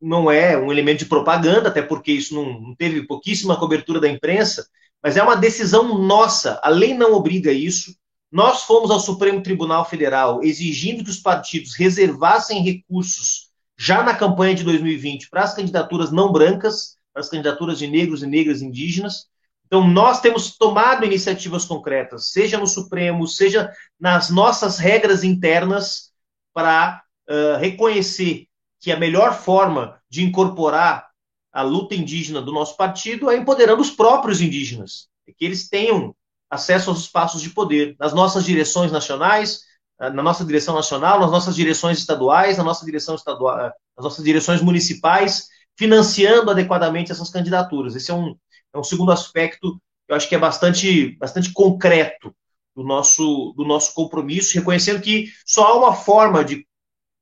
[0.00, 4.66] não é um elemento de propaganda, até porque isso não, teve pouquíssima cobertura da imprensa,
[5.02, 6.60] mas é uma decisão nossa.
[6.62, 7.96] A lei não obriga isso.
[8.30, 13.45] Nós fomos ao Supremo Tribunal Federal exigindo que os partidos reservassem recursos
[13.78, 18.22] já na campanha de 2020 para as candidaturas não brancas, para as candidaturas de negros
[18.22, 19.26] e negras indígenas.
[19.66, 26.12] Então, nós temos tomado iniciativas concretas, seja no Supremo, seja nas nossas regras internas,
[26.54, 28.46] para uh, reconhecer
[28.80, 31.08] que a melhor forma de incorporar
[31.52, 36.14] a luta indígena do nosso partido é empoderando os próprios indígenas, que eles tenham
[36.48, 39.62] acesso aos espaços de poder, nas nossas direções nacionais,
[39.98, 43.56] na nossa direção nacional, nas nossas direções estaduais, na nossa direção estadual,
[43.96, 47.94] nas nossas direções municipais, financiando adequadamente essas candidaturas.
[47.94, 48.36] Esse é um,
[48.74, 52.34] é um segundo aspecto que eu acho que é bastante, bastante concreto
[52.74, 56.66] do nosso, do nosso compromisso, reconhecendo que só há uma forma de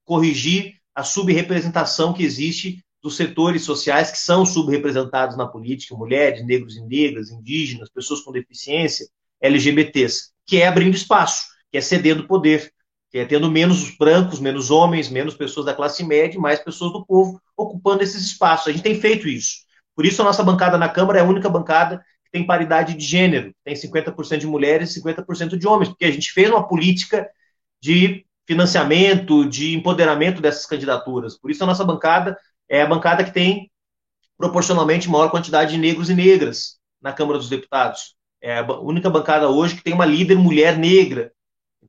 [0.04, 6.76] corrigir a subrepresentação que existe dos setores sociais que são subrepresentados na política, mulheres, negros
[6.76, 9.06] e negras, indígenas, pessoas com deficiência,
[9.40, 12.72] LGBTs, que é abrindo espaço, que é cedendo poder,
[13.10, 16.92] que é tendo menos brancos, menos homens, menos pessoas da classe média e mais pessoas
[16.92, 18.68] do povo ocupando esses espaços.
[18.68, 19.64] A gente tem feito isso.
[19.92, 23.04] Por isso a nossa bancada na Câmara é a única bancada que tem paridade de
[23.04, 27.28] gênero, tem 50% de mulheres e 50% de homens, porque a gente fez uma política
[27.82, 31.36] de financiamento, de empoderamento dessas candidaturas.
[31.36, 33.68] Por isso, a nossa bancada é a bancada que tem
[34.38, 38.14] proporcionalmente maior quantidade de negros e negras na Câmara dos Deputados.
[38.40, 41.32] É a única bancada hoje que tem uma líder mulher negra.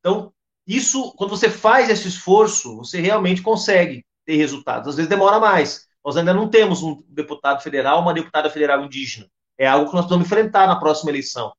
[0.06, 0.32] Então,
[0.68, 4.90] isso, quando você faz esse esforço, você realmente consegue ter resultados.
[4.90, 5.88] Às vezes demora mais.
[6.06, 9.26] Nós ainda não temos um deputado federal, uma deputada federal indígena.
[9.58, 11.52] É algo que nós vamos enfrentar na próxima eleição.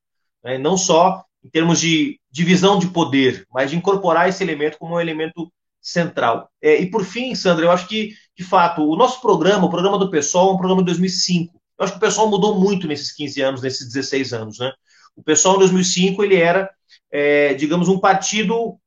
[0.44, 0.58] Né?
[0.58, 5.00] Não só em termos de divisão de poder, mas de incorporar esse elemento como um
[5.00, 6.48] elemento central.
[6.62, 9.98] É, e por fim, Sandra, eu acho que, de fato, o nosso programa, o programa
[9.98, 11.52] do PSOL, é um programa de 2005.
[11.78, 14.58] Eu acho que o PSOL mudou muito nesses 15 anos, nesses 16 anos.
[14.60, 14.72] Né?
[15.16, 16.70] O PSOL, em 2005, ele era,
[17.18, 18.78] é, digamos, um partido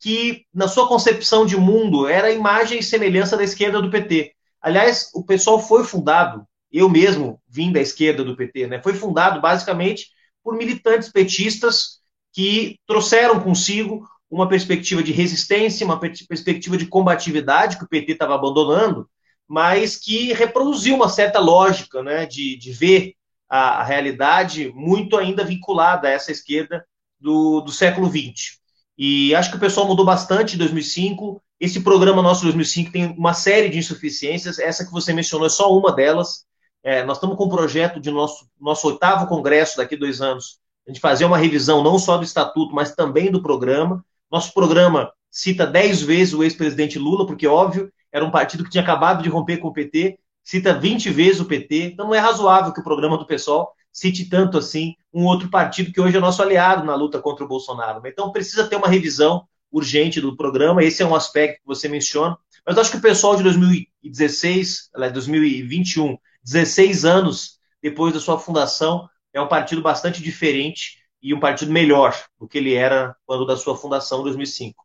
[0.00, 4.32] que, na sua concepção de mundo, era a imagem e semelhança da esquerda do PT.
[4.62, 8.82] Aliás, o PSOL foi fundado, eu mesmo vim da esquerda do PT, né?
[8.82, 10.06] foi fundado basicamente
[10.42, 12.00] por militantes petistas
[12.32, 18.36] que trouxeram consigo uma perspectiva de resistência, uma perspectiva de combatividade que o PT estava
[18.36, 19.06] abandonando,
[19.46, 23.12] mas que reproduziu uma certa lógica né, de, de ver
[23.50, 26.82] a, a, realidade muito ainda vinculada a essa esquerda
[27.20, 28.58] do, do século XX.
[28.98, 31.42] E acho que o pessoal mudou bastante em 2005.
[31.60, 34.58] Esse programa nosso de 2005 tem uma série de insuficiências.
[34.58, 36.46] Essa que você mencionou é só uma delas.
[36.82, 40.60] É, nós estamos com um projeto de nosso, nosso oitavo congresso daqui a dois anos,
[40.86, 44.04] gente fazer uma revisão não só do estatuto, mas também do programa.
[44.30, 48.82] Nosso programa cita dez vezes o ex-presidente Lula, porque, óbvio, era um partido que tinha
[48.82, 52.72] acabado de romper com o PT, cita 20 vezes o PT, então não é razoável
[52.72, 56.42] que o programa do PSOL cite tanto assim um outro partido que hoje é nosso
[56.42, 58.06] aliado na luta contra o Bolsonaro.
[58.06, 60.84] Então precisa ter uma revisão urgente do programa.
[60.84, 62.36] Esse é um aspecto que você menciona.
[62.66, 69.40] Mas acho que o pessoal de 2016, 2021, 16 anos depois da sua fundação, é
[69.40, 73.76] um partido bastante diferente e um partido melhor do que ele era quando da sua
[73.76, 74.84] fundação em 2005.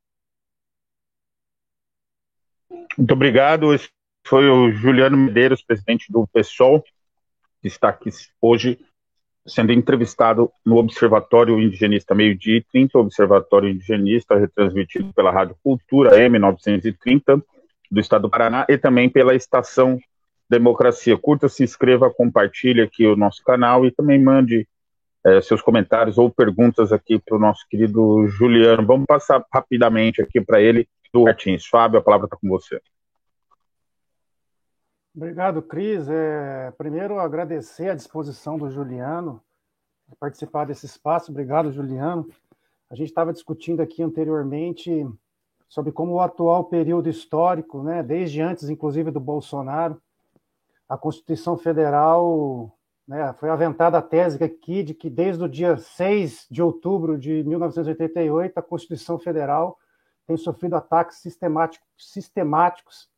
[2.98, 3.74] Muito obrigado.
[3.74, 3.90] Esse
[4.26, 6.82] foi o Juliano Medeiros, presidente do PSOL,
[7.62, 8.10] que está aqui
[8.42, 8.80] hoje
[9.52, 17.44] sendo entrevistado no Observatório Indigenista Meio-Dia e 30, Observatório Indigenista, retransmitido pela Rádio Cultura M930
[17.92, 20.00] do Estado do Paraná e também pela Estação
[20.50, 21.18] Democracia.
[21.18, 24.66] Curta, se inscreva, compartilhe aqui o nosso canal e também mande
[25.26, 28.86] é, seus comentários ou perguntas aqui para o nosso querido Juliano.
[28.86, 31.66] Vamos passar rapidamente aqui para ele do Martins.
[31.66, 32.82] Fábio, a palavra está com você.
[35.14, 36.08] Obrigado, Cris.
[36.08, 39.42] É, primeiro, agradecer a disposição do Juliano
[40.20, 41.32] participar desse espaço.
[41.32, 42.28] Obrigado, Juliano.
[42.90, 45.08] A gente estava discutindo aqui anteriormente
[45.68, 50.02] sobre como o atual período histórico, né, desde antes, inclusive, do Bolsonaro,
[50.88, 56.48] a Constituição Federal, né, foi aventada a tese aqui de que desde o dia 6
[56.52, 59.78] de outubro de 1988, a Constituição Federal
[60.28, 63.10] tem sofrido ataques sistemáticos, sistemáticos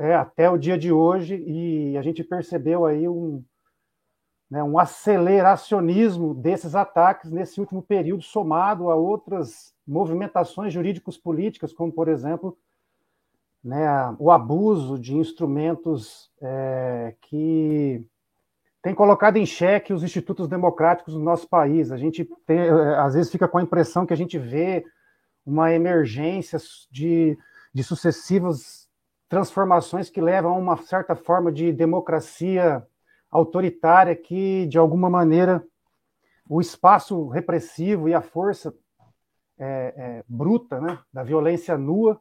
[0.00, 3.44] é, até o dia de hoje, e a gente percebeu aí um,
[4.50, 11.92] né, um aceleracionismo desses ataques nesse último período, somado a outras movimentações jurídicos políticas, como,
[11.92, 12.56] por exemplo,
[13.62, 13.86] né,
[14.18, 18.02] o abuso de instrumentos é, que
[18.82, 21.92] tem colocado em xeque os institutos democráticos do nosso país.
[21.92, 24.82] A gente tem, é, às vezes fica com a impressão que a gente vê
[25.44, 26.58] uma emergência
[26.90, 27.36] de,
[27.74, 28.79] de sucessivas
[29.30, 32.84] transformações que levam a uma certa forma de democracia
[33.30, 35.64] autoritária que, de alguma maneira,
[36.48, 38.74] o espaço repressivo e a força
[39.56, 42.20] é, é, bruta né, da violência nua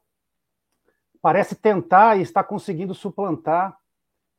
[1.19, 3.75] parece tentar e está conseguindo suplantar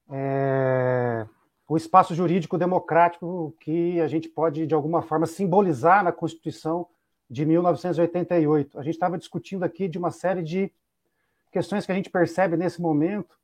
[0.08, 1.26] é,
[1.68, 6.86] o espaço jurídico democrático que a gente pode, de alguma forma, simbolizar na Constituição
[7.28, 8.78] de 1988.
[8.78, 10.72] A gente estava discutindo aqui de uma série de
[11.50, 13.34] questões que a gente percebe nesse momento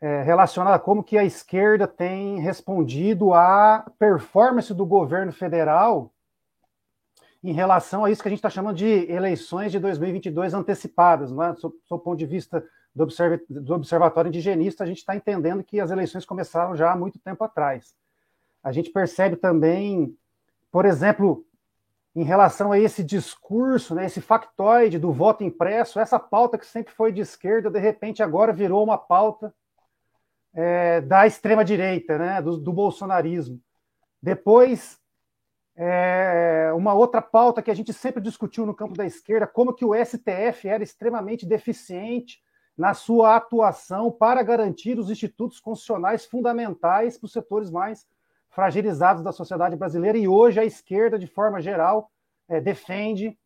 [0.00, 6.12] é, relacionada a como que a esquerda tem respondido à performance do governo federal
[7.42, 11.42] em relação a isso que a gente está chamando de eleições de 2022 antecipadas, não
[11.42, 11.52] é?
[11.52, 15.80] Do, do ponto de vista do, observ do Observatório Indigenista, a gente está entendendo que
[15.80, 17.94] as eleições começaram já há muito tempo atrás.
[18.62, 20.14] A gente percebe também,
[20.70, 21.44] por exemplo,
[22.14, 26.92] em relação a esse discurso, né, esse factoide do voto impresso, essa pauta que sempre
[26.92, 29.54] foi de esquerda, de repente agora virou uma pauta
[30.52, 33.60] é, da extrema-direita, né, do, do, bolsonarismo.
[34.20, 34.98] Depois,
[35.76, 39.84] é, uma outra pauta que a gente sempre discutiu no campo da esquerda, como que
[39.84, 42.42] o STF era extremamente deficiente
[42.76, 48.06] na sua atuação para garantir os institutos constitucionais fundamentais para os setores mais
[48.50, 52.10] fragilizados da sociedade brasileira, e hoje a esquerda, de forma geral,
[52.48, 53.38] é, defende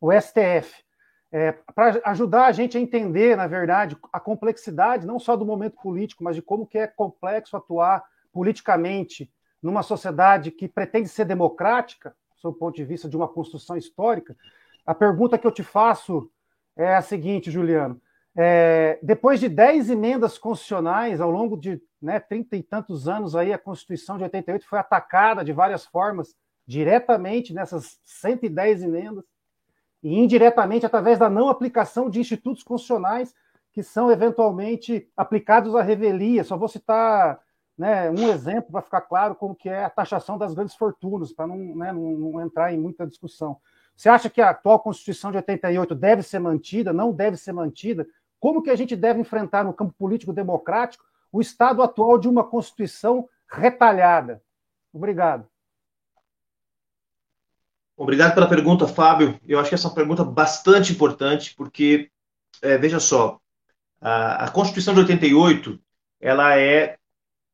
[0.00, 0.84] o STF.
[1.30, 5.76] É, para ajudar a gente a entender, na verdade, a complexidade não só do momento
[5.82, 8.02] político, mas de como que é complexo atuar
[8.32, 9.30] politicamente
[9.62, 14.36] numa sociedade que pretende ser democrática, sob o ponto de vista de uma construção histórica,
[14.86, 16.30] a pergunta que eu te faço
[16.76, 18.00] é a seguinte, Juliano.
[18.36, 23.52] É, depois de 10 emendas constitucionais ao longo de né, 30 e tantos anos, aí,
[23.52, 26.34] a Constituição de 88 foi atacada de várias formas,
[26.66, 29.24] diretamente nessas 110 emendas,
[30.02, 33.34] e indiretamente através da não aplicação de institutos constitucionais
[33.72, 36.44] que são eventualmente aplicados à revelia.
[36.44, 37.40] Só vou citar
[37.76, 41.46] né, um exemplo para ficar claro como que é a taxação das grandes fortunas, para
[41.46, 43.56] não, né, não, não entrar em muita discussão.
[43.96, 48.06] Você acha que a atual Constituição de 88 deve ser mantida, não deve ser mantida?
[48.38, 52.44] Como que a gente deve enfrentar no campo político democrático o estado atual de uma
[52.44, 54.42] Constituição retalhada?
[54.92, 55.46] Obrigado.
[57.96, 59.40] Obrigado pela pergunta, Fábio.
[59.46, 62.10] Eu acho que essa é uma pergunta bastante importante, porque,
[62.62, 63.40] é, veja só,
[64.00, 65.80] a, a, Constituição de 88,
[66.20, 66.96] ela é,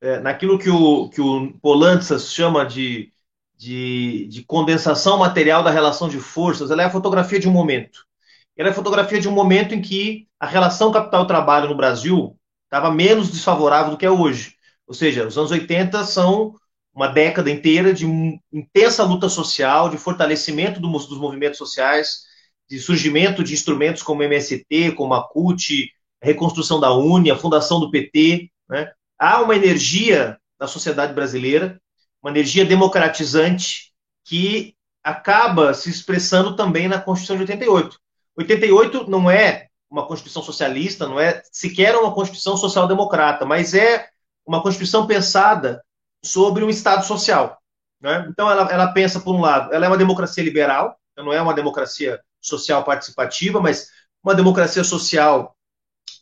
[0.02, 3.10] é, naquilo que o, que o Polantzas chama de,
[3.56, 8.06] de, de condensação material da relação de forças, ela é a fotografia de um momento.
[8.54, 12.38] Ela é a fotografia de um momento em que a relação capital-trabalho no Brasil
[12.74, 14.56] estava menos desfavorável do que é hoje.
[14.84, 16.56] Ou seja, os anos 80 são
[16.92, 18.04] uma década inteira de
[18.52, 22.24] intensa luta social, de fortalecimento do, dos movimentos sociais,
[22.68, 25.88] de surgimento de instrumentos como MST, como a CUT,
[26.20, 28.50] a reconstrução da UNE, a fundação do PT.
[28.68, 28.90] Né?
[29.18, 31.80] Há uma energia na sociedade brasileira,
[32.20, 33.92] uma energia democratizante
[34.24, 38.00] que acaba se expressando também na Constituição de 88.
[38.36, 44.08] 88 não é uma Constituição socialista, não é sequer uma Constituição social-democrata, mas é
[44.44, 45.82] uma Constituição pensada
[46.22, 47.56] sobre um Estado social.
[48.00, 48.26] Né?
[48.28, 51.54] Então, ela, ela pensa, por um lado, ela é uma democracia liberal, não é uma
[51.54, 53.86] democracia social participativa, mas
[54.22, 55.56] uma democracia social,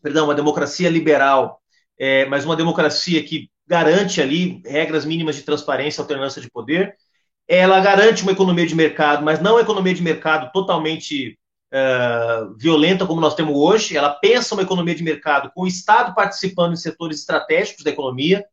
[0.03, 1.59] perdão, uma democracia liberal,
[1.99, 6.95] é, mas uma democracia que garante ali regras mínimas de transparência, alternância de poder.
[7.49, 11.39] Ela garante uma economia de mercado, mas não uma economia de mercado totalmente
[11.73, 13.97] uh, violenta como nós temos hoje.
[13.97, 18.45] Ela pensa uma economia de mercado com o Estado participando em setores estratégicos da economia,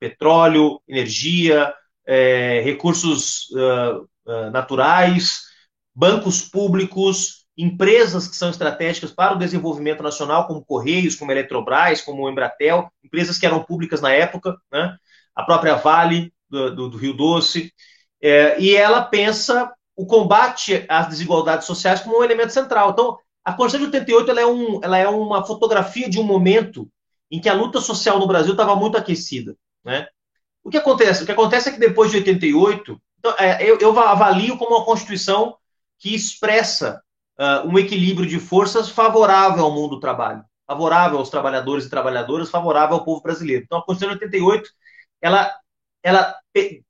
[0.00, 1.72] petróleo, energia,
[2.06, 5.42] é, recursos uh, uh, naturais,
[5.94, 12.28] bancos públicos, empresas que são estratégicas para o desenvolvimento nacional, como Correios, como Eletrobras, como
[12.30, 14.96] Embratel, empresas que eram públicas na época, né?
[15.34, 17.72] a própria Vale do, do, do Rio Doce,
[18.20, 22.90] e ela pensa o combate às desigualdades sociais como um elemento central.
[22.90, 26.88] Então, a Constituição de 88 ela é, um, ela é uma fotografia de um momento
[27.28, 29.56] em que a luta social no Brasil estava muito aquecida.
[29.84, 30.06] Né?
[30.62, 31.24] O que acontece?
[31.24, 34.84] O que acontece é que depois de 88, então, é, eu, eu avalio como uma
[34.84, 35.56] Constituição
[35.98, 37.02] que expressa
[37.36, 42.50] uh, um equilíbrio de forças favorável ao mundo do trabalho, favorável aos trabalhadores e trabalhadoras,
[42.50, 43.64] favorável ao povo brasileiro.
[43.64, 44.70] Então, a Constituição de 88,
[45.20, 45.52] ela,
[46.04, 46.36] ela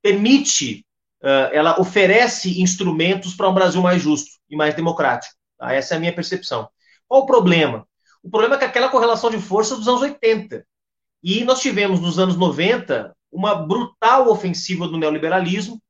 [0.03, 0.85] permite,
[1.21, 5.35] ela oferece instrumentos para um Brasil mais justo e mais democrático.
[5.59, 5.73] Tá?
[5.73, 6.69] Essa é a minha percepção.
[7.07, 7.87] Qual o problema?
[8.23, 10.65] O problema é que aquela correlação de força dos anos 80.
[11.23, 15.81] E nós tivemos, nos anos 90, uma brutal ofensiva do neoliberalismo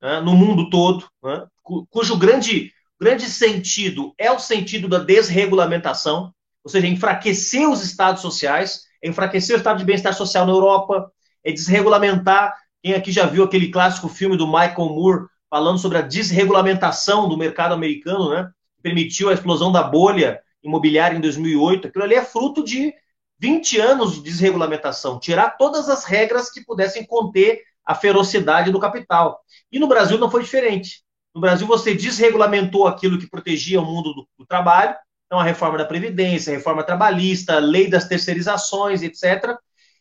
[0.00, 1.46] né, no mundo todo, né,
[1.90, 6.34] cujo grande grande sentido é o sentido da desregulamentação,
[6.64, 11.10] ou seja, enfraquecer os estados sociais, enfraquecer o estado de bem-estar social na Europa,
[11.44, 12.54] é desregulamentar.
[12.82, 17.36] Quem aqui já viu aquele clássico filme do Michael Moore falando sobre a desregulamentação do
[17.36, 18.50] mercado americano, né?
[18.76, 21.88] Que permitiu a explosão da bolha imobiliária em 2008.
[21.88, 22.94] Aquilo ali é fruto de
[23.40, 29.40] 20 anos de desregulamentação, tirar todas as regras que pudessem conter a ferocidade do capital.
[29.72, 31.02] E no Brasil não foi diferente.
[31.34, 34.94] No Brasil, você desregulamentou aquilo que protegia o mundo do, do trabalho,
[35.26, 39.56] então a reforma da Previdência, a reforma trabalhista, a lei das terceirizações, etc.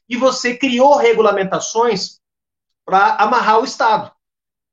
[0.09, 2.19] E você criou regulamentações
[2.87, 4.09] para amarrar o Estado.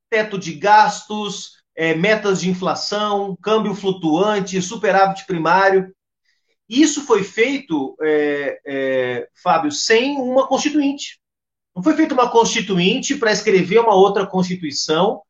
[0.09, 5.93] Teto de gastos, é, metas de inflação, câmbio flutuante, superávit primário.
[6.67, 11.19] Isso foi feito, é, é, Fábio, sem uma constituinte.
[11.75, 15.21] Não foi feita uma constituinte para escrever uma outra constituição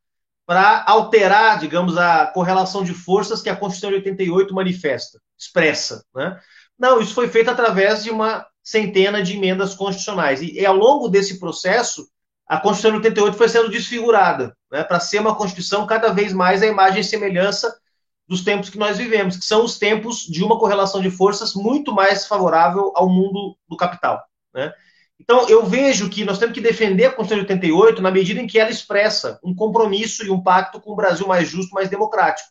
[0.45, 6.05] para alterar, digamos, a correlação de forças que a Constituição de 88 manifesta, expressa.
[6.13, 6.39] Né?
[6.77, 10.43] Não, isso foi feito através de uma centena de emendas constitucionais.
[10.43, 12.07] E, e ao longo desse processo,
[12.47, 16.61] a Constituição de 88 foi sendo desfigurada, né, para ser uma Constituição cada vez mais
[16.61, 17.75] a imagem e semelhança
[18.27, 21.93] dos tempos que nós vivemos, que são os tempos de uma correlação de forças muito
[21.93, 24.23] mais favorável ao mundo do capital.
[24.53, 24.71] Né?
[25.19, 28.47] Então, eu vejo que nós temos que defender a Constituição de 88 na medida em
[28.47, 32.49] que ela expressa um compromisso e um pacto com um Brasil mais justo, mais democrático.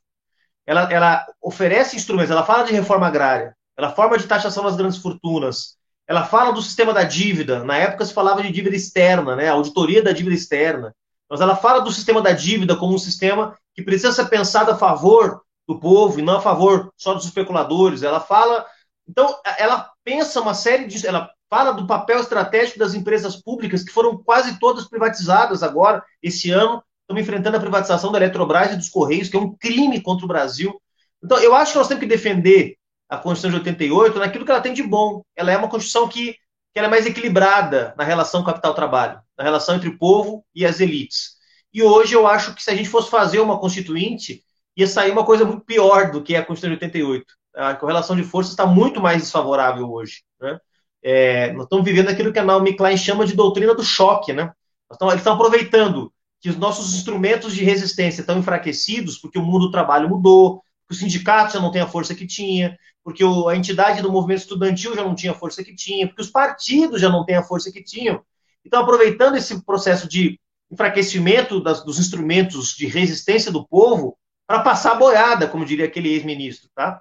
[0.66, 4.98] Ela, ela oferece instrumentos, ela fala de reforma agrária, ela fala de taxação das grandes
[4.98, 5.76] fortunas,
[6.06, 7.64] ela fala do sistema da dívida.
[7.64, 9.48] Na época se falava de dívida externa, né?
[9.48, 10.94] auditoria da dívida externa.
[11.28, 14.76] Mas ela fala do sistema da dívida como um sistema que precisa ser pensado a
[14.76, 18.02] favor do povo e não a favor só dos especuladores.
[18.02, 18.66] Ela fala.
[19.08, 21.06] Então, ela pensa uma série de.
[21.06, 26.50] Ela fala do papel estratégico das empresas públicas, que foram quase todas privatizadas agora, esse
[26.50, 26.82] ano.
[27.02, 30.28] Estamos enfrentando a privatização da Eletrobras e dos Correios, que é um crime contra o
[30.28, 30.80] Brasil.
[31.22, 32.76] Então, eu acho que nós temos que defender
[33.08, 35.22] a Constituição de 88 naquilo que ela tem de bom.
[35.36, 36.32] Ela é uma Constituição que,
[36.72, 41.34] que é mais equilibrada na relação capital-trabalho, na relação entre o povo e as elites.
[41.72, 44.44] E hoje eu acho que se a gente fosse fazer uma Constituinte,
[44.76, 47.24] ia sair uma coisa muito pior do que a Constituição de 88.
[47.56, 50.22] A correlação de forças está muito mais desfavorável hoje.
[50.40, 50.58] Né?
[51.02, 54.52] É, nós estamos vivendo aquilo que a Naomi Klein chama de doutrina do choque, né?
[54.90, 59.66] Estamos, eles estão aproveitando que os nossos instrumentos de resistência estão enfraquecidos porque o mundo
[59.66, 63.48] do trabalho mudou, porque o sindicato já não tem a força que tinha, porque o,
[63.48, 67.00] a entidade do movimento estudantil já não tinha a força que tinha, porque os partidos
[67.00, 68.24] já não têm a força que tinham.
[68.64, 70.40] Então, aproveitando esse processo de
[70.70, 74.16] enfraquecimento das, dos instrumentos de resistência do povo
[74.46, 77.00] para passar boiada, como diria aquele ex-ministro, tá?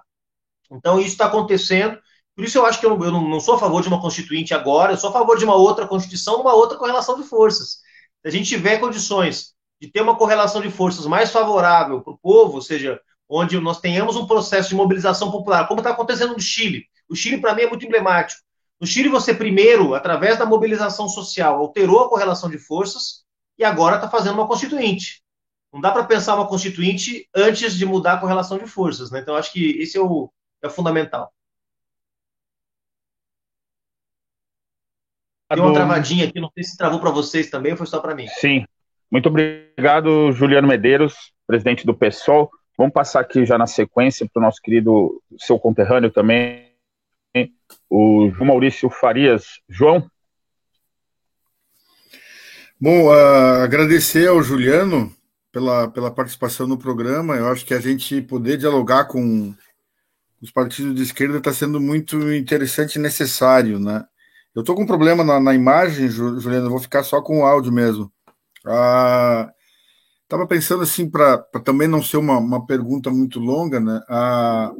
[0.70, 1.98] Então, isso está acontecendo
[2.34, 4.92] por isso eu acho que eu, eu não sou a favor de uma constituinte agora,
[4.92, 7.78] eu sou a favor de uma outra constituição, uma outra correlação de forças.
[8.22, 12.18] Se a gente tiver condições de ter uma correlação de forças mais favorável para o
[12.18, 16.40] povo, ou seja, onde nós tenhamos um processo de mobilização popular, como está acontecendo no
[16.40, 16.86] Chile.
[17.08, 18.42] O Chile, para mim, é muito emblemático.
[18.80, 23.24] No Chile, você primeiro, através da mobilização social, alterou a correlação de forças
[23.58, 25.22] e agora está fazendo uma constituinte.
[25.72, 29.20] Não dá para pensar uma constituinte antes de mudar a correlação de forças, né?
[29.20, 30.30] Então, acho que esse é o,
[30.62, 31.32] é fundamental.
[35.48, 38.14] Tem uma travadinha aqui, não sei se travou para vocês também ou foi só para
[38.14, 38.26] mim.
[38.28, 38.64] Sim.
[39.10, 42.50] Muito obrigado, Juliano Medeiros, presidente do PSOL.
[42.76, 46.72] Vamos passar aqui já na sequência para o nosso querido, seu conterrâneo também,
[47.88, 49.60] o João Maurício Farias.
[49.68, 50.08] João?
[52.80, 55.14] Bom, uh, agradecer ao Juliano
[55.52, 57.36] pela, pela participação no programa.
[57.36, 59.54] Eu acho que a gente poder dialogar com
[60.42, 64.04] os partidos de esquerda está sendo muito interessante e necessário, né?
[64.54, 67.72] Eu estou com um problema na, na imagem, Juliano, vou ficar só com o áudio
[67.72, 68.12] mesmo.
[68.66, 69.52] Ah,
[70.34, 74.02] Estava pensando assim, para também não ser uma, uma pergunta muito longa, né?
[74.08, 74.72] A,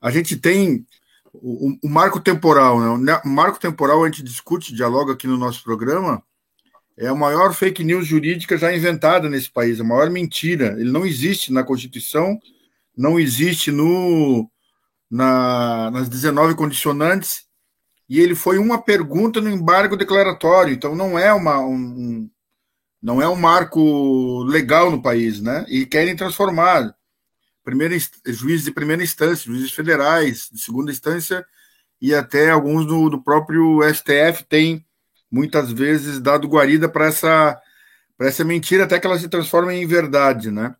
[0.00, 0.86] a gente tem
[1.32, 3.20] o, o marco temporal, né?
[3.24, 6.22] O marco temporal a gente discute, dialoga aqui no nosso programa,
[6.96, 10.76] é a maior fake news jurídica já inventada nesse país, a maior mentira.
[10.78, 12.38] Ele não existe na Constituição,
[12.96, 14.48] não existe no,
[15.10, 17.42] na, nas 19 condicionantes,
[18.08, 22.30] e ele foi uma pergunta no embargo declaratório, então não é uma, um,
[23.02, 25.64] não é um marco legal no país, né?
[25.68, 26.94] E querem transformar
[27.64, 27.96] primeira,
[28.26, 31.44] juízes de primeira instância, juízes federais, de segunda instância,
[32.00, 34.84] e até alguns do, do próprio STF têm
[35.30, 37.60] muitas vezes dado guarida para essa,
[38.20, 40.74] essa mentira até que ela se transforme em verdade, né?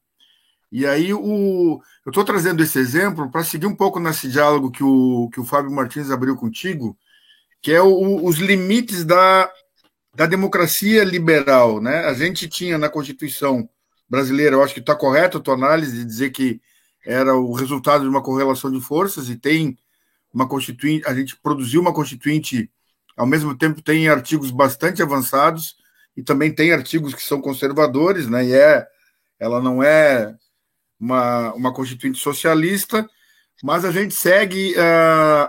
[0.71, 4.83] E aí o, eu estou trazendo esse exemplo para seguir um pouco nesse diálogo que
[4.83, 6.97] o, que o Fábio Martins abriu contigo,
[7.61, 9.51] que é o, os limites da
[10.15, 12.05] da democracia liberal, né?
[12.07, 13.69] A gente tinha na Constituição
[14.09, 16.61] brasileira, eu acho que está correto a tua análise de dizer que
[17.05, 19.79] era o resultado de uma correlação de forças e tem
[20.33, 22.71] uma constituinte, a gente produziu uma constituinte,
[23.17, 25.77] ao mesmo tempo tem artigos bastante avançados
[26.17, 28.45] e também tem artigos que são conservadores, né?
[28.45, 28.87] E é,
[29.39, 30.35] ela não é
[31.01, 33.09] uma, uma constituinte socialista,
[33.63, 35.49] mas a gente segue uh,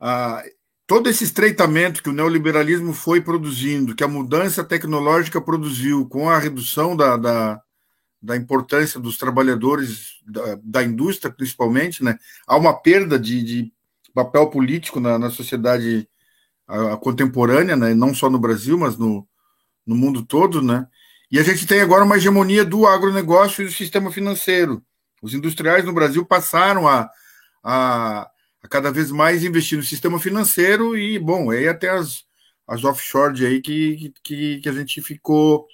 [0.00, 0.53] uh,
[0.86, 6.38] todo esse estreitamento que o neoliberalismo foi produzindo, que a mudança tecnológica produziu, com a
[6.38, 7.62] redução da, da,
[8.20, 12.18] da importância dos trabalhadores da, da, indústria, principalmente, né?
[12.46, 13.72] há uma perda de, de
[14.14, 16.08] papel político na, na sociedade
[16.66, 17.94] a, a contemporânea, né?
[17.94, 19.26] não só no Brasil, mas no,
[19.86, 20.86] no mundo todo, né?
[21.30, 24.82] E a gente tem agora uma hegemonia do agronegócio e do sistema financeiro.
[25.20, 27.10] Os industriais no Brasil passaram a,
[27.62, 28.30] a
[28.64, 32.24] a cada vez mais investir no sistema financeiro e, bom, aí até as,
[32.66, 35.66] as offshore aí que, que, que a gente ficou,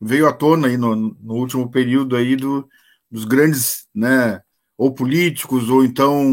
[0.00, 2.68] veio à tona aí no, no último período aí do,
[3.10, 4.40] dos grandes, né,
[4.76, 6.24] ou políticos, ou então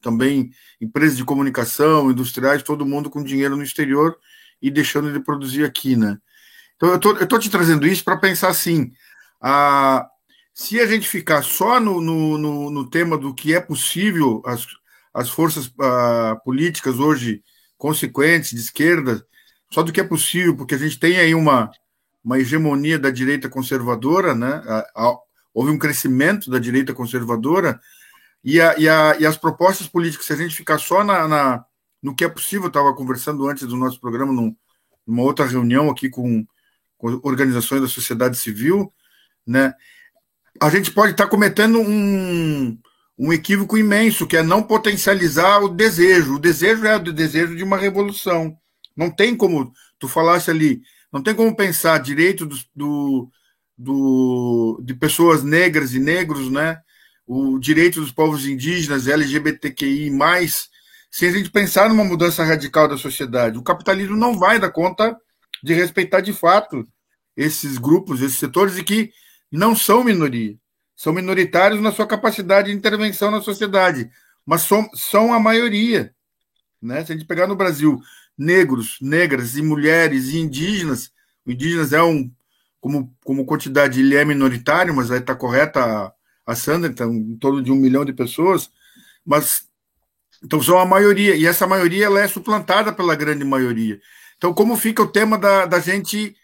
[0.00, 4.16] também empresas de comunicação, industriais, todo mundo com dinheiro no exterior
[4.62, 6.18] e deixando de produzir aqui, né?
[6.76, 8.92] Então eu tô, eu tô te trazendo isso para pensar assim,
[9.42, 10.08] a,
[10.54, 14.64] se a gente ficar só no, no, no, no tema do que é possível as,
[15.18, 17.42] as forças uh, políticas hoje
[17.76, 19.24] consequentes de esquerda,
[19.68, 21.70] só do que é possível, porque a gente tem aí uma,
[22.22, 24.62] uma hegemonia da direita conservadora, né?
[25.52, 27.80] houve um crescimento da direita conservadora,
[28.44, 31.64] e, a, e, a, e as propostas políticas, se a gente ficar só na, na
[32.00, 34.54] no que é possível, eu estava conversando antes do nosso programa, num,
[35.04, 36.46] numa outra reunião aqui com,
[36.96, 38.92] com organizações da sociedade civil,
[39.44, 39.74] né?
[40.60, 42.78] A gente pode estar tá cometendo um,
[43.18, 46.36] um equívoco imenso, que é não potencializar o desejo.
[46.36, 48.56] O desejo é o desejo de uma revolução.
[48.96, 50.80] Não tem como, tu falasse ali,
[51.12, 53.30] não tem como pensar direito do, do,
[53.76, 56.78] do, de pessoas negras e negros, né?
[57.26, 60.10] o direito dos povos indígenas, LGBTQI,
[61.10, 63.58] sem a gente pensar numa mudança radical da sociedade.
[63.58, 65.14] O capitalismo não vai dar conta
[65.62, 66.88] de respeitar de fato
[67.36, 69.10] esses grupos, esses setores, e que
[69.52, 70.56] não são minoria
[70.98, 74.10] são minoritários na sua capacidade de intervenção na sociedade,
[74.44, 76.12] mas são, são a maioria.
[76.82, 77.04] Né?
[77.04, 78.00] Se a gente pegar no Brasil
[78.36, 81.12] negros, negras e mulheres e indígenas,
[81.46, 82.28] o indígenas é um,
[82.80, 86.12] como, como quantidade, ele é minoritário, mas aí está correta a,
[86.44, 88.68] a Sandra, então, em torno de um milhão de pessoas,
[89.24, 89.68] mas
[90.42, 94.00] então são a maioria, e essa maioria ela é suplantada pela grande maioria.
[94.36, 96.34] Então, como fica o tema da, da gente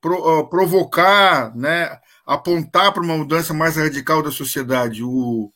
[0.00, 1.98] pro, uh, provocar, né,
[2.28, 5.02] apontar para uma mudança mais radical da sociedade.
[5.02, 5.50] O,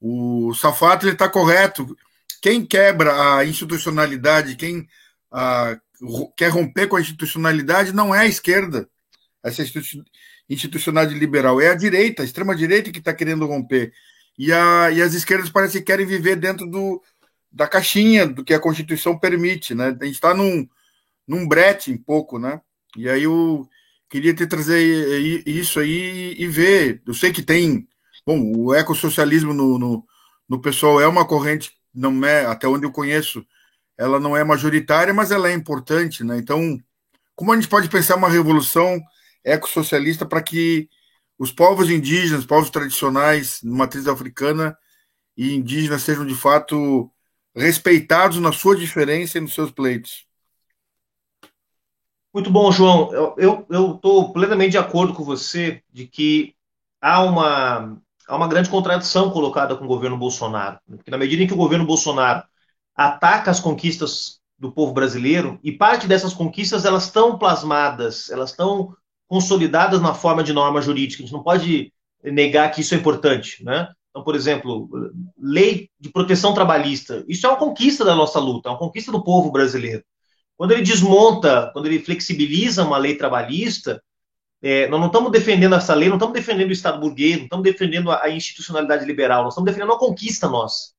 [0.00, 1.96] o Safato está correto.
[2.42, 4.88] Quem quebra a institucionalidade, quem
[5.30, 5.78] a,
[6.36, 8.88] quer romper com a institucionalidade, não é a esquerda,
[9.40, 9.62] essa
[10.48, 13.92] institucionalidade liberal, é a direita, a extrema-direita que está querendo romper.
[14.36, 17.00] E, a, e as esquerdas parecem que querem viver dentro do,
[17.52, 19.76] da caixinha do que a Constituição permite.
[19.76, 19.96] Né?
[20.00, 20.68] A gente está num,
[21.24, 22.60] num brete um pouco, né?
[22.96, 23.68] E aí o
[24.10, 24.78] queria te trazer
[25.46, 27.02] isso aí e ver.
[27.06, 27.88] Eu sei que tem.
[28.26, 30.04] Bom, o ecossocialismo no, no,
[30.48, 33.46] no pessoal é uma corrente, não é, até onde eu conheço,
[33.96, 36.38] ela não é majoritária, mas ela é importante, né?
[36.38, 36.78] Então,
[37.36, 39.00] como a gente pode pensar uma revolução
[39.44, 40.88] ecossocialista para que
[41.38, 44.76] os povos indígenas, povos tradicionais, matriz africana
[45.36, 47.10] e indígenas sejam de fato
[47.54, 50.29] respeitados na sua diferença e nos seus pleitos?
[52.32, 53.10] Muito bom, João.
[53.36, 56.54] Eu estou plenamente de acordo com você de que
[57.00, 60.78] há uma, há uma grande contradição colocada com o governo Bolsonaro.
[60.88, 62.44] Porque na medida em que o governo Bolsonaro
[62.94, 68.94] ataca as conquistas do povo brasileiro, e parte dessas conquistas elas estão plasmadas, elas estão
[69.26, 71.22] consolidadas na forma de norma jurídica.
[71.22, 71.92] A gente não pode
[72.22, 73.88] negar que isso é importante, né?
[74.10, 74.88] Então, por exemplo,
[75.38, 77.24] lei de proteção trabalhista.
[77.26, 80.04] Isso é uma conquista da nossa luta, é uma conquista do povo brasileiro.
[80.60, 84.02] Quando ele desmonta, quando ele flexibiliza uma lei trabalhista,
[84.60, 87.64] é, nós não estamos defendendo essa lei, não estamos defendendo o Estado burguês, não estamos
[87.64, 90.90] defendendo a, institucionalidade liberal, nós estamos defendendo uma conquista nossa.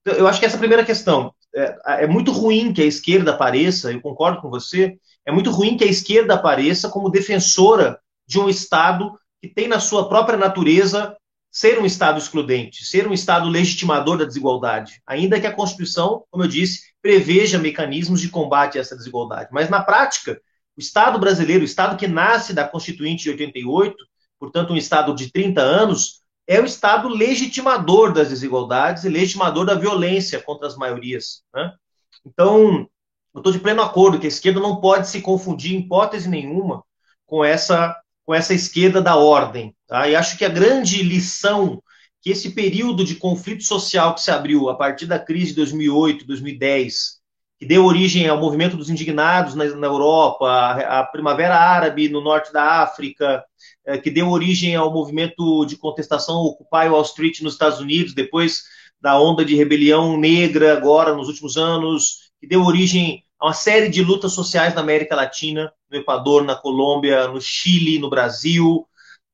[0.00, 1.34] Então, eu acho que essa é a primeira questão.
[1.54, 5.76] É, é, muito ruim que a esquerda apareça, eu concordo com você, é muito ruim
[5.76, 11.14] que a esquerda apareça como defensora de um Estado que tem na sua própria natureza
[11.50, 16.44] ser um Estado excludente, ser um Estado legitimador da desigualdade, ainda que a Constituição, como
[16.44, 19.48] eu disse, preveja mecanismos de combate a essa desigualdade.
[19.52, 20.40] Mas, na prática,
[20.76, 23.96] o Estado brasileiro, o Estado que nasce da Constituinte de 88,
[24.38, 29.74] portanto, um Estado de 30 anos, é o Estado legitimador das desigualdades e legitimador da
[29.74, 31.42] violência contra as maiorias.
[31.54, 31.72] Né?
[32.24, 32.88] Então,
[33.34, 36.82] eu estou de pleno acordo que a esquerda não pode se confundir, em hipótese nenhuma,
[37.26, 37.96] com essa
[38.30, 39.74] com essa esquerda da ordem.
[39.88, 40.08] Tá?
[40.08, 41.82] E acho que a grande lição
[42.22, 46.24] que esse período de conflito social que se abriu a partir da crise de 2008,
[46.28, 47.18] 2010,
[47.58, 52.20] que deu origem ao movimento dos indignados na, na Europa, a, a, Primavera Árabe no
[52.20, 53.42] norte da África,
[53.84, 58.62] é, que deu origem ao movimento de contestação Occupy Wall Street nos Estados Unidos, depois
[59.00, 64.02] da onda de rebelião negra agora nos últimos anos, que deu origem uma série de
[64.02, 68.86] lutas sociais na América Latina, no Equador, na Colômbia, no Chile, no Brasil.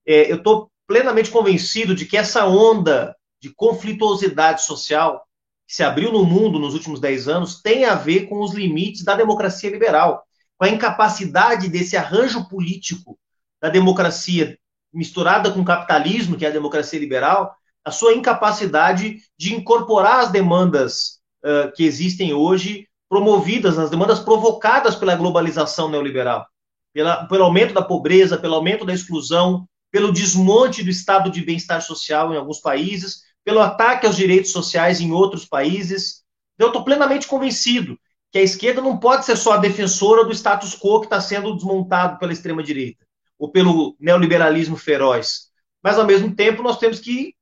[0.07, 5.27] É, eu estou plenamente convencido de que essa onda de conflituosidade social
[5.67, 9.03] que se abriu no mundo nos últimos dez anos tem a ver com os limites
[9.03, 10.25] da democracia liberal,
[10.57, 13.19] com a incapacidade desse arranjo político
[13.61, 14.57] da democracia
[14.93, 17.55] misturada com o capitalismo, que é a democracia liberal,
[17.85, 24.97] a sua incapacidade de incorporar as demandas uh, que existem hoje promovidas, as demandas provocadas
[24.97, 26.47] pela globalização neoliberal,
[26.93, 31.81] pela, pelo aumento da pobreza, pelo aumento da exclusão, pelo desmonte do estado de bem-estar
[31.81, 36.25] social em alguns países, pelo ataque aos direitos sociais em outros países.
[36.59, 37.99] Eu estou plenamente convencido
[38.33, 41.55] que a esquerda não pode ser só a defensora do status quo que está sendo
[41.55, 43.07] desmontado pela extrema-direita
[43.39, 45.47] ou pelo neoliberalismo feroz.
[45.83, 47.35] Mas, ao mesmo tempo, nós temos que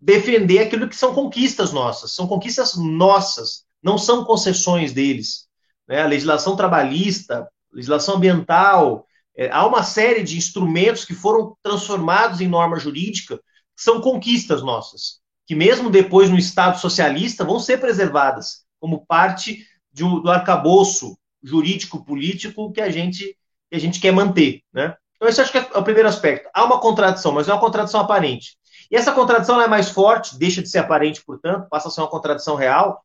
[0.00, 5.46] defender aquilo que são conquistas nossas, são conquistas nossas, não são concessões deles.
[5.88, 6.02] Né?
[6.02, 12.48] A legislação trabalhista, legislação ambiental, é, há uma série de instrumentos que foram transformados em
[12.48, 18.64] norma jurídica, que são conquistas nossas, que mesmo depois no Estado socialista vão ser preservadas
[18.78, 23.36] como parte de, do arcabouço jurídico-político que a gente
[23.70, 24.96] que a gente quer manter, né?
[25.14, 26.48] Então, esse acho que é o primeiro aspecto.
[26.52, 28.56] Há uma contradição, mas é uma contradição aparente.
[28.90, 32.08] E essa contradição é mais forte, deixa de ser aparente, portanto, passa a ser uma
[32.10, 33.00] contradição real,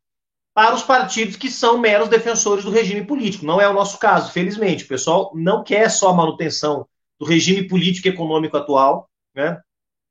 [0.56, 3.46] para os partidos que são meros defensores do regime político.
[3.46, 4.86] Não é o nosso caso, felizmente.
[4.86, 6.88] O pessoal não quer só a manutenção
[7.20, 9.10] do regime político e econômico atual.
[9.36, 9.60] Né?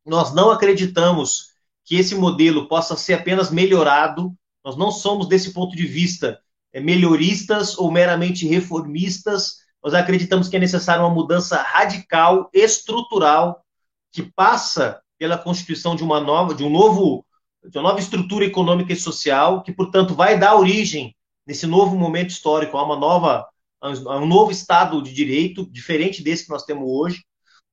[0.04, 4.34] Nós não acreditamos que esse modelo possa ser apenas melhorado.
[4.62, 6.38] Nós não somos, desse ponto de vista,
[6.74, 9.60] é, melhoristas ou meramente reformistas.
[9.82, 13.64] Nós acreditamos que é necessária uma mudança radical, estrutural,
[14.12, 17.24] que passa pela constituição de uma nova, de um novo
[17.64, 21.14] de uma nova estrutura econômica e social, que, portanto, vai dar origem,
[21.46, 23.46] nesse novo momento histórico, a uma nova,
[23.80, 27.24] a um novo Estado de Direito, diferente desse que nós temos hoje.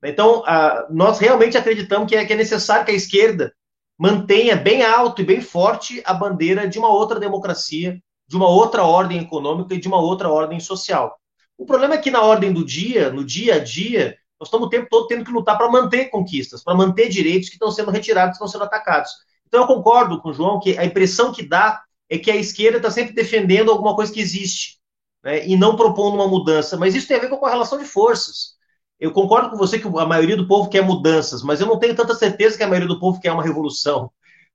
[0.04, 0.44] Então,
[0.90, 3.54] nós realmente acreditamos que é, que é necessário que a esquerda
[3.98, 8.84] mantenha bem alto e bem forte a bandeira de uma outra democracia, de uma outra
[8.84, 11.16] ordem econômica e de uma outra ordem social.
[11.58, 14.70] O problema é que na ordem do dia, no dia a dia, nós estamos o
[14.70, 18.32] tempo todo tendo que lutar para manter conquistas, para manter direitos que estão sendo retirados,
[18.32, 19.12] que estão sendo atacados.
[19.52, 22.78] Então eu concordo com o João que a impressão que dá é que a esquerda
[22.78, 24.80] está sempre defendendo alguma coisa que existe
[25.22, 26.78] né, e não propondo uma mudança.
[26.78, 28.56] Mas isso tem a ver com a correlação de forças.
[28.98, 31.94] Eu concordo com você que a maioria do povo quer mudanças, mas eu não tenho
[31.94, 34.10] tanta certeza que a maioria do povo quer uma revolução.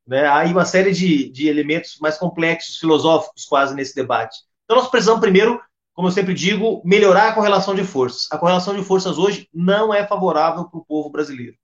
[0.06, 0.24] Né?
[0.24, 4.38] Há aí uma série de, de elementos mais complexos, filosóficos, quase, nesse debate.
[4.64, 5.60] Então nós precisamos primeiro
[5.96, 8.28] como eu sempre digo, melhorar a correlação de forças.
[8.30, 11.56] A correlação de forças hoje não é favorável para o povo brasileiro.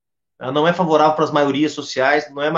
[0.50, 2.50] Não é favorável para as maiorias sociais, não é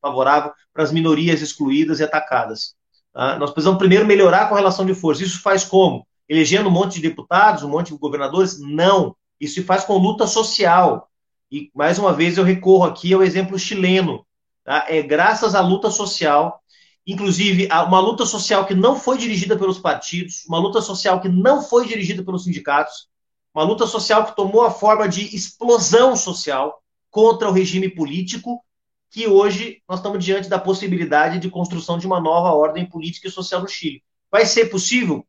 [0.00, 2.74] favorável para as minorias excluídas e atacadas.
[3.12, 3.38] Tá?
[3.38, 5.28] Nós precisamos primeiro melhorar a correlação de forças.
[5.28, 6.06] Isso faz como?
[6.28, 8.58] Elegendo um monte de deputados, um monte de governadores?
[8.58, 9.14] Não.
[9.40, 11.08] Isso se faz com luta social.
[11.50, 14.26] E, mais uma vez, eu recorro aqui ao exemplo chileno.
[14.64, 14.84] Tá?
[14.88, 16.60] É graças à luta social,
[17.06, 21.62] inclusive uma luta social que não foi dirigida pelos partidos, uma luta social que não
[21.62, 23.08] foi dirigida pelos sindicatos,
[23.54, 28.62] uma luta social que tomou a forma de explosão social contra o regime político,
[29.10, 33.30] que hoje nós estamos diante da possibilidade de construção de uma nova ordem política e
[33.30, 34.02] social no Chile.
[34.30, 35.26] Vai ser possível?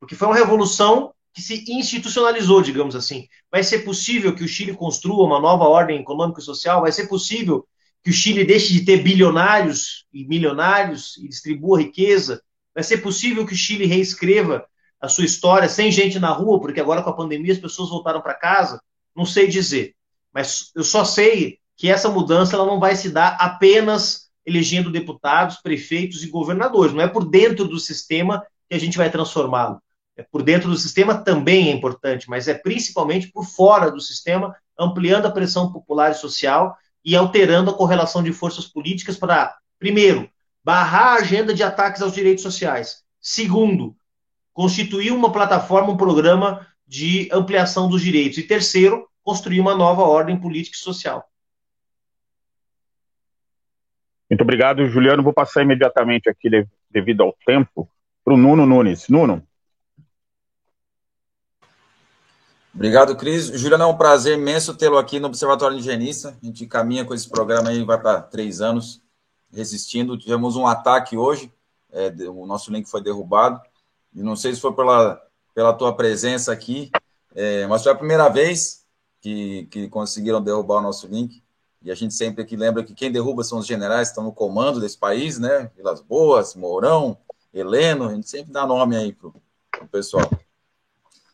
[0.00, 3.26] Porque foi uma revolução que se institucionalizou, digamos assim.
[3.50, 6.82] Vai ser possível que o Chile construa uma nova ordem econômica e social?
[6.82, 7.66] Vai ser possível
[8.02, 12.42] que o Chile deixe de ter bilionários e milionários e distribua riqueza?
[12.74, 14.66] Vai ser possível que o Chile reescreva
[15.00, 18.20] a sua história sem gente na rua, porque agora com a pandemia as pessoas voltaram
[18.20, 18.82] para casa?
[19.14, 19.94] Não sei dizer.
[20.32, 25.56] Mas eu só sei que essa mudança ela não vai se dar apenas elegendo deputados,
[25.56, 26.92] prefeitos e governadores.
[26.92, 29.80] Não é por dentro do sistema que a gente vai transformá-lo.
[30.16, 34.54] É por dentro do sistema também é importante, mas é principalmente por fora do sistema,
[34.78, 40.28] ampliando a pressão popular e social e alterando a correlação de forças políticas para, primeiro,
[40.62, 43.02] barrar a agenda de ataques aos direitos sociais.
[43.20, 43.96] Segundo,
[44.52, 48.38] constituir uma plataforma, um programa de ampliação dos direitos.
[48.38, 51.28] E terceiro, construir uma nova ordem política e social.
[54.28, 55.22] Muito obrigado, Juliano.
[55.22, 56.48] Vou passar imediatamente aqui,
[56.90, 57.88] devido ao tempo,
[58.24, 59.08] para o Nuno Nunes.
[59.08, 59.46] Nuno.
[62.74, 63.48] Obrigado, Cris.
[63.48, 66.34] Juliano, é um prazer imenso tê-lo aqui no Observatório Higienista.
[66.42, 69.02] A gente caminha com esse programa aí, vai para três anos
[69.52, 70.16] resistindo.
[70.16, 71.52] Tivemos um ataque hoje,
[71.92, 73.60] é, o nosso link foi derrubado.
[74.14, 75.20] E não sei se foi pela,
[75.54, 76.90] pela tua presença aqui,
[77.34, 78.81] é, mas foi a primeira vez
[79.22, 81.42] que, que conseguiram derrubar o nosso link.
[81.80, 84.32] E a gente sempre aqui lembra que quem derruba são os generais que estão no
[84.32, 85.70] comando desse país, né?
[85.74, 87.16] Vilas Boas, Mourão,
[87.54, 90.28] Heleno, a gente sempre dá nome aí para o pessoal.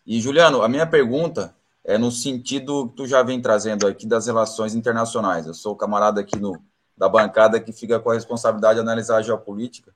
[0.07, 4.27] E, Juliano, a minha pergunta é no sentido que tu já vem trazendo aqui das
[4.27, 5.47] relações internacionais.
[5.47, 6.63] Eu sou o camarada aqui no,
[6.97, 9.95] da bancada que fica com a responsabilidade de analisar a geopolítica.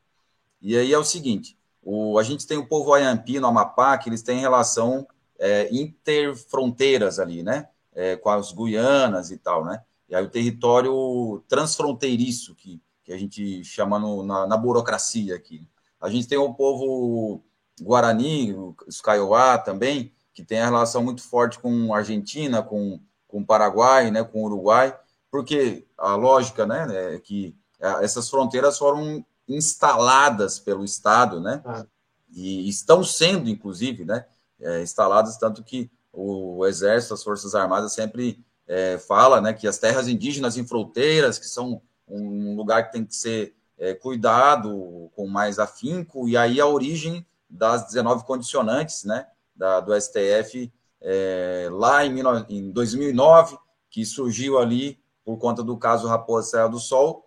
[0.60, 4.08] E aí é o seguinte: o, a gente tem o povo Ayampi no Amapá, que
[4.08, 5.06] eles têm relação
[5.38, 7.68] é, interfronteiras ali, né?
[7.94, 9.82] É, com as Guianas e tal, né?
[10.08, 15.66] E aí o território transfronteiriço, que, que a gente chama no, na, na burocracia aqui.
[16.00, 17.42] A gente tem o povo
[17.80, 18.54] Guarani,
[18.86, 23.46] os Kaiowá também, que tem a relação muito forte com a Argentina, com, com o
[23.46, 24.96] Paraguai, né, com o Uruguai,
[25.30, 31.86] porque a lógica né, é que é, essas fronteiras foram instaladas pelo Estado, né, ah.
[32.30, 34.26] e estão sendo, inclusive, né,
[34.60, 39.78] é, instaladas, tanto que o Exército, as Forças Armadas sempre é, fala né, que as
[39.78, 45.26] terras indígenas em fronteiras, que são um lugar que tem que ser é, cuidado com
[45.26, 52.04] mais afinco, e aí a origem das 19 condicionantes né, da, do STF é, lá
[52.04, 53.58] em, em 2009,
[53.90, 57.26] que surgiu ali por conta do caso Raposa Serra do Sol,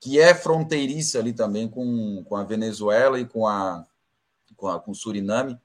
[0.00, 3.84] que é fronteiriça ali também com, com a Venezuela e com a,
[4.56, 5.58] com a com Suriname,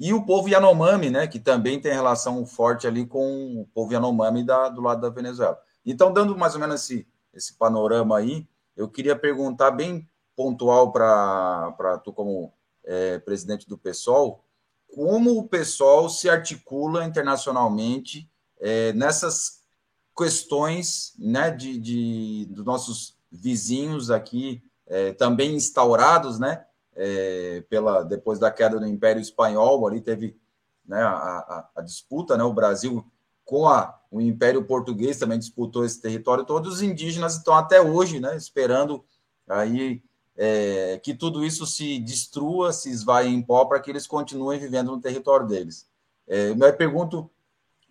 [0.00, 4.42] e o povo Yanomami, né, que também tem relação forte ali com o povo Yanomami
[4.42, 5.60] da, do lado da Venezuela.
[5.84, 12.00] Então, dando mais ou menos esse, esse panorama aí, eu queria perguntar bem pontual para
[12.02, 12.50] tu como
[12.82, 14.42] é, presidente do PSOL,
[14.88, 18.26] como o PSOL se articula internacionalmente
[18.58, 19.60] é, nessas
[20.16, 26.64] questões né, de, de, dos nossos vizinhos aqui, é, também instaurados, né,
[27.02, 30.36] é, pela, depois da queda do Império Espanhol, ali teve
[30.86, 33.02] né, a, a, a, disputa, né, o Brasil
[33.42, 38.20] com a, o Império Português também disputou esse território, todos os indígenas estão até hoje
[38.20, 39.02] né, esperando
[39.48, 40.02] aí
[40.36, 44.90] é, que tudo isso se destrua, se esvaia em pó, para que eles continuem vivendo
[44.90, 45.88] no território deles.
[46.28, 47.30] É, eu pergunto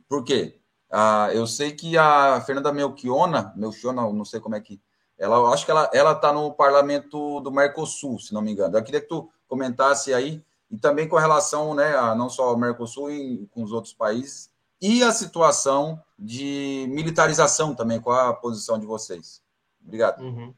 [0.08, 0.60] por quê?
[0.92, 4.80] Ah, eu sei que a Fernanda Melchiona, Melchiona, não sei como é que.
[5.20, 8.78] Ela, acho que ela está no parlamento do Mercosul, se não me engano.
[8.78, 10.42] Eu queria que tu comentasse aí,
[10.72, 14.50] e também com relação né, a não só ao Mercosul e com os outros países,
[14.82, 19.42] e a situação de militarização também, qual a posição de vocês?
[19.84, 20.22] Obrigado.
[20.22, 20.54] Uhum.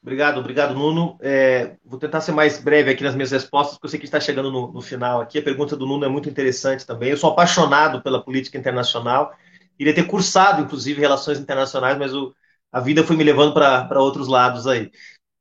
[0.00, 1.18] Obrigado, obrigado, Nuno.
[1.20, 4.20] É, vou tentar ser mais breve aqui nas minhas respostas, porque eu sei que está
[4.20, 5.38] chegando no, no, final aqui.
[5.38, 7.10] A pergunta do Nuno é muito interessante também.
[7.10, 9.34] Eu sou apaixonado pela política internacional.
[9.78, 12.32] Iria ter cursado, inclusive, relações internacionais, mas o,
[12.76, 14.90] a vida foi me levando para outros lados aí.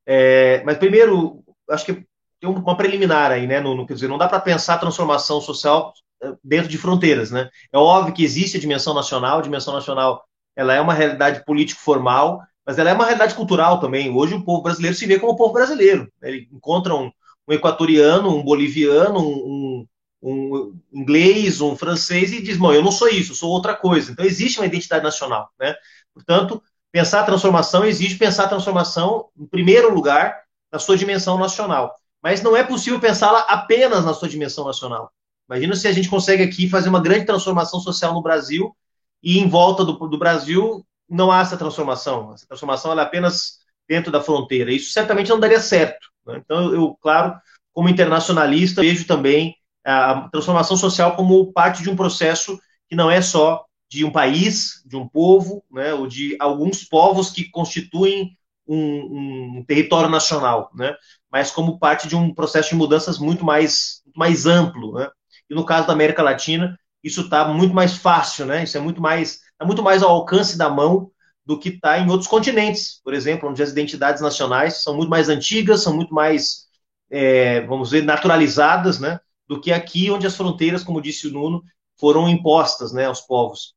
[0.05, 1.93] É, mas primeiro, acho que
[2.39, 3.59] tem uma preliminar aí, né?
[3.59, 5.93] No, no, quer dizer, não dá para pensar transformação social
[6.23, 7.49] eh, dentro de fronteiras, né?
[7.73, 10.23] É óbvio que existe a dimensão nacional, a dimensão nacional
[10.55, 14.09] ela é uma realidade político formal, mas ela é uma realidade cultural também.
[14.09, 16.09] Hoje o povo brasileiro se vê como o povo brasileiro.
[16.23, 17.11] Ele encontra um,
[17.45, 19.85] um equatoriano, um boliviano, um,
[20.23, 23.75] um, um, inglês, um francês e diz, bom, eu não sou isso, eu sou outra
[23.75, 24.13] coisa.
[24.13, 25.75] Então existe uma identidade nacional, né?
[26.13, 26.63] Portanto,
[26.95, 31.93] pensar a transformação exige pensar a transformação, em primeiro lugar, na sua dimensão nacional.
[32.23, 35.11] Mas não é possível pensá-la apenas na sua dimensão nacional.
[35.49, 38.73] Imagina se a gente consegue aqui fazer uma grande transformação social no Brasil
[39.21, 42.33] e em volta do, do Brasil não há essa transformação.
[42.33, 43.57] Essa transformação é apenas
[43.89, 44.71] dentro da fronteira.
[44.71, 46.07] Isso certamente não daria certo.
[46.25, 46.41] Né?
[46.45, 47.35] Então, eu, claro,
[47.73, 49.53] como internacionalista, vejo também
[49.83, 52.57] a transformação social como parte de um processo
[52.87, 57.29] que não é só de um país, de um povo, né, ou de alguns povos
[57.29, 58.37] que constituem
[58.67, 60.95] um, um, território nacional, né,
[61.31, 64.93] mas como parte de um processo de mudanças muito mais, mais amplo.
[64.93, 65.09] Né,
[65.49, 69.01] e no caso da América Latina, isso está muito mais fácil, né, isso é muito
[69.01, 71.11] mais, está muito mais ao alcance da mão
[71.45, 75.29] do que está em outros continentes, por exemplo, onde as identidades nacionais são muito mais
[75.29, 76.65] antigas, são muito mais,
[77.11, 81.63] é, vamos dizer, naturalizadas, né, do que aqui, onde as fronteiras, como disse o Nuno,
[81.99, 83.74] foram impostas né, aos povos.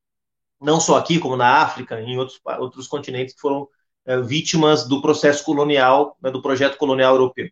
[0.61, 3.69] Não só aqui, como na África, em outros, outros continentes que foram
[4.07, 7.49] é, vítimas do processo colonial, né, do projeto colonial europeu.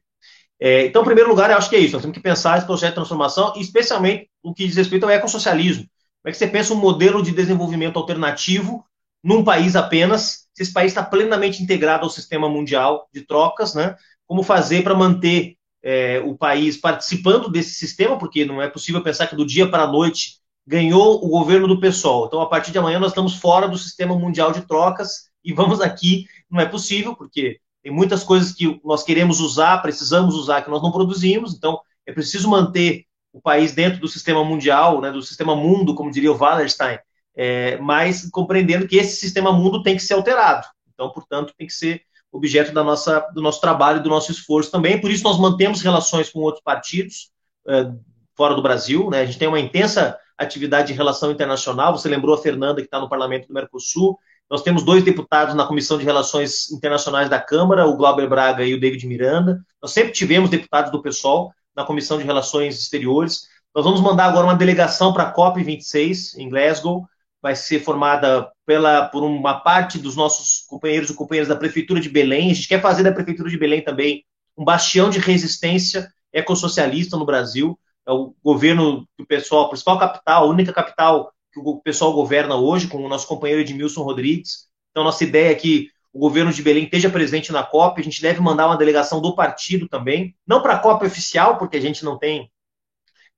[0.59, 1.93] É, então, em primeiro lugar, eu acho que é isso.
[1.93, 5.85] Nós temos que pensar esse projeto de transformação, especialmente no que diz respeito ao ecossocialismo.
[5.85, 8.85] Como é que você pensa um modelo de desenvolvimento alternativo
[9.23, 13.97] num país apenas, se esse país está plenamente integrado ao sistema mundial de trocas, né?
[14.27, 19.27] Como fazer para manter é, o país participando desse sistema, porque não é possível pensar
[19.27, 22.27] que do dia para a noite ganhou o governo do PSOL.
[22.27, 25.81] Então, a partir de amanhã, nós estamos fora do sistema mundial de trocas e vamos
[25.81, 26.27] aqui.
[26.51, 30.83] Não é possível, porque tem muitas coisas que nós queremos usar, precisamos usar, que nós
[30.83, 31.55] não produzimos.
[31.55, 36.11] Então, é preciso manter o país dentro do sistema mundial, né, do sistema mundo, como
[36.11, 36.99] diria o Wallerstein,
[37.37, 40.67] é, mas compreendendo que esse sistema mundo tem que ser alterado.
[40.95, 42.03] Então, portanto, tem que ser
[42.33, 45.01] objeto da nossa, do nosso trabalho, do nosso esforço também.
[45.01, 47.31] Por isso, nós mantemos relações com outros partidos
[47.69, 47.91] é,
[48.35, 49.11] fora do Brasil.
[49.11, 49.21] Né?
[49.21, 51.97] A gente tem uma intensa atividade de relação internacional.
[51.97, 54.19] Você lembrou a Fernanda, que está no Parlamento do Mercosul.
[54.49, 58.75] Nós temos dois deputados na Comissão de Relações Internacionais da Câmara, o Glauber Braga e
[58.75, 59.61] o David Miranda.
[59.83, 63.49] Nós sempre tivemos deputados do PSOL na Comissão de Relações Exteriores.
[63.75, 67.07] Nós vamos mandar agora uma delegação para a COP26 em Glasgow.
[67.43, 72.09] Vai ser formada pela, por uma parte dos nossos companheiros e companheiras da Prefeitura de
[72.09, 72.51] Belém.
[72.51, 74.25] A gente quer fazer da Prefeitura de Belém também
[74.57, 77.79] um bastião de resistência ecossocialista no Brasil.
[78.07, 82.55] É o governo do pessoal, a principal capital, a única capital que o pessoal governa
[82.55, 84.69] hoje, com o nosso companheiro Edmilson Rodrigues.
[84.91, 88.01] Então, nossa ideia é que o governo de Belém esteja presente na COP.
[88.01, 91.77] A gente deve mandar uma delegação do partido também, não para a COP oficial, porque
[91.77, 92.51] a gente não tem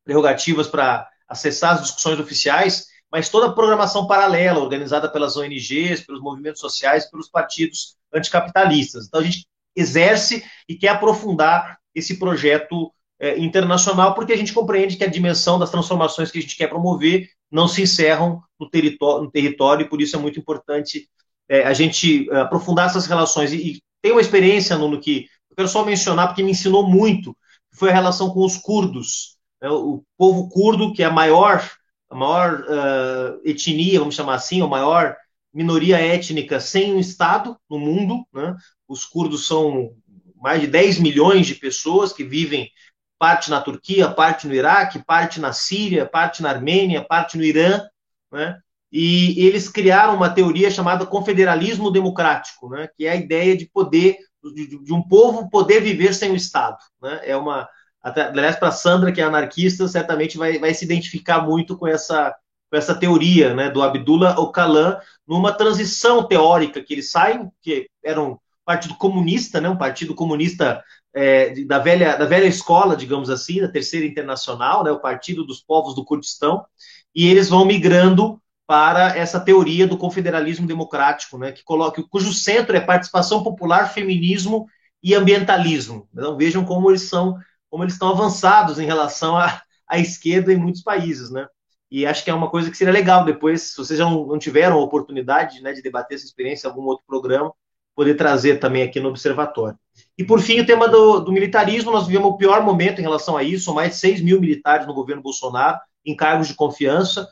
[0.05, 6.21] prerrogativas para acessar as discussões oficiais, mas toda a programação paralela, organizada pelas ONGs, pelos
[6.21, 9.07] movimentos sociais, pelos partidos anticapitalistas.
[9.07, 14.97] Então, a gente exerce e quer aprofundar esse projeto é, internacional, porque a gente compreende
[14.97, 19.25] que a dimensão das transformações que a gente quer promover não se encerram no território,
[19.25, 21.09] no território e por isso é muito importante
[21.49, 23.53] é, a gente é, aprofundar essas relações.
[23.53, 27.37] E, e tem uma experiência, no que eu quero só mencionar, porque me ensinou muito,
[27.73, 29.37] foi a relação com os curdos.
[29.61, 31.69] Né, o povo curdo, que é a maior,
[32.11, 35.17] a maior uh, etnia, vamos chamar assim, a maior
[35.53, 38.25] minoria étnica sem um Estado no mundo.
[38.33, 38.55] Né?
[38.87, 39.93] Os curdos são
[40.41, 42.71] mais de 10 milhões de pessoas que vivem
[43.19, 47.87] parte na Turquia, parte no Iraque, parte na Síria, parte na Armênia, parte no Irã,
[48.31, 48.59] né?
[48.91, 52.89] E eles criaram uma teoria chamada confederalismo democrático, né?
[52.97, 54.17] Que é a ideia de poder
[54.55, 57.21] de, de um povo poder viver sem o Estado, né?
[57.25, 57.69] É uma
[58.03, 62.35] aliás para Sandra que é anarquista certamente vai, vai se identificar muito com essa
[62.71, 63.71] com essa teoria, né?
[63.71, 69.69] Do Abdullah Öcalan numa transição teórica que eles saem que era um partido comunista, né?
[69.69, 70.83] Um partido comunista
[71.19, 75.61] é, da, velha, da velha escola, digamos assim, da Terceira Internacional, né, o Partido dos
[75.61, 76.65] Povos do Kurdistão,
[77.13, 82.77] e eles vão migrando para essa teoria do confederalismo democrático, né, que coloca, cujo centro
[82.77, 84.69] é participação popular, feminismo
[85.03, 86.09] e ambientalismo.
[86.13, 87.37] Então vejam como eles são,
[87.69, 91.49] como eles estão avançados em relação à, à esquerda em muitos países, né?
[91.91, 94.77] E acho que é uma coisa que seria legal depois, se vocês não, não tiveram
[94.79, 97.53] a oportunidade né, de debater essa experiência em algum outro programa,
[97.97, 99.79] poder trazer também aqui no Observatório.
[100.19, 103.37] E, por fim, o tema do, do, militarismo, nós vivemos o pior momento em relação
[103.37, 107.29] a isso, mais de 6 mil militares no governo Bolsonaro, em cargos de confiança.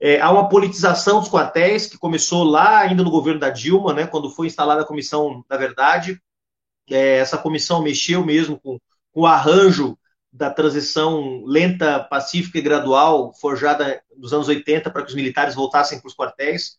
[0.00, 4.08] É, há uma politização dos quartéis, que começou lá ainda no governo da Dilma, né,
[4.08, 6.20] quando foi instalada a Comissão da Verdade.
[6.90, 8.78] É, essa comissão mexeu mesmo com,
[9.12, 9.96] com o arranjo
[10.32, 16.00] da transição lenta, pacífica e gradual forjada nos anos 80 para que os militares voltassem
[16.00, 16.76] para os quartéis.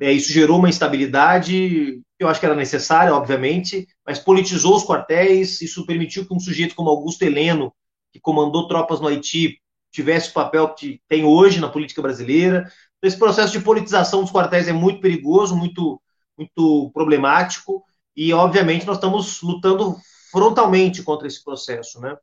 [0.00, 4.84] É, isso gerou uma instabilidade que eu acho que era necessária, obviamente, mas politizou os
[4.84, 5.60] quartéis.
[5.60, 7.72] Isso permitiu que um sujeito como Augusto Heleno,
[8.12, 9.60] que comandou tropas no Haiti,
[9.90, 12.70] tivesse o papel que tem hoje na política brasileira.
[13.02, 16.00] Esse processo de politização dos quartéis é muito perigoso, muito,
[16.36, 17.84] muito problemático,
[18.16, 19.96] e obviamente nós estamos lutando
[20.30, 22.00] frontalmente contra esse processo.
[22.00, 22.16] Né?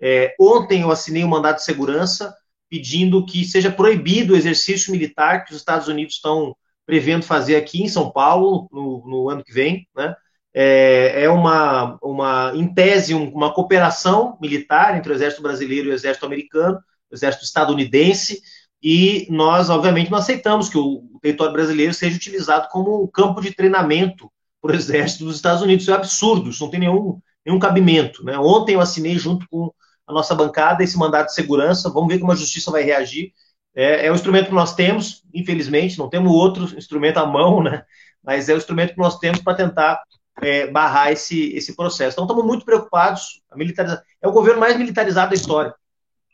[0.00, 2.34] É, ontem eu assinei um mandato de segurança
[2.68, 6.56] pedindo que seja proibido o exercício militar que os Estados Unidos estão
[6.90, 9.86] prevendo fazer aqui em São Paulo no, no ano que vem.
[9.96, 10.12] Né?
[10.52, 15.94] É, é uma, uma, em tese, uma cooperação militar entre o Exército Brasileiro e o
[15.94, 18.40] Exército Americano, o Exército Estadunidense,
[18.82, 23.54] e nós, obviamente, não aceitamos que o território brasileiro seja utilizado como um campo de
[23.54, 24.28] treinamento
[24.60, 25.84] para o Exército dos Estados Unidos.
[25.84, 28.24] Isso é absurdo, isso não tem nenhum, nenhum cabimento.
[28.24, 28.36] Né?
[28.36, 29.72] Ontem eu assinei junto com
[30.08, 33.32] a nossa bancada esse mandato de segurança, vamos ver como a justiça vai reagir.
[33.74, 37.84] É, é o instrumento que nós temos, infelizmente, não temos outro instrumento à mão, né?
[38.22, 40.02] mas é o instrumento que nós temos para tentar
[40.42, 42.14] é, barrar esse, esse processo.
[42.14, 43.42] Então, estamos muito preocupados.
[43.50, 45.74] A militarização é o governo mais militarizado da história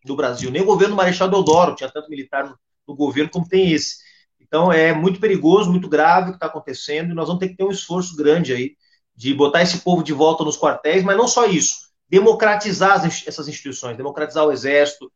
[0.04, 0.50] do Brasil.
[0.50, 3.96] Nem o governo Marechal Deodoro tinha tanto militar no, no governo como tem esse.
[4.40, 7.56] Então, é muito perigoso, muito grave o que está acontecendo, e nós vamos ter que
[7.56, 8.76] ter um esforço grande aí
[9.14, 13.96] de botar esse povo de volta nos quartéis, mas não só isso, democratizar essas instituições,
[13.96, 15.10] democratizar o exército,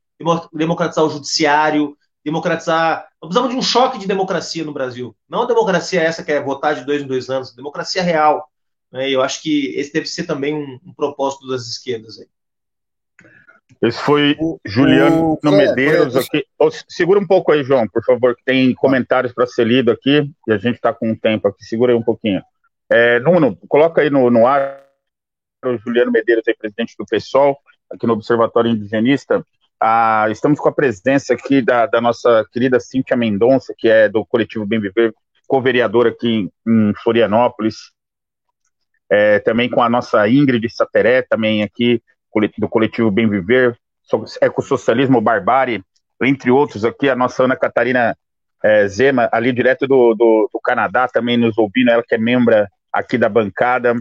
[0.53, 3.09] democratizar o judiciário, democratizar.
[3.21, 5.17] Nós precisamos de um choque de democracia no Brasil.
[5.29, 8.49] Não a democracia essa que é votar de dois em dois anos, democracia real.
[8.91, 9.11] Né?
[9.11, 12.27] Eu acho que esse deve ser também um, um propósito das esquerdas aí.
[13.83, 16.45] Esse foi o, Juliano o, Medeiros é, aqui.
[16.59, 20.31] Oh, segura um pouco aí, João, por favor, que tem comentários para ser lido aqui
[20.47, 21.65] e a gente está com um tempo aqui.
[21.65, 22.43] Segura aí um pouquinho.
[22.91, 24.85] É, Nuno, coloca aí no, no ar
[25.65, 27.57] o Juliano Medeiros, aí, presidente do PSOL,
[27.91, 29.45] aqui no Observatório Indigenista.
[29.83, 34.27] Ah, estamos com a presença aqui da, da nossa querida Cíntia Mendonça, que é do
[34.27, 35.15] Coletivo Bem Viver,
[35.49, 37.77] co-vereadora aqui em Florianópolis.
[39.09, 42.03] É, também com a nossa Ingrid Sateré, também aqui
[42.59, 43.77] do Coletivo Bem Viver,
[44.41, 45.83] Ecossocialismo Barbárie,
[46.23, 48.17] entre outros aqui, a nossa Ana Catarina
[48.63, 52.55] é, Zema, ali direto do, do, do, Canadá, também nos ouvindo, ela que é membro
[52.93, 53.95] aqui da bancada.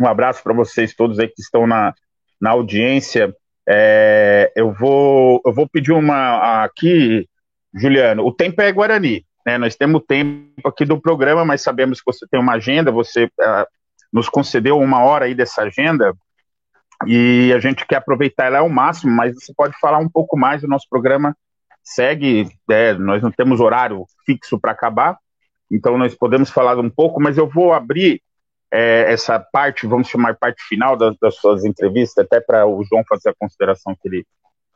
[0.00, 1.92] Um abraço para vocês todos aí que estão na,
[2.40, 3.34] na audiência.
[3.68, 7.28] É, eu, vou, eu vou pedir uma aqui,
[7.74, 8.24] Juliano.
[8.24, 9.58] O tempo é Guarani, né?
[9.58, 13.66] Nós temos tempo aqui do programa, mas sabemos que você tem uma agenda, você uh,
[14.12, 16.14] nos concedeu uma hora aí dessa agenda
[17.06, 20.62] e a gente quer aproveitar ela ao máximo, mas você pode falar um pouco mais,
[20.62, 21.36] o nosso programa
[21.82, 25.18] segue, é, nós não temos horário fixo para acabar,
[25.70, 28.22] então nós podemos falar um pouco, mas eu vou abrir
[28.72, 33.04] é, essa parte, vamos chamar parte final das, das suas entrevistas, até para o João
[33.06, 34.26] fazer a consideração que ele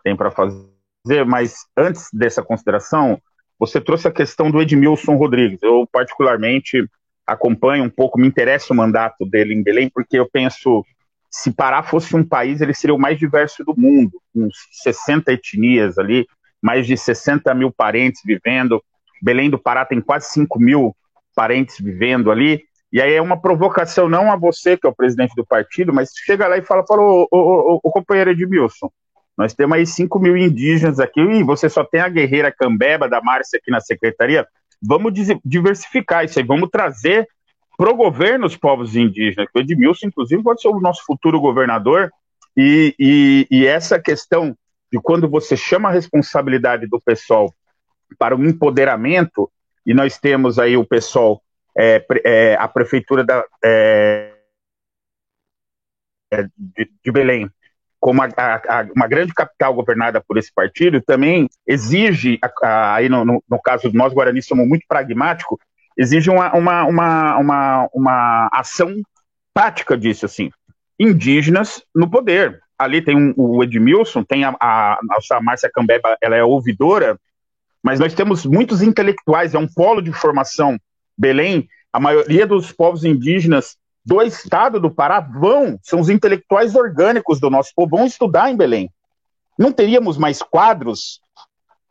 [0.04, 3.20] tem para fazer, mas antes dessa consideração,
[3.58, 6.86] você trouxe a questão do Edmilson Rodrigues, eu particularmente
[7.26, 10.84] acompanho um pouco, me interessa o mandato dele em Belém, porque eu penso
[11.30, 15.98] se Pará fosse um país, ele seria o mais diverso do mundo, com 60 etnias
[15.98, 16.26] ali,
[16.62, 18.82] mais de 60 mil parentes vivendo.
[19.22, 20.96] Belém do Pará tem quase 5 mil
[21.34, 22.62] parentes vivendo ali.
[22.92, 26.10] E aí é uma provocação não a você, que é o presidente do partido, mas
[26.24, 28.90] chega lá e fala, fala, ô, ô, ô, ô companheiro Edmilson,
[29.36, 33.20] nós temos aí 5 mil indígenas aqui, e você só tem a guerreira Cambeba da
[33.20, 34.46] Márcia aqui na secretaria.
[34.80, 35.12] Vamos
[35.44, 37.28] diversificar isso aí, vamos trazer
[37.76, 39.48] pro governo os povos indígenas.
[39.54, 42.10] O Edmilson, inclusive, pode ser o nosso futuro governador.
[42.56, 44.56] E, e, e essa questão
[44.90, 47.52] de quando você chama a responsabilidade do pessoal
[48.18, 49.50] para o empoderamento,
[49.84, 51.42] e nós temos aí o pessoal,
[51.78, 54.32] é, é, a prefeitura da, é,
[56.32, 57.50] é, de, de, Belém,
[58.00, 63.42] como a, a, uma grande capital governada por esse partido, também exige, aí no, no,
[63.48, 65.58] no caso nós guaranis somos muito pragmáticos,
[65.96, 68.94] exige uma, uma, uma, uma, uma ação
[69.52, 70.50] prática disso, assim.
[70.98, 72.60] Indígenas no poder.
[72.78, 74.98] Ali tem um, o Edmilson, tem a, a,
[75.32, 77.18] a Márcia Cambeba, ela é ouvidora,
[77.82, 80.78] mas nós temos muitos intelectuais, é um polo de formação.
[81.16, 87.40] Belém, a maioria dos povos indígenas do estado do Pará vão, são os intelectuais orgânicos
[87.40, 88.90] do nosso povo, vão estudar em Belém.
[89.58, 91.20] Não teríamos mais quadros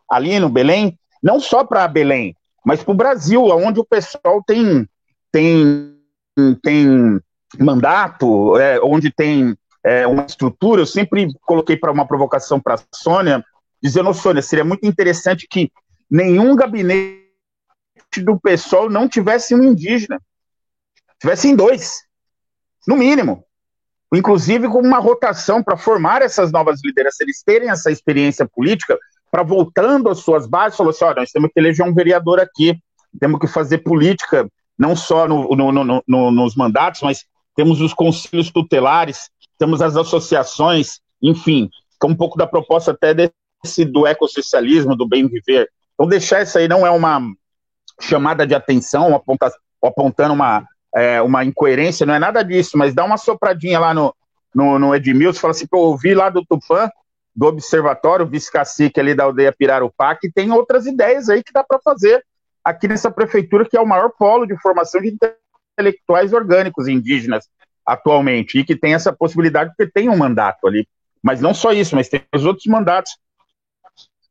[0.10, 4.88] ali no Belém, não só para Belém, mas para o Brasil, onde o pessoal tem,
[5.32, 5.98] tem,
[6.62, 7.20] tem
[7.60, 12.80] mandato, é, onde tem é, uma estrutura, eu sempre coloquei para uma provocação para a
[12.94, 13.44] Sônia,
[13.82, 15.72] dizendo, Sônia, seria muito interessante que
[16.10, 17.25] nenhum gabinete
[18.22, 20.20] do pessoal não tivesse um indígena.
[21.20, 22.02] Tivessem dois,
[22.88, 23.44] no mínimo.
[24.14, 28.98] inclusive com uma rotação para formar essas novas lideranças, eles terem essa experiência política,
[29.32, 32.78] para voltando às suas bases, falou assim: olha, nós temos que eleger um vereador aqui,
[33.20, 34.48] temos que fazer política,
[34.78, 37.26] não só no, no, no, nos mandatos, mas
[37.56, 41.70] temos os conselhos tutelares, temos as associações, enfim,
[42.00, 45.70] que é um pouco da proposta até desse do ecossocialismo, do bem viver.
[45.94, 47.20] Então, deixar isso aí não é uma
[48.00, 49.52] chamada de atenção, aponta,
[49.84, 50.66] apontando uma,
[50.96, 54.14] é, uma incoerência, não é nada disso, mas dá uma sopradinha lá no,
[54.54, 56.90] no, no Edmilson, fala assim, pô, eu ouvi lá do Tupã,
[57.36, 61.80] do Observatório, vice-cacique ali da aldeia Pirarupá, que tem outras ideias aí que dá para
[61.84, 62.24] fazer
[62.64, 65.16] aqui nessa prefeitura, que é o maior polo de formação de
[65.78, 67.48] intelectuais orgânicos indígenas
[67.86, 70.88] atualmente, e que tem essa possibilidade porque tem um mandato ali.
[71.22, 73.16] Mas não só isso, mas tem os outros mandatos.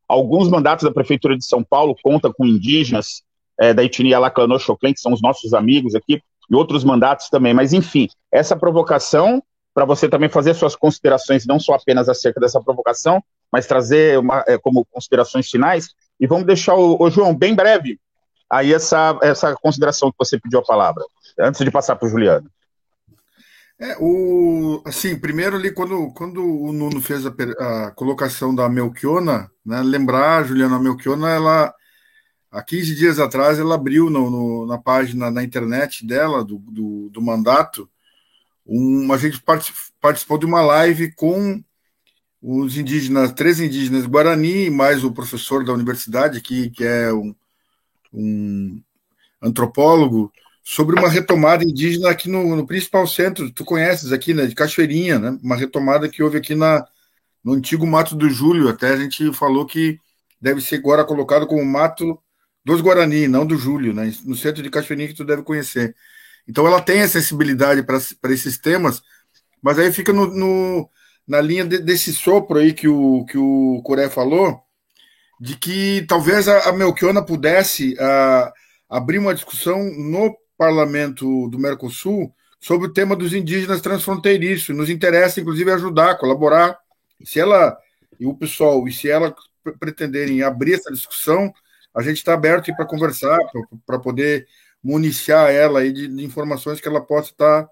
[0.08, 3.22] Alguns mandatos da Prefeitura de São Paulo contam com indígenas
[3.60, 6.20] é, da etnia Laclanô Choclen, que são os nossos amigos aqui,
[6.50, 7.54] e outros mandatos também.
[7.54, 9.42] Mas, enfim, essa provocação
[9.74, 14.44] para você também fazer suas considerações, não só apenas acerca dessa provocação, mas trazer uma,
[14.46, 15.88] é, como considerações finais.
[16.20, 17.98] E vamos deixar o, o, João bem breve
[18.48, 21.02] aí essa, essa consideração que você pediu a palavra,
[21.40, 22.48] antes de passar para o Juliano.
[23.80, 29.50] É, o, assim, primeiro ali, quando, quando o Nuno fez a, a colocação da Melchiona,
[29.66, 31.74] né, lembrar, Juliana, a Melchiona, ela,
[32.54, 37.10] há 15 dias atrás, ela abriu no, no, na página, na internet dela, do, do,
[37.10, 37.90] do mandato,
[38.64, 39.42] um, a gente
[40.00, 41.62] participou de uma live com
[42.40, 47.34] os indígenas, três indígenas Guarani, mais o professor da universidade aqui, que é um,
[48.12, 48.80] um
[49.42, 50.32] antropólogo,
[50.62, 55.18] sobre uma retomada indígena aqui no, no, principal centro, tu conheces aqui, né, de Cachoeirinha,
[55.18, 56.86] né, uma retomada que houve aqui na,
[57.42, 59.98] no antigo Mato do Júlio, até a gente falou que
[60.40, 62.18] deve ser agora colocado como Mato
[62.64, 65.94] dos Guarani, não do Júlio, né, no centro de Cachoeirinha que tu deve conhecer.
[66.48, 69.02] Então ela tem acessibilidade para esses temas,
[69.62, 70.90] mas aí fica no, no
[71.26, 74.60] na linha de, desse sopro aí que o, que o Coré falou,
[75.40, 78.52] de que talvez a, a Melchiona pudesse a,
[78.88, 84.74] abrir uma discussão no parlamento do Mercosul sobre o tema dos indígenas transfronteiriços.
[84.76, 86.78] Nos interessa, inclusive, ajudar, colaborar.
[87.24, 87.76] Se ela
[88.18, 89.34] e o pessoal, e se ela
[89.78, 91.52] pretenderem abrir essa discussão,
[91.94, 93.38] a gente está aberto para conversar,
[93.86, 94.46] para poder
[94.82, 97.64] municiar ela aí de, de informações que ela possa estar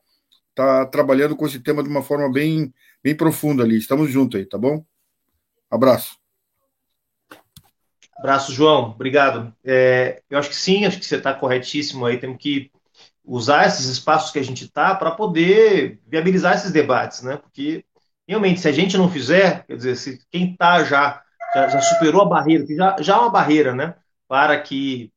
[0.54, 2.72] tá, tá trabalhando com esse tema de uma forma bem,
[3.02, 3.76] bem profunda ali.
[3.76, 4.84] Estamos juntos aí, tá bom?
[5.70, 6.16] Abraço.
[8.16, 8.90] Abraço, João.
[8.90, 9.52] Obrigado.
[9.64, 12.18] É, eu acho que sim, acho que você está corretíssimo aí.
[12.18, 12.70] Temos que
[13.24, 17.36] usar esses espaços que a gente está para poder viabilizar esses debates, né?
[17.36, 17.84] Porque
[18.26, 21.22] realmente, se a gente não fizer, quer dizer, se quem está já,
[21.54, 23.94] já, já superou a barreira, já, já é uma barreira, né?
[24.32, 25.12] Para que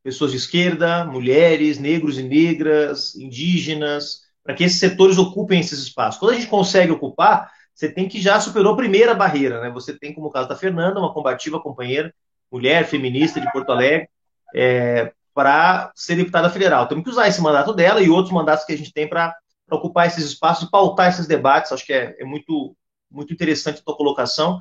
[0.00, 6.20] pessoas de esquerda, mulheres, negros e negras, indígenas, para que esses setores ocupem esses espaços.
[6.20, 9.70] Quando a gente consegue ocupar, você tem que já superou a primeira barreira, né?
[9.70, 12.14] Você tem, como o caso da Fernanda, uma combativa companheira,
[12.48, 14.08] mulher, feminista de Porto Alegre,
[14.54, 16.86] é, para ser deputada federal.
[16.86, 19.34] Temos que usar esse mandato dela e outros mandatos que a gente tem para
[19.68, 21.72] ocupar esses espaços e pautar esses debates.
[21.72, 22.76] Acho que é, é muito,
[23.10, 24.60] muito interessante a tua colocação.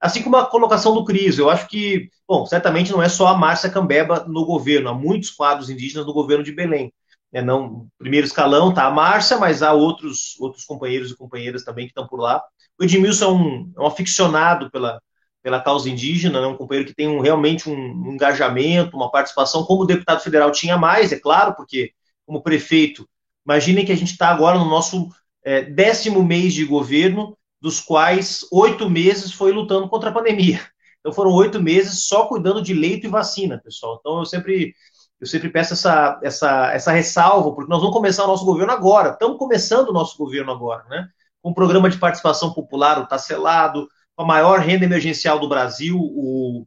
[0.00, 3.36] Assim como a colocação do Cris, eu acho que, bom, certamente não é só a
[3.36, 6.92] Márcia Cambeba no governo, há muitos quadros indígenas no governo de Belém.
[7.32, 11.84] É, não, primeiro escalão está a Márcia, mas há outros, outros companheiros e companheiras também
[11.84, 12.42] que estão por lá.
[12.78, 15.00] O Edmilson é um, é um aficionado pela,
[15.42, 19.64] pela causa indígena, né, um companheiro que tem um, realmente um, um engajamento, uma participação,
[19.64, 21.92] como deputado federal tinha mais, é claro, porque
[22.26, 23.08] como prefeito,
[23.44, 25.08] imaginem que a gente está agora no nosso
[25.44, 30.60] é, décimo mês de governo, dos quais oito meses foi lutando contra a pandemia.
[31.00, 33.98] Então foram oito meses só cuidando de leito e vacina, pessoal.
[34.00, 34.74] Então eu sempre
[35.20, 39.10] eu sempre peço essa, essa, essa ressalva, porque nós vamos começar o nosso governo agora.
[39.10, 41.08] Estamos começando o nosso governo agora, né?
[41.42, 45.98] Com um programa de participação popular, o Tacelado, com a maior renda emergencial do Brasil,
[45.98, 46.66] o,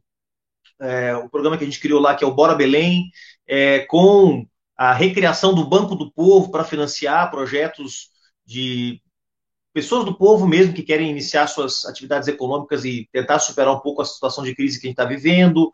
[0.80, 3.10] é, o programa que a gente criou lá, que é o Bora Belém,
[3.44, 4.46] é, com
[4.76, 8.10] a recriação do Banco do Povo para financiar projetos
[8.46, 9.00] de
[9.74, 14.00] pessoas do povo mesmo que querem iniciar suas atividades econômicas e tentar superar um pouco
[14.00, 15.72] a situação de crise que a gente está vivendo,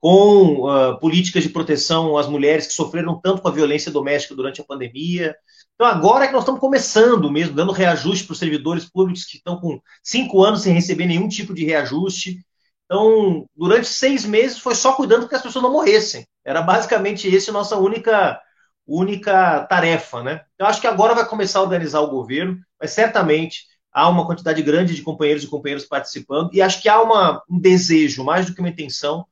[0.00, 4.60] com uh, políticas de proteção às mulheres que sofreram tanto com a violência doméstica durante
[4.60, 5.36] a pandemia.
[5.74, 9.36] Então, agora é que nós estamos começando mesmo, dando reajuste para os servidores públicos que
[9.36, 12.38] estão com cinco anos sem receber nenhum tipo de reajuste.
[12.86, 16.26] Então, durante seis meses foi só cuidando que as pessoas não morressem.
[16.44, 18.40] Era basicamente esse a nossa única
[18.86, 20.44] única tarefa, né?
[20.58, 24.62] Eu acho que agora vai começar a organizar o governo, mas certamente há uma quantidade
[24.62, 28.54] grande de companheiros e companheiras participando, e acho que há uma, um desejo, mais do
[28.54, 29.24] que uma intenção,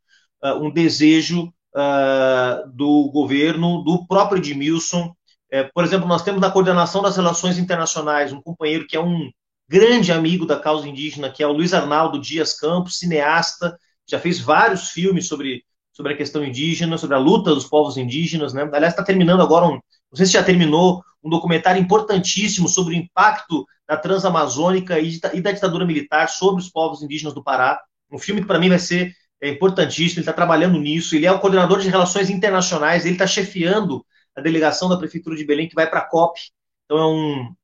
[0.45, 5.15] uh, um desejo uh, do governo, do próprio Edmilson,
[5.53, 9.31] É, por exemplo, nós temos na coordenação das relações internacionais um companheiro que é um
[9.69, 13.77] grande amigo da causa indígena, que é o Luiz Arnaldo Dias Campos, cineasta,
[14.09, 18.53] já fez vários filmes sobre, sobre a questão indígena, sobre a luta dos povos indígenas,
[18.55, 18.63] né?
[18.73, 22.97] Aliás, está terminando agora um, não sei se já terminou, um documentário importantíssimo sobre o
[22.97, 27.81] impacto da Transamazônica e, e da ditadura militar sobre os povos indígenas do Pará.
[28.11, 31.33] Um filme que para mim vai ser é, importantíssimo, ele está trabalhando nisso, ele é
[31.33, 34.05] o coordenador de relações internacionais, ele está chefiando
[34.37, 36.41] a delegação da Prefeitura de Belém que vai para a COP.
[36.85, 37.55] Então é, um,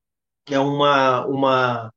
[0.50, 1.92] é uma, uma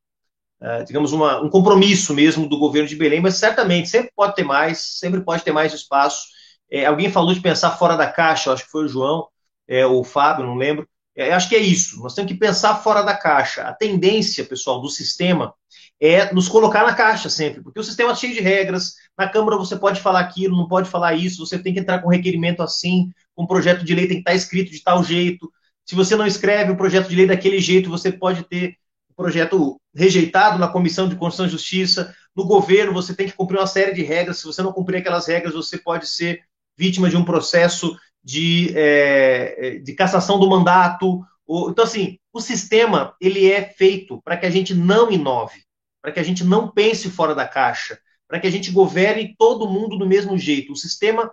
[0.62, 4.44] é, digamos, uma, um compromisso mesmo do governo de Belém, mas certamente sempre pode ter
[4.44, 6.28] mais, sempre pode ter mais espaço.
[6.70, 9.28] É, alguém falou de pensar fora da caixa, acho que foi o João,
[9.68, 10.88] é, ou o Fábio, não lembro.
[11.20, 12.00] É, acho que é isso.
[12.02, 13.64] Nós temos que pensar fora da caixa.
[13.64, 15.54] A tendência, pessoal, do sistema
[16.00, 18.96] é nos colocar na caixa sempre, porque o sistema é cheio de regras.
[19.18, 22.08] Na Câmara você pode falar aquilo, não pode falar isso, você tem que entrar com
[22.08, 25.52] requerimento assim, um projeto de lei tem que estar escrito de tal jeito.
[25.86, 28.78] Se você não escreve o projeto de lei daquele jeito, você pode ter
[29.10, 32.16] o projeto rejeitado na Comissão de Constituição e Justiça.
[32.34, 34.38] No governo, você tem que cumprir uma série de regras.
[34.38, 36.40] Se você não cumprir aquelas regras, você pode ser
[36.78, 41.24] vítima de um processo de, é, de cassação do mandato.
[41.70, 45.62] Então, assim, o sistema ele é feito para que a gente não inove
[46.02, 49.68] para que a gente não pense fora da caixa, para que a gente governe todo
[49.68, 50.72] mundo do mesmo jeito.
[50.72, 51.32] O sistema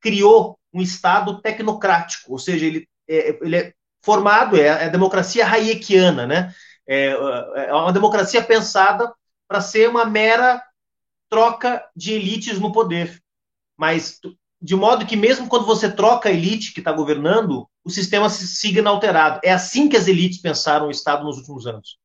[0.00, 5.46] criou um Estado tecnocrático, ou seja, ele é, ele é formado, é, é a democracia
[5.46, 6.54] hayekiana, né?
[6.86, 9.12] É, é uma democracia pensada
[9.46, 10.62] para ser uma mera
[11.28, 13.20] troca de elites no poder.
[13.76, 14.18] Mas
[14.60, 18.46] de modo que mesmo quando você troca a elite que está governando, o sistema se
[18.46, 19.40] siga inalterado.
[19.44, 21.96] É assim que as elites pensaram o Estado nos últimos anos.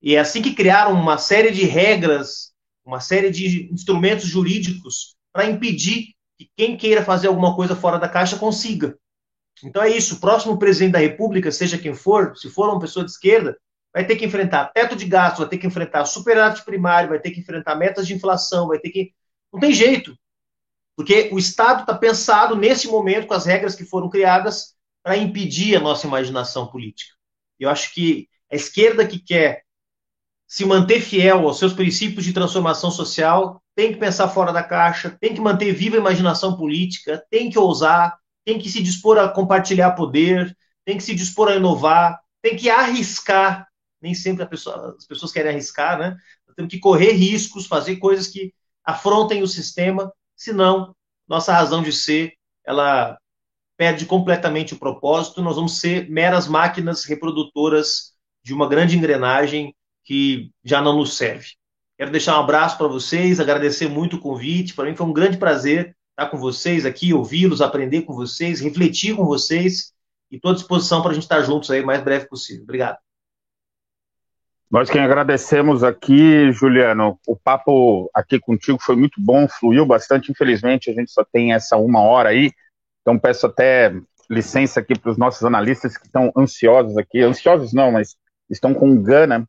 [0.00, 2.52] E é assim que criaram uma série de regras,
[2.84, 8.08] uma série de instrumentos jurídicos para impedir que quem queira fazer alguma coisa fora da
[8.08, 8.98] caixa consiga.
[9.62, 10.16] Então é isso.
[10.16, 13.56] O próximo presidente da República, seja quem for, se for uma pessoa de esquerda,
[13.94, 17.30] vai ter que enfrentar teto de gastos, vai ter que enfrentar superávit primário, vai ter
[17.30, 19.12] que enfrentar metas de inflação, vai ter que.
[19.52, 20.16] Não tem jeito.
[20.96, 25.76] Porque o Estado está pensado nesse momento com as regras que foram criadas para impedir
[25.76, 27.14] a nossa imaginação política.
[27.58, 29.62] Eu acho que a esquerda que quer
[30.52, 35.16] se manter fiel aos seus princípios de transformação social, tem que pensar fora da caixa,
[35.18, 39.30] tem que manter viva a imaginação política, tem que ousar, tem que se dispor a
[39.30, 40.54] compartilhar poder,
[40.84, 43.66] tem que se dispor a inovar, tem que arriscar.
[43.98, 46.18] Nem sempre pessoa, as pessoas querem arriscar, né?
[46.54, 48.52] Temos que correr riscos, fazer coisas que
[48.84, 50.12] afrontem o sistema,
[50.42, 50.94] senão
[51.28, 52.34] nossa razão de ser
[52.66, 53.16] ela
[53.76, 55.42] perde completamente o propósito.
[55.42, 58.12] Nós vamos ser meras máquinas reprodutoras
[58.44, 59.74] de uma grande engrenagem
[60.04, 61.50] que já não nos serve.
[61.96, 64.74] Quero deixar um abraço para vocês, agradecer muito o convite.
[64.74, 69.16] Para mim foi um grande prazer estar com vocês aqui, ouvi-los, aprender com vocês, refletir
[69.16, 69.92] com vocês
[70.30, 72.64] e estou à disposição para a gente estar juntos aí o mais breve possível.
[72.64, 72.98] Obrigado.
[74.72, 80.32] Nós quem agradecemos aqui, Juliano, o papo aqui contigo foi muito bom, fluiu bastante.
[80.32, 82.50] Infelizmente, a gente só tem essa uma hora aí,
[83.02, 83.92] então peço até
[84.30, 88.16] licença aqui para os nossos analistas que estão ansiosos aqui, ansiosos não, mas
[88.48, 89.46] estão com gana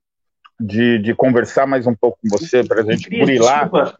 [0.59, 3.69] de, de conversar mais um pouco com você, para a gente burilar.
[3.69, 3.97] Desculpa,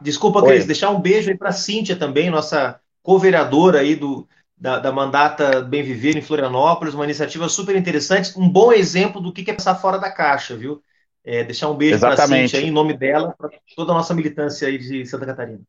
[0.00, 4.24] desculpa Cris, deixar um beijo aí para a Cíntia também, nossa co-vereadora aí do,
[4.60, 9.32] da, da, mandata Bem Viver em Florianópolis, uma iniciativa super interessante, um bom exemplo do
[9.32, 10.82] que é passar fora da caixa, viu?
[11.24, 14.12] É, deixar um beijo para a Cíntia aí, em nome dela, para toda a nossa
[14.14, 15.60] militância aí de Santa Catarina.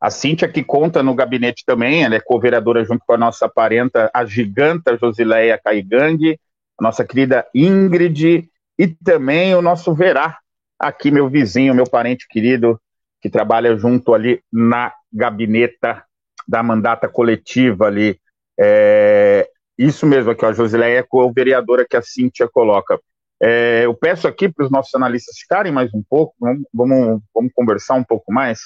[0.00, 4.10] A Cíntia que conta no gabinete também, ela é co-vereadora junto com a nossa parenta,
[4.12, 6.38] a giganta Josileia Caigang,
[6.78, 10.38] a nossa querida Ingrid e também o nosso Verá,
[10.78, 12.80] aqui meu vizinho, meu parente querido,
[13.20, 16.02] que trabalha junto ali na gabineta
[16.50, 18.20] da mandata coletiva ali.
[18.58, 19.48] É,
[19.78, 23.00] isso mesmo aqui, ó, a Josileia é vereadora que a Cíntia coloca.
[23.40, 27.52] É, eu peço aqui para os nossos analistas ficarem mais um pouco, vamos, vamos, vamos
[27.54, 28.58] conversar um pouco mais,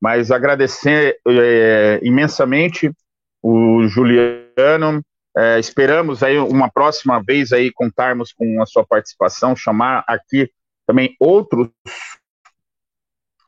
[0.00, 2.90] mas agradecer é, imensamente
[3.42, 5.04] o Juliano,
[5.36, 10.50] é, esperamos aí uma próxima vez aí contarmos com a sua participação, chamar aqui
[10.86, 11.68] também outros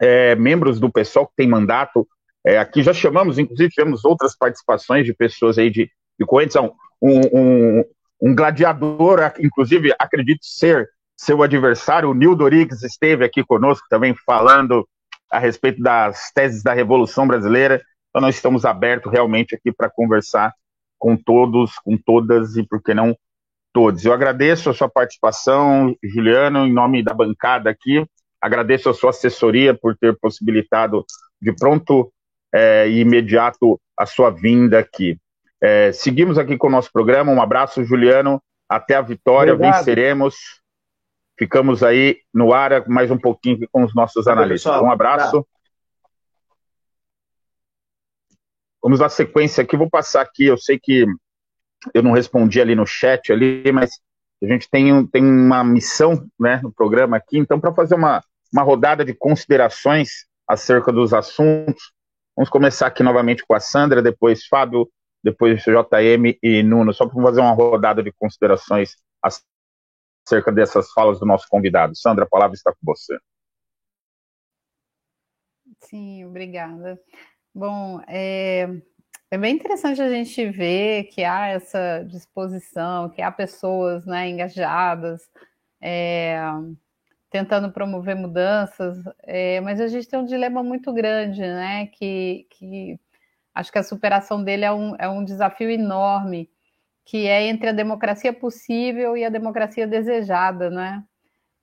[0.00, 2.06] é, membros do pessoal que tem mandato.
[2.44, 6.56] É, aqui já chamamos, inclusive tivemos outras participações de pessoas aí de, de correntes.
[6.56, 6.70] Um,
[7.02, 7.84] um,
[8.20, 14.88] um gladiador, inclusive acredito ser seu adversário, o Nildo Rodrigues esteve aqui conosco também falando
[15.30, 17.82] a respeito das teses da Revolução Brasileira.
[18.08, 20.54] Então nós estamos abertos realmente aqui para conversar
[20.98, 23.14] com todos, com todas e por que não
[23.70, 24.04] todos.
[24.04, 28.04] Eu agradeço a sua participação, Juliano, em nome da bancada aqui.
[28.40, 31.04] Agradeço a sua assessoria por ter possibilitado
[31.40, 32.10] de pronto
[32.52, 35.18] é, e imediato a sua vinda aqui.
[35.60, 37.32] É, seguimos aqui com o nosso programa.
[37.32, 38.42] Um abraço, Juliano.
[38.68, 39.78] Até a vitória, Obrigado.
[39.78, 40.60] venceremos.
[41.38, 44.80] Ficamos aí no ar mais um pouquinho com os nossos analistas.
[44.80, 45.46] Um abraço.
[48.82, 49.76] Vamos dar sequência aqui.
[49.76, 50.46] Vou passar aqui.
[50.46, 51.06] Eu sei que
[51.92, 53.90] eu não respondi ali no chat ali, mas
[54.42, 57.38] a gente tem, tem uma missão né, no programa aqui.
[57.38, 58.22] Então, para fazer uma,
[58.52, 61.92] uma rodada de considerações acerca dos assuntos,
[62.36, 64.90] vamos começar aqui novamente com a Sandra, depois Fábio,
[65.22, 71.26] depois JM e Nuno, só para fazer uma rodada de considerações acerca dessas falas do
[71.26, 71.96] nosso convidado.
[71.96, 73.18] Sandra, a palavra está com você.
[75.80, 77.00] Sim, obrigada.
[77.54, 78.68] Bom, é,
[79.30, 85.22] é bem interessante a gente ver que há essa disposição, que há pessoas né, engajadas,
[85.80, 86.38] é,
[87.30, 91.86] tentando promover mudanças, é, mas a gente tem um dilema muito grande, né?
[91.86, 92.98] Que, que
[93.54, 96.50] acho que a superação dele é um, é um desafio enorme,
[97.04, 101.04] que é entre a democracia possível e a democracia desejada, né?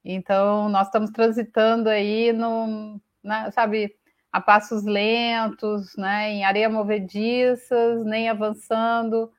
[0.06, 3.94] Então, nós estamos transitando aí, no, na, sabe,
[4.32, 9.32] a passos lentos, né, em areia movediças, nem avançando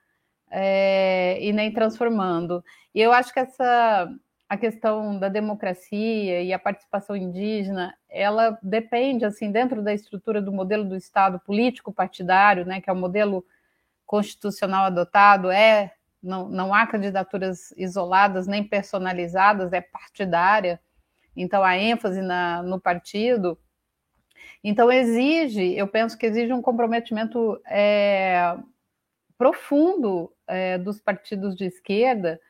[0.50, 2.64] é, e nem transformando.
[2.94, 4.08] E eu acho que essa
[4.48, 10.52] a questão da democracia e a participação indígena, ela depende, assim, dentro da estrutura do
[10.52, 13.44] modelo do Estado político partidário, né, que é o modelo
[14.06, 15.92] constitucional adotado, é
[16.22, 20.80] não, não há candidaturas isoladas nem personalizadas, é partidária.
[21.36, 23.58] Então, a ênfase na, no partido
[24.62, 28.56] então, exige, eu penso que exige um comprometimento é,
[29.36, 32.40] profundo é, dos partidos de esquerda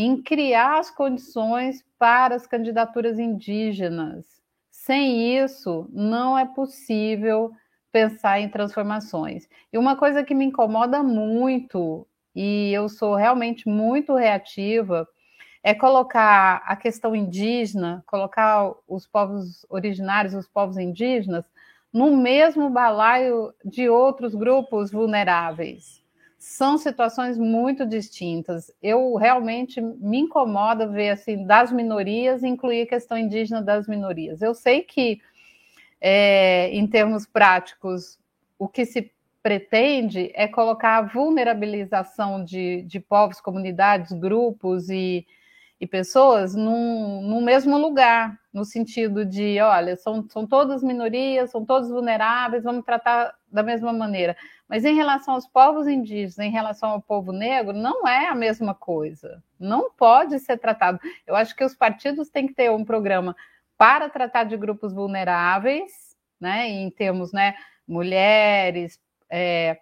[0.00, 4.24] em criar as condições para as candidaturas indígenas.
[4.70, 7.50] Sem isso, não é possível
[7.90, 9.48] pensar em transformações.
[9.72, 15.04] E uma coisa que me incomoda muito, e eu sou realmente muito reativa,
[15.64, 21.44] é colocar a questão indígena, colocar os povos originários, os povos indígenas,
[21.92, 26.06] no mesmo balaio de outros grupos vulneráveis.
[26.38, 28.70] São situações muito distintas.
[28.80, 34.40] Eu realmente me incomoda ver assim das minorias incluir a questão indígena das minorias.
[34.40, 35.20] Eu sei que,
[36.00, 38.18] é, em termos práticos,
[38.56, 39.10] o que se
[39.42, 45.26] pretende é colocar a vulnerabilização de, de povos, comunidades, grupos e,
[45.80, 51.88] e pessoas num, mesmo lugar, no sentido de, olha, são, são todas minorias, são todos
[51.88, 54.36] vulneráveis, vamos tratar da mesma maneira.
[54.68, 58.74] Mas em relação aos povos indígenas, em relação ao povo negro, não é a mesma
[58.74, 59.42] coisa.
[59.58, 61.00] Não pode ser tratado.
[61.26, 63.34] Eu acho que os partidos têm que ter um programa
[63.78, 67.54] para tratar de grupos vulneráveis, né, em termos, né,
[67.86, 69.00] mulheres,
[69.30, 69.78] é,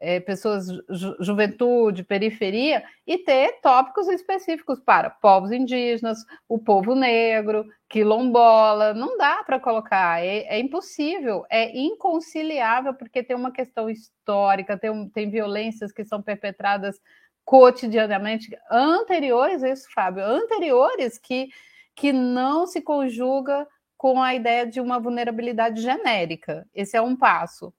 [0.00, 7.66] é, pessoas, ju juventude, periferia, e ter tópicos específicos para povos indígenas, o povo negro,
[7.88, 8.94] quilombola.
[8.94, 15.08] Não dá para colocar, é, é, impossível, é inconciliável, porque tem uma questão histórica, tem,
[15.10, 16.98] tem violências que são perpetradas
[17.44, 21.48] cotidianamente, anteriores a isso, Fábio, anteriores que,
[21.94, 23.66] que não se conjuga
[23.96, 26.66] com a ideia de uma vulnerabilidade genérica.
[26.72, 27.74] Esse é um passo.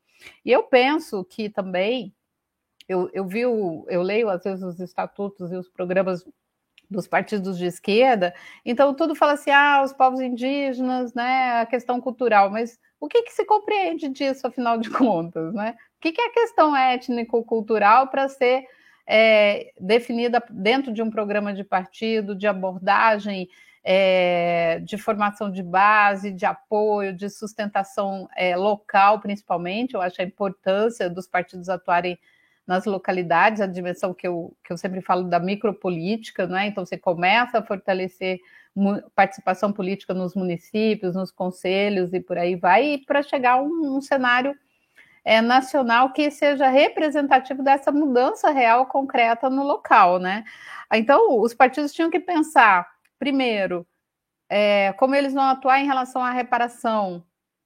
[0.46, 2.14] E eu penso que também,
[2.88, 6.26] eu, eu vi, o, eu leio às vezes os estatutos e os programas
[6.90, 8.34] dos partidos de esquerda,
[8.66, 13.24] então tudo fala assim, ah, os povos indígenas, né, a questão cultural, mas o que,
[13.24, 15.76] que se compreende disso, afinal de contas, né?
[15.98, 18.66] O que, que é a questão étnico-cultural para ser
[19.08, 23.50] é, definida dentro de um programa de partido, de abordagem
[23.84, 29.94] é, de formação de base, de apoio, de sustentação é, local, principalmente.
[29.94, 32.18] Eu acho a importância dos partidos atuarem
[32.66, 36.68] nas localidades, a dimensão que eu, que eu sempre falo da micropolítica, não é?
[36.68, 38.40] Então, você começa a fortalecer
[39.16, 44.02] participação política nos municípios, nos conselhos e por aí vai, para chegar a um, um
[44.02, 44.56] cenário
[45.26, 50.46] é, nacional que seja representativo dessa mudança real concreta no local, né?
[50.94, 52.88] Então, os partidos tinham que pensar
[53.22, 53.86] Primeiro,
[54.50, 57.24] é, como eles vão atuar em relação à reparação,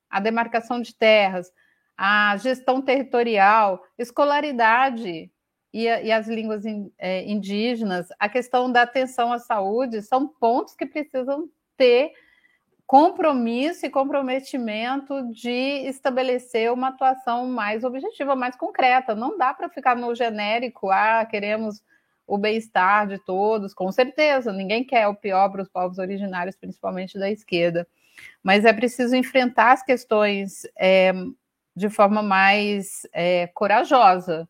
[0.10, 1.50] à demarcação de terras,
[1.98, 5.32] à gestão territorial, escolaridade
[5.74, 10.76] e, e as línguas in, é, indígenas, a questão da atenção à saúde, são pontos
[10.76, 12.12] que precisam ter
[12.86, 19.16] compromisso e comprometimento de estabelecer uma atuação mais objetiva, mais concreta.
[19.16, 21.82] Não dá para ficar no genérico, ah, queremos
[22.28, 27.20] o bem-estar de todos, com certeza, ninguém quer o pior para os povos originários, principalmente
[27.20, 27.88] da esquerda.
[28.42, 31.14] Mas é preciso enfrentar as questões é,
[31.76, 34.48] de forma mais é, corajosa,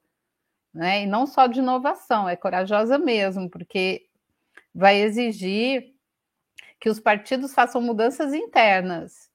[0.73, 1.03] né?
[1.03, 4.05] E não só de inovação, é corajosa mesmo, porque
[4.73, 5.93] vai exigir
[6.79, 9.29] que os partidos façam mudanças internas.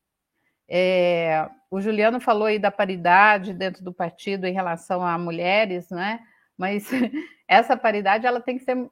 [0.69, 6.21] É, o Juliano falou aí da paridade dentro do partido em relação a mulheres, né?
[6.57, 6.89] Mas
[7.51, 8.89] essa paridade ela tem que ser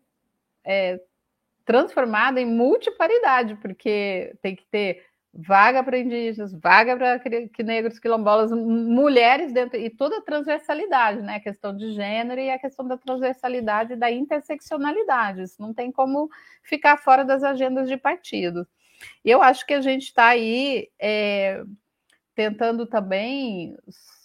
[0.64, 1.01] é,
[1.64, 7.20] transformada em multiparidade, porque tem que ter vaga para indígenas, vaga para
[7.62, 11.36] negros, quilombolas, mulheres dentro e toda a transversalidade, né?
[11.36, 15.43] A questão de gênero e a questão da transversalidade e da interseccionalidade.
[15.43, 16.28] Isso não tem como
[16.64, 18.66] ficar fora das agendas de partido.
[19.24, 21.62] Eu acho que a gente está aí é,
[22.35, 23.76] tentando também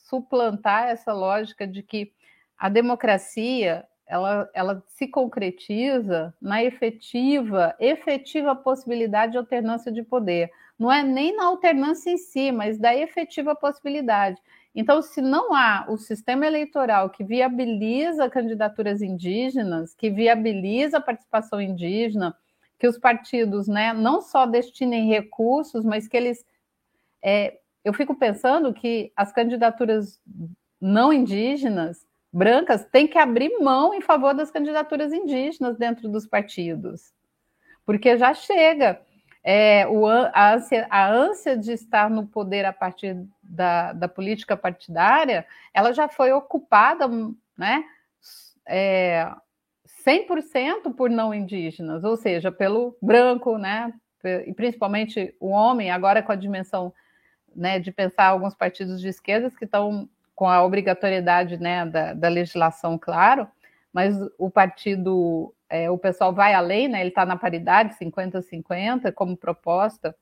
[0.07, 2.11] suplantar essa lógica de que
[2.57, 10.91] a democracia ela, ela se concretiza na efetiva, efetiva possibilidade de alternância de poder não
[10.91, 14.41] é nem na alternância em si, mas da efetiva possibilidade.
[14.75, 21.61] Então, se não há o sistema eleitoral que viabiliza candidaturas indígenas, que viabiliza a participação
[21.61, 22.35] indígena,
[22.79, 26.43] que os partidos né, não só destinem recursos, mas que eles.
[27.21, 30.19] É, eu fico pensando que as candidaturas
[30.81, 37.13] não indígenas, brancas, têm que abrir mão em favor das candidaturas indígenas dentro dos partidos.
[37.85, 38.99] Porque já chega
[39.43, 44.57] é, o, a, ânsia, a ânsia de estar no poder a partir da, da política
[44.57, 47.07] partidária, ela já foi ocupada,
[47.57, 47.83] né,
[48.65, 49.29] é,
[50.05, 53.93] 100% por não indígenas, ou seja, pelo branco, né,
[54.47, 56.93] e principalmente o homem, agora com a dimensão
[57.53, 62.27] né, de pensar alguns partidos de esquerdas que estão com a obrigatoriedade né, da, da
[62.27, 63.47] legislação, claro,
[63.91, 67.01] mas o partido é, o pessoal vai além, né?
[67.01, 70.15] Ele está na paridade 50-50 como proposta,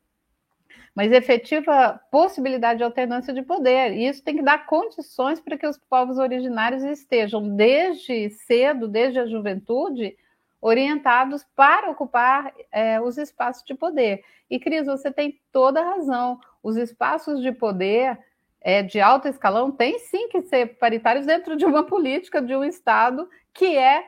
[0.95, 3.91] mas efetiva possibilidade de alternância de poder.
[3.91, 9.19] E isso tem que dar condições para que os povos originários estejam desde cedo, desde
[9.19, 10.15] a juventude,
[10.61, 14.23] orientados para ocupar é, os espaços de poder.
[14.49, 16.39] E, Cris, você tem toda a razão.
[16.63, 18.17] Os espaços de poder
[18.61, 22.63] é, de alto escalão têm sim que ser paritários dentro de uma política de um
[22.63, 24.05] Estado que é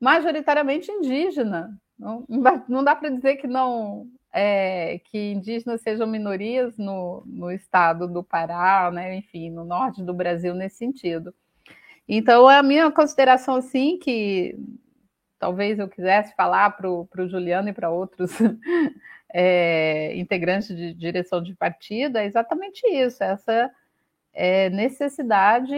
[0.00, 1.76] majoritariamente indígena.
[1.98, 2.24] Não,
[2.68, 8.22] não dá para dizer que não é, que indígenas sejam minorias no, no estado do
[8.22, 11.34] Pará, né, enfim, no norte do Brasil nesse sentido.
[12.08, 14.56] Então, a minha consideração, assim, que
[15.38, 18.30] talvez eu quisesse falar para o Juliano e para outros
[19.32, 23.70] é, integrantes de direção de partido, é exatamente isso, essa
[24.38, 25.74] é, necessidade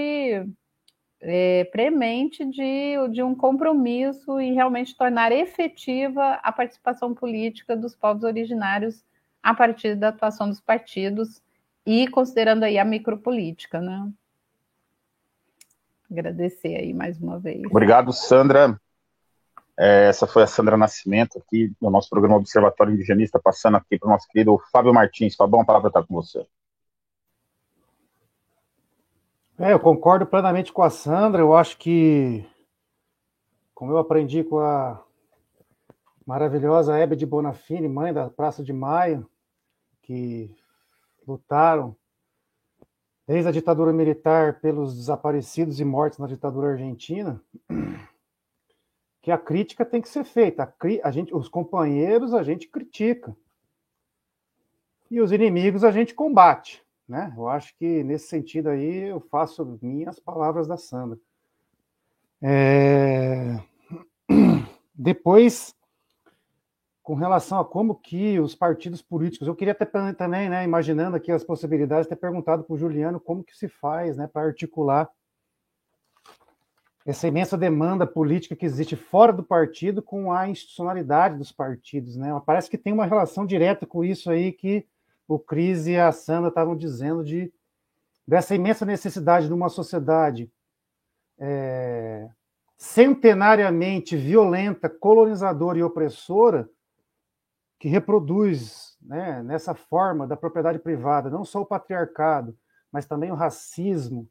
[1.19, 8.23] é, premente de, de um compromisso em realmente tornar efetiva a participação política dos povos
[8.23, 9.03] originários
[9.43, 11.41] a partir da atuação dos partidos
[11.87, 14.13] e considerando aí a micropolítica, né?
[16.11, 17.65] Agradecer aí mais uma vez.
[17.65, 18.79] Obrigado, Sandra.
[19.79, 24.09] É, essa foi a Sandra Nascimento aqui do nosso programa Observatório Indigenista, passando aqui para
[24.09, 25.35] o nosso querido Fábio Martins.
[25.35, 26.47] Fabão, a palavra está com você.
[29.63, 31.43] É, eu concordo plenamente com a Sandra.
[31.43, 32.43] Eu acho que,
[33.75, 35.05] como eu aprendi com a
[36.27, 39.29] maravilhosa Hebe de Bonafini, mãe da Praça de Maio,
[40.01, 40.51] que
[41.29, 41.95] lutaram
[43.27, 47.39] desde a ditadura militar pelos desaparecidos e mortos na ditadura argentina,
[49.21, 50.63] que a crítica tem que ser feita.
[50.63, 53.37] A, a gente, os companheiros a gente critica
[55.11, 56.83] e os inimigos a gente combate.
[57.11, 57.35] Né?
[57.37, 61.19] Eu acho que nesse sentido aí eu faço minhas palavras da Sandra.
[62.41, 63.59] É...
[64.95, 65.75] Depois,
[67.03, 71.33] com relação a como que os partidos políticos, eu queria ter também, né, imaginando aqui
[71.33, 75.11] as possibilidades, ter perguntado para o Juliano como que se faz, né, para articular
[77.05, 82.41] essa imensa demanda política que existe fora do partido com a institucionalidade dos partidos, né?
[82.47, 84.87] Parece que tem uma relação direta com isso aí que
[85.35, 87.53] o Cris e a Sandra estavam dizendo de
[88.27, 90.51] dessa imensa necessidade de uma sociedade
[91.39, 92.29] é,
[92.77, 96.69] centenariamente violenta, colonizadora e opressora,
[97.79, 102.57] que reproduz né, nessa forma da propriedade privada não só o patriarcado,
[102.93, 104.29] mas também o racismo,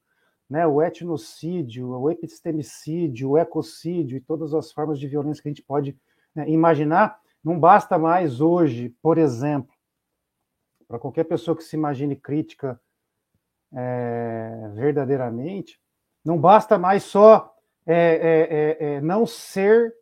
[0.50, 5.52] né, o etnocídio, o epistemicídio, o ecocídio e todas as formas de violência que a
[5.52, 5.98] gente pode
[6.36, 7.20] né, imaginar.
[7.44, 9.79] Não basta mais hoje, por exemplo,
[10.90, 12.82] para qualquer pessoa que se imagine crítica
[13.72, 15.80] é, verdadeiramente,
[16.26, 17.56] não basta mais só
[17.86, 19.96] é, é, é, é, não ser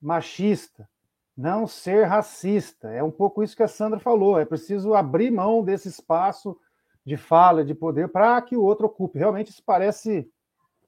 [0.00, 0.88] machista,
[1.36, 2.90] não ser racista.
[2.90, 4.40] É um pouco isso que a Sandra falou.
[4.40, 6.58] É preciso abrir mão desse espaço
[7.04, 9.18] de fala, de poder, para que o outro ocupe.
[9.18, 10.28] Realmente isso parece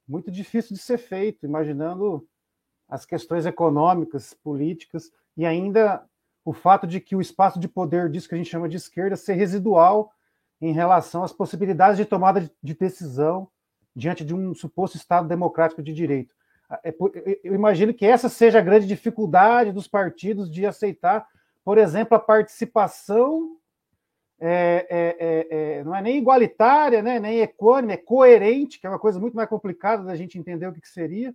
[0.09, 2.26] muito difícil de ser feito, imaginando
[2.88, 6.02] as questões econômicas, políticas e ainda
[6.48, 9.16] o fato de que o espaço de poder disso que a gente chama de esquerda
[9.16, 10.14] ser residual
[10.62, 13.50] em relação às possibilidades de tomada de decisão
[13.94, 16.34] diante de um suposto Estado democrático de direito.
[16.82, 16.94] É
[17.44, 21.28] eu imagino que essa seja a grande dificuldade dos partidos de aceitar,
[21.62, 23.58] por exemplo, a participação
[24.40, 28.90] é, é, é, é, não é nem igualitária, né, nem equânime, é coerente, que é
[28.90, 31.34] uma coisa muito mais complicada da gente entender o que, que seria,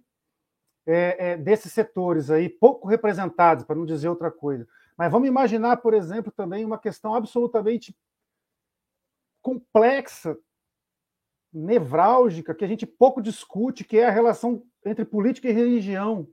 [0.87, 4.67] é, desses setores aí, pouco representados, para não dizer outra coisa.
[4.97, 7.95] Mas vamos imaginar, por exemplo, também uma questão absolutamente
[9.41, 10.37] complexa,
[11.51, 16.27] nevrálgica, que a gente pouco discute, que é a relação entre política e religião.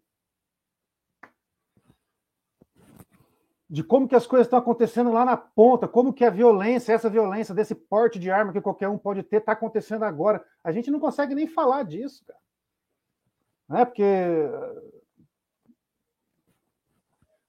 [3.68, 7.08] De como que as coisas estão acontecendo lá na ponta, como que a violência, essa
[7.08, 10.44] violência desse porte de arma que qualquer um pode ter, está acontecendo agora.
[10.64, 12.40] A gente não consegue nem falar disso, cara.
[13.68, 14.02] Não é porque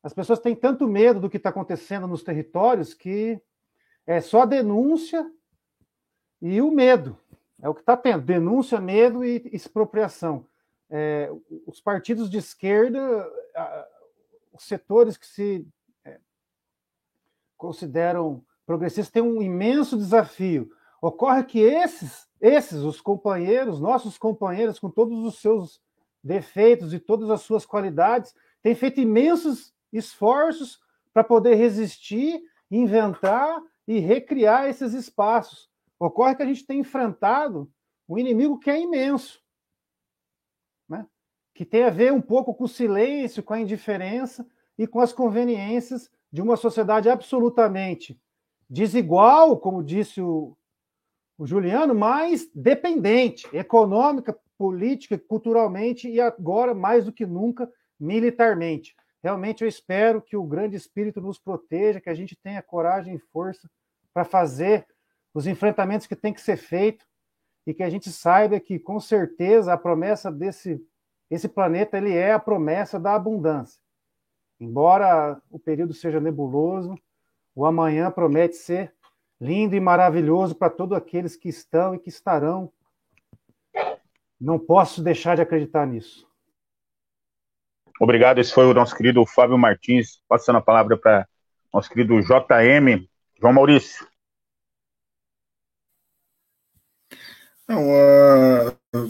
[0.04, 3.40] as pessoas têm tanto medo do que está acontecendo nos territórios que
[4.06, 5.32] é só denúncia
[6.42, 7.18] e o medo.
[7.62, 10.48] É o que está tendo: denúncia, medo e expropriação
[10.92, 11.32] é,
[11.66, 13.26] os partidos de esquerda,
[14.52, 15.66] os setores que se
[16.04, 16.20] é,
[17.58, 20.70] consideram progressistas têm um imenso desafio.
[21.02, 25.82] Ocorre que esses, esses, os companheiros, nossos companheiros, com todos os seus
[26.22, 30.80] defeitos e todas as suas qualidades, têm feito imensos esforços
[31.14, 35.70] para poder resistir, inventar e recriar esses espaços.
[36.00, 37.72] Ocorre que a gente tem enfrentado
[38.08, 39.42] um inimigo que é imenso
[41.54, 44.48] que tem a ver um pouco com o silêncio, com a indiferença
[44.78, 48.20] e com as conveniências de uma sociedade absolutamente
[48.70, 50.58] desigual, como disse o,
[51.38, 57.70] o Juliano, mas dependente, econômica, política, culturalmente e agora, mais do que nunca,
[58.00, 58.96] militarmente.
[59.24, 63.20] Realmente eu espero que o grande espírito nos proteja, que a gente tenha coragem e
[63.20, 63.70] força
[64.14, 64.86] para fazer
[65.34, 67.06] os enfrentamentos que tem que ser feito
[67.66, 70.84] e que a gente saiba que, com certeza, a promessa desse
[71.30, 73.82] esse planeta ele é a promessa da abundância.
[74.60, 76.94] Embora o período seja nebuloso,
[77.56, 78.94] o amanhã promete ser
[79.40, 82.70] lindo e maravilhoso para todos aqueles que estão e que estarão.
[84.40, 86.30] Não posso deixar de acreditar nisso.
[88.00, 88.40] Obrigado.
[88.40, 91.28] Esse foi o nosso querido Fábio Martins, passando a palavra para
[91.74, 93.08] nosso querido JM,
[93.40, 94.06] João Maurício.
[97.68, 99.10] Não, uh,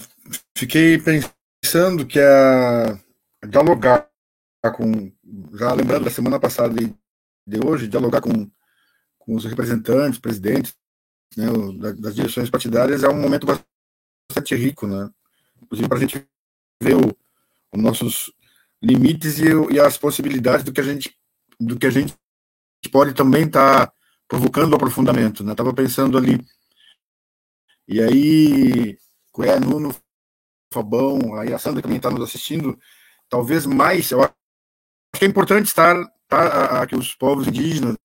[0.56, 2.99] fiquei pensando que é
[3.48, 4.08] dialogar
[4.76, 5.12] com,
[5.56, 6.94] já lembrando da semana passada e
[7.48, 8.49] de hoje, dialogar com,
[9.18, 10.76] com os representantes, presidentes,
[11.36, 11.48] né,
[11.98, 15.10] das direções partidárias é um momento bastante rico, né?
[15.62, 16.28] Inclusive para a gente
[16.82, 17.18] ver o,
[17.72, 18.32] os nossos
[18.82, 21.16] limites e, e, as possibilidades do que a gente
[21.60, 22.16] do que a gente
[22.91, 23.94] pode também estar tá
[24.28, 25.53] provocando aprofundamento, né?
[25.53, 26.40] Tava pensando ali
[27.91, 28.98] e aí,
[29.34, 29.94] Cué, Nuno
[30.74, 32.80] Fabão, aí a Sandra também está nos assistindo,
[33.28, 34.34] talvez mais, eu acho
[35.14, 35.95] que é importante estar,
[36.28, 37.98] tá, que os povos indígenas,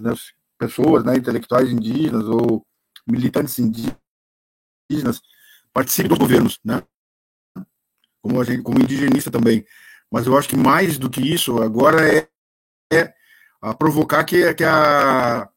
[0.00, 0.12] né,
[0.58, 2.66] pessoas, né, intelectuais indígenas ou
[3.06, 5.22] militantes indígenas
[5.72, 6.82] participem dos governos, né,
[8.20, 9.64] como, a gente, como indigenista também.
[10.10, 12.28] Mas eu acho que mais do que isso, agora é,
[12.92, 13.14] é
[13.60, 15.48] a provocar que, que, a,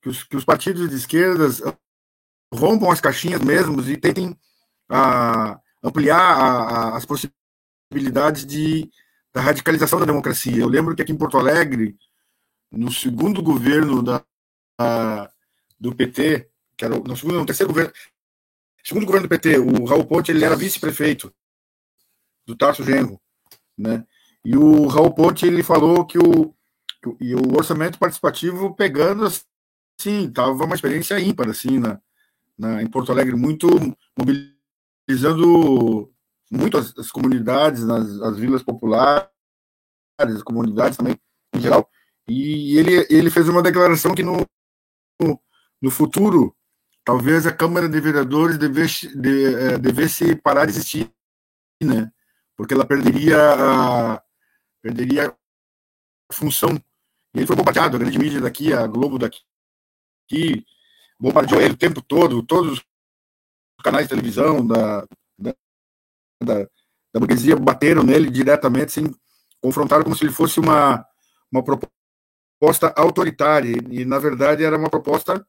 [0.00, 1.60] que, os, que os partidos de esquerdas
[2.52, 4.38] rompam as caixinhas mesmo e tentem
[4.88, 6.46] a, ampliar a,
[6.92, 8.90] a, as possibilidades de,
[9.32, 10.56] da radicalização da democracia.
[10.56, 11.96] Eu lembro que aqui em Porto Alegre,
[12.70, 14.24] no segundo governo da,
[14.78, 15.30] a,
[15.78, 17.92] do PT, que era no segundo, no terceiro governo,
[18.82, 21.34] segundo governo do PT, o Raul Ponte ele era vice-prefeito
[22.46, 23.20] do Tarso Genro,
[23.76, 24.04] né?
[24.44, 26.54] E o Raul Ponte ele falou que o,
[27.20, 32.00] e o orçamento participativo pegando assim, tava uma experiência ímpar assim na,
[32.58, 33.68] na em Porto Alegre muito
[34.18, 34.54] mobilizado
[35.04, 36.10] utilizando
[36.50, 39.28] muito as, as comunidades, nas, as vilas populares,
[40.18, 41.18] as comunidades também
[41.54, 41.88] em geral.
[42.26, 44.46] E ele, ele fez uma declaração que no,
[45.80, 46.56] no futuro
[47.04, 51.10] talvez a Câmara de Vereadores devesse, de, é, devesse parar de existir,
[51.82, 52.10] né?
[52.56, 54.22] Porque ela perderia a,
[54.82, 56.76] perderia a função.
[57.34, 59.40] E ele foi bombardeado, a grande mídia daqui, a Globo daqui,
[60.28, 60.64] que
[61.18, 62.84] bombardeou ele o tempo todo, todos
[63.82, 65.06] canais de televisão da,
[65.38, 65.54] da,
[66.42, 66.68] da,
[67.12, 69.14] da burguesia bateram nele diretamente, assim,
[69.60, 71.06] confrontaram como se ele fosse uma,
[71.52, 75.46] uma proposta autoritária, e na verdade era uma proposta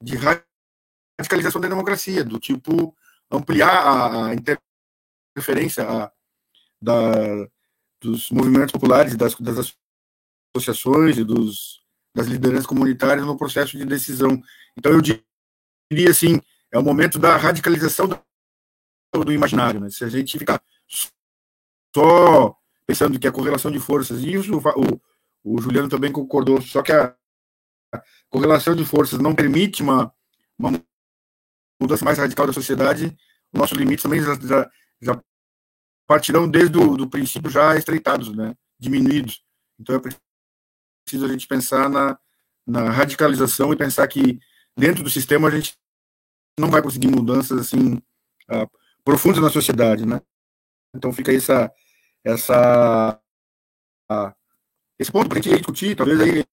[0.00, 2.96] de radicalização da democracia, do tipo
[3.30, 4.36] ampliar a, a
[5.36, 6.12] referência a,
[6.84, 7.48] da,
[8.00, 9.74] dos movimentos populares, das, das
[10.54, 11.82] associações e dos,
[12.14, 14.40] das lideranças comunitárias no processo de decisão.
[14.76, 16.40] Então, eu diria assim,
[16.70, 19.80] é o momento da radicalização do, do imaginário.
[19.80, 19.88] Né?
[19.90, 20.62] Se a gente ficar
[21.94, 22.54] só
[22.86, 25.00] pensando que a correlação de forças, e isso o,
[25.56, 27.14] o Juliano também concordou, só que a
[28.28, 30.12] correlação de forças não permite uma,
[30.58, 30.72] uma
[31.80, 33.16] mudança mais radical da sociedade,
[33.52, 34.70] o nosso limite também já, já,
[35.00, 35.24] já
[36.06, 39.42] partirão desde o do princípio já estreitados, né, diminuídos.
[39.78, 42.18] Então é preciso a gente pensar na,
[42.66, 44.38] na radicalização e pensar que
[44.76, 45.76] dentro do sistema a gente
[46.58, 47.94] não vai conseguir mudanças assim
[48.50, 48.70] uh,
[49.04, 50.20] profundas na sociedade, né?
[50.94, 51.72] Então fica essa
[52.22, 53.20] essa
[54.10, 54.32] uh,
[54.98, 56.44] esse ponto para a gente discutir, talvez aí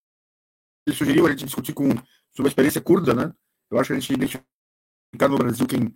[0.87, 1.89] ele sugeriu a gente discutir com
[2.31, 3.33] sobre a experiência curda, né?
[3.69, 5.95] Eu acho que a gente identificar no Brasil quem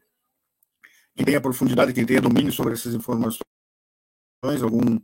[1.15, 3.41] quem tem a profundidade, quem tem a domínio sobre essas informações,
[4.61, 4.99] algum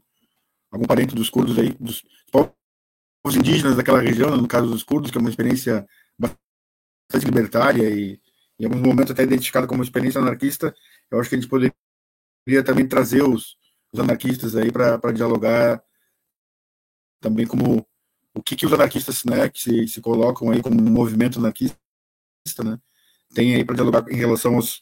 [0.72, 5.18] algum parente dos curdos aí, dos povos indígenas daquela região, no caso dos curdos, que
[5.18, 5.86] é uma experiência
[6.18, 8.20] bastante libertária e
[8.60, 10.74] em alguns momentos até identificada como experiência anarquista,
[11.10, 11.74] eu acho que a gente poderia
[12.64, 13.58] também trazer os,
[13.92, 15.84] os anarquistas aí para dialogar
[17.20, 17.86] também como
[18.34, 21.78] o que, que os anarquistas né, que se, se colocam aí como um movimento anarquista,
[22.64, 22.80] né,
[23.34, 24.82] tem aí para dialogar em relação aos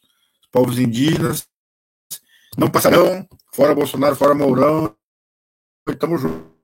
[0.51, 1.47] povos indígenas.
[2.57, 4.95] Não passarão, fora Bolsonaro, fora Mourão,
[5.87, 6.59] estamos juntos.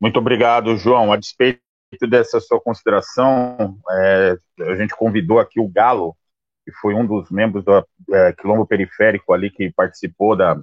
[0.00, 1.12] Muito obrigado, João.
[1.12, 1.60] A despeito
[2.08, 6.16] dessa sua consideração, é, a gente convidou aqui o Galo,
[6.64, 10.54] que foi um dos membros do é, Quilombo Periférico ali que participou da,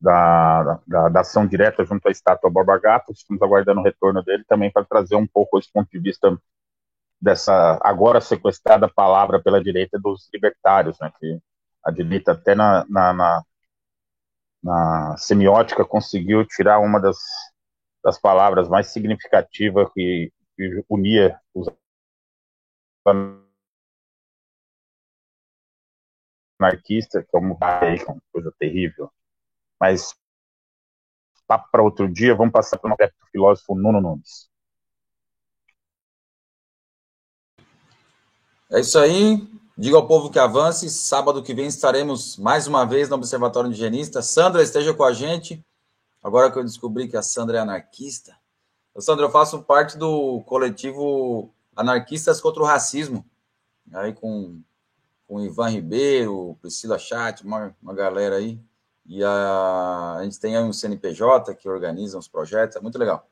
[0.00, 3.12] da, da, da, ação direta junto à estátua Borba Gato.
[3.12, 6.36] Estamos aguardando o retorno dele também para trazer um pouco esse ponto de vista
[7.20, 11.38] dessa agora sequestrada palavra pela direita dos libertários, né, que
[11.84, 13.42] a direita até na, na, na,
[14.62, 17.18] na semiótica conseguiu tirar uma das
[18.02, 21.68] das palavras mais significativas que, que unia os
[26.60, 27.58] anarquistas, que é uma
[28.32, 29.12] coisa terrível.
[29.80, 30.14] Mas
[31.46, 34.50] papo para outro dia, vamos passar para o filósofo Nuno Nunes.
[38.70, 39.48] É isso aí.
[39.78, 40.90] Diga ao povo que avance.
[40.90, 44.20] Sábado que vem estaremos mais uma vez no Observatório Indigenista.
[44.20, 45.64] Sandra, esteja com a gente.
[46.22, 48.36] Agora que eu descobri que a Sandra é anarquista.
[48.98, 53.24] Sandra, eu faço parte do coletivo Anarquistas contra o Racismo.
[53.94, 54.60] Aí com,
[55.26, 58.60] com Ivan Ribeiro, Priscila Chat, uma, uma galera aí.
[59.06, 63.26] E a, a gente tem aí um CNPJ que organiza uns projetos, é muito legal.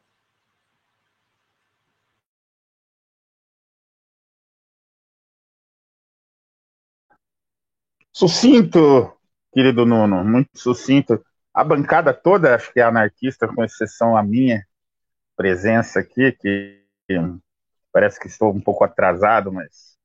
[8.16, 9.14] Sucinto,
[9.52, 11.22] querido Nuno, muito sucinto
[11.52, 14.66] a bancada toda, acho que é anarquista, com exceção a minha
[15.36, 16.82] presença aqui, que
[17.92, 19.98] parece que estou um pouco atrasado, mas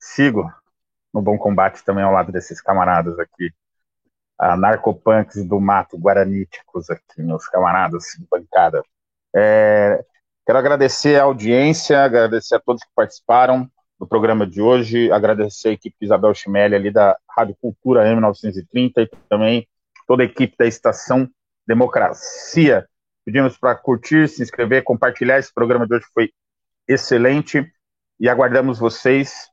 [0.00, 0.50] sigo
[1.12, 3.52] no bom combate também ao lado desses camaradas aqui.
[4.40, 8.82] Narcopunks do mato, guaraníticos aqui, meus camaradas bancada.
[9.36, 10.02] É,
[10.46, 13.70] quero agradecer a audiência, agradecer a todos que participaram
[14.02, 19.10] do programa de hoje, agradecer a equipe Isabel Chimelli ali da Rádio Cultura M930 e
[19.28, 19.68] também
[20.08, 21.30] toda a equipe da Estação
[21.64, 22.84] Democracia.
[23.24, 25.38] Pedimos para curtir, se inscrever, compartilhar.
[25.38, 26.32] Esse programa de hoje foi
[26.88, 27.64] excelente
[28.18, 29.48] e aguardamos vocês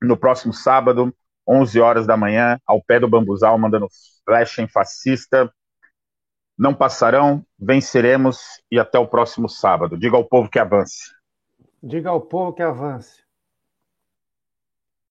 [0.00, 1.14] no próximo sábado,
[1.46, 3.86] 11 horas da manhã, ao pé do bambuzal, mandando
[4.24, 5.52] flash em fascista.
[6.56, 8.38] Não passarão, venceremos
[8.72, 9.98] e até o próximo sábado.
[9.98, 11.17] Diga ao povo que avance.
[11.82, 13.27] Diga ao povo que avance.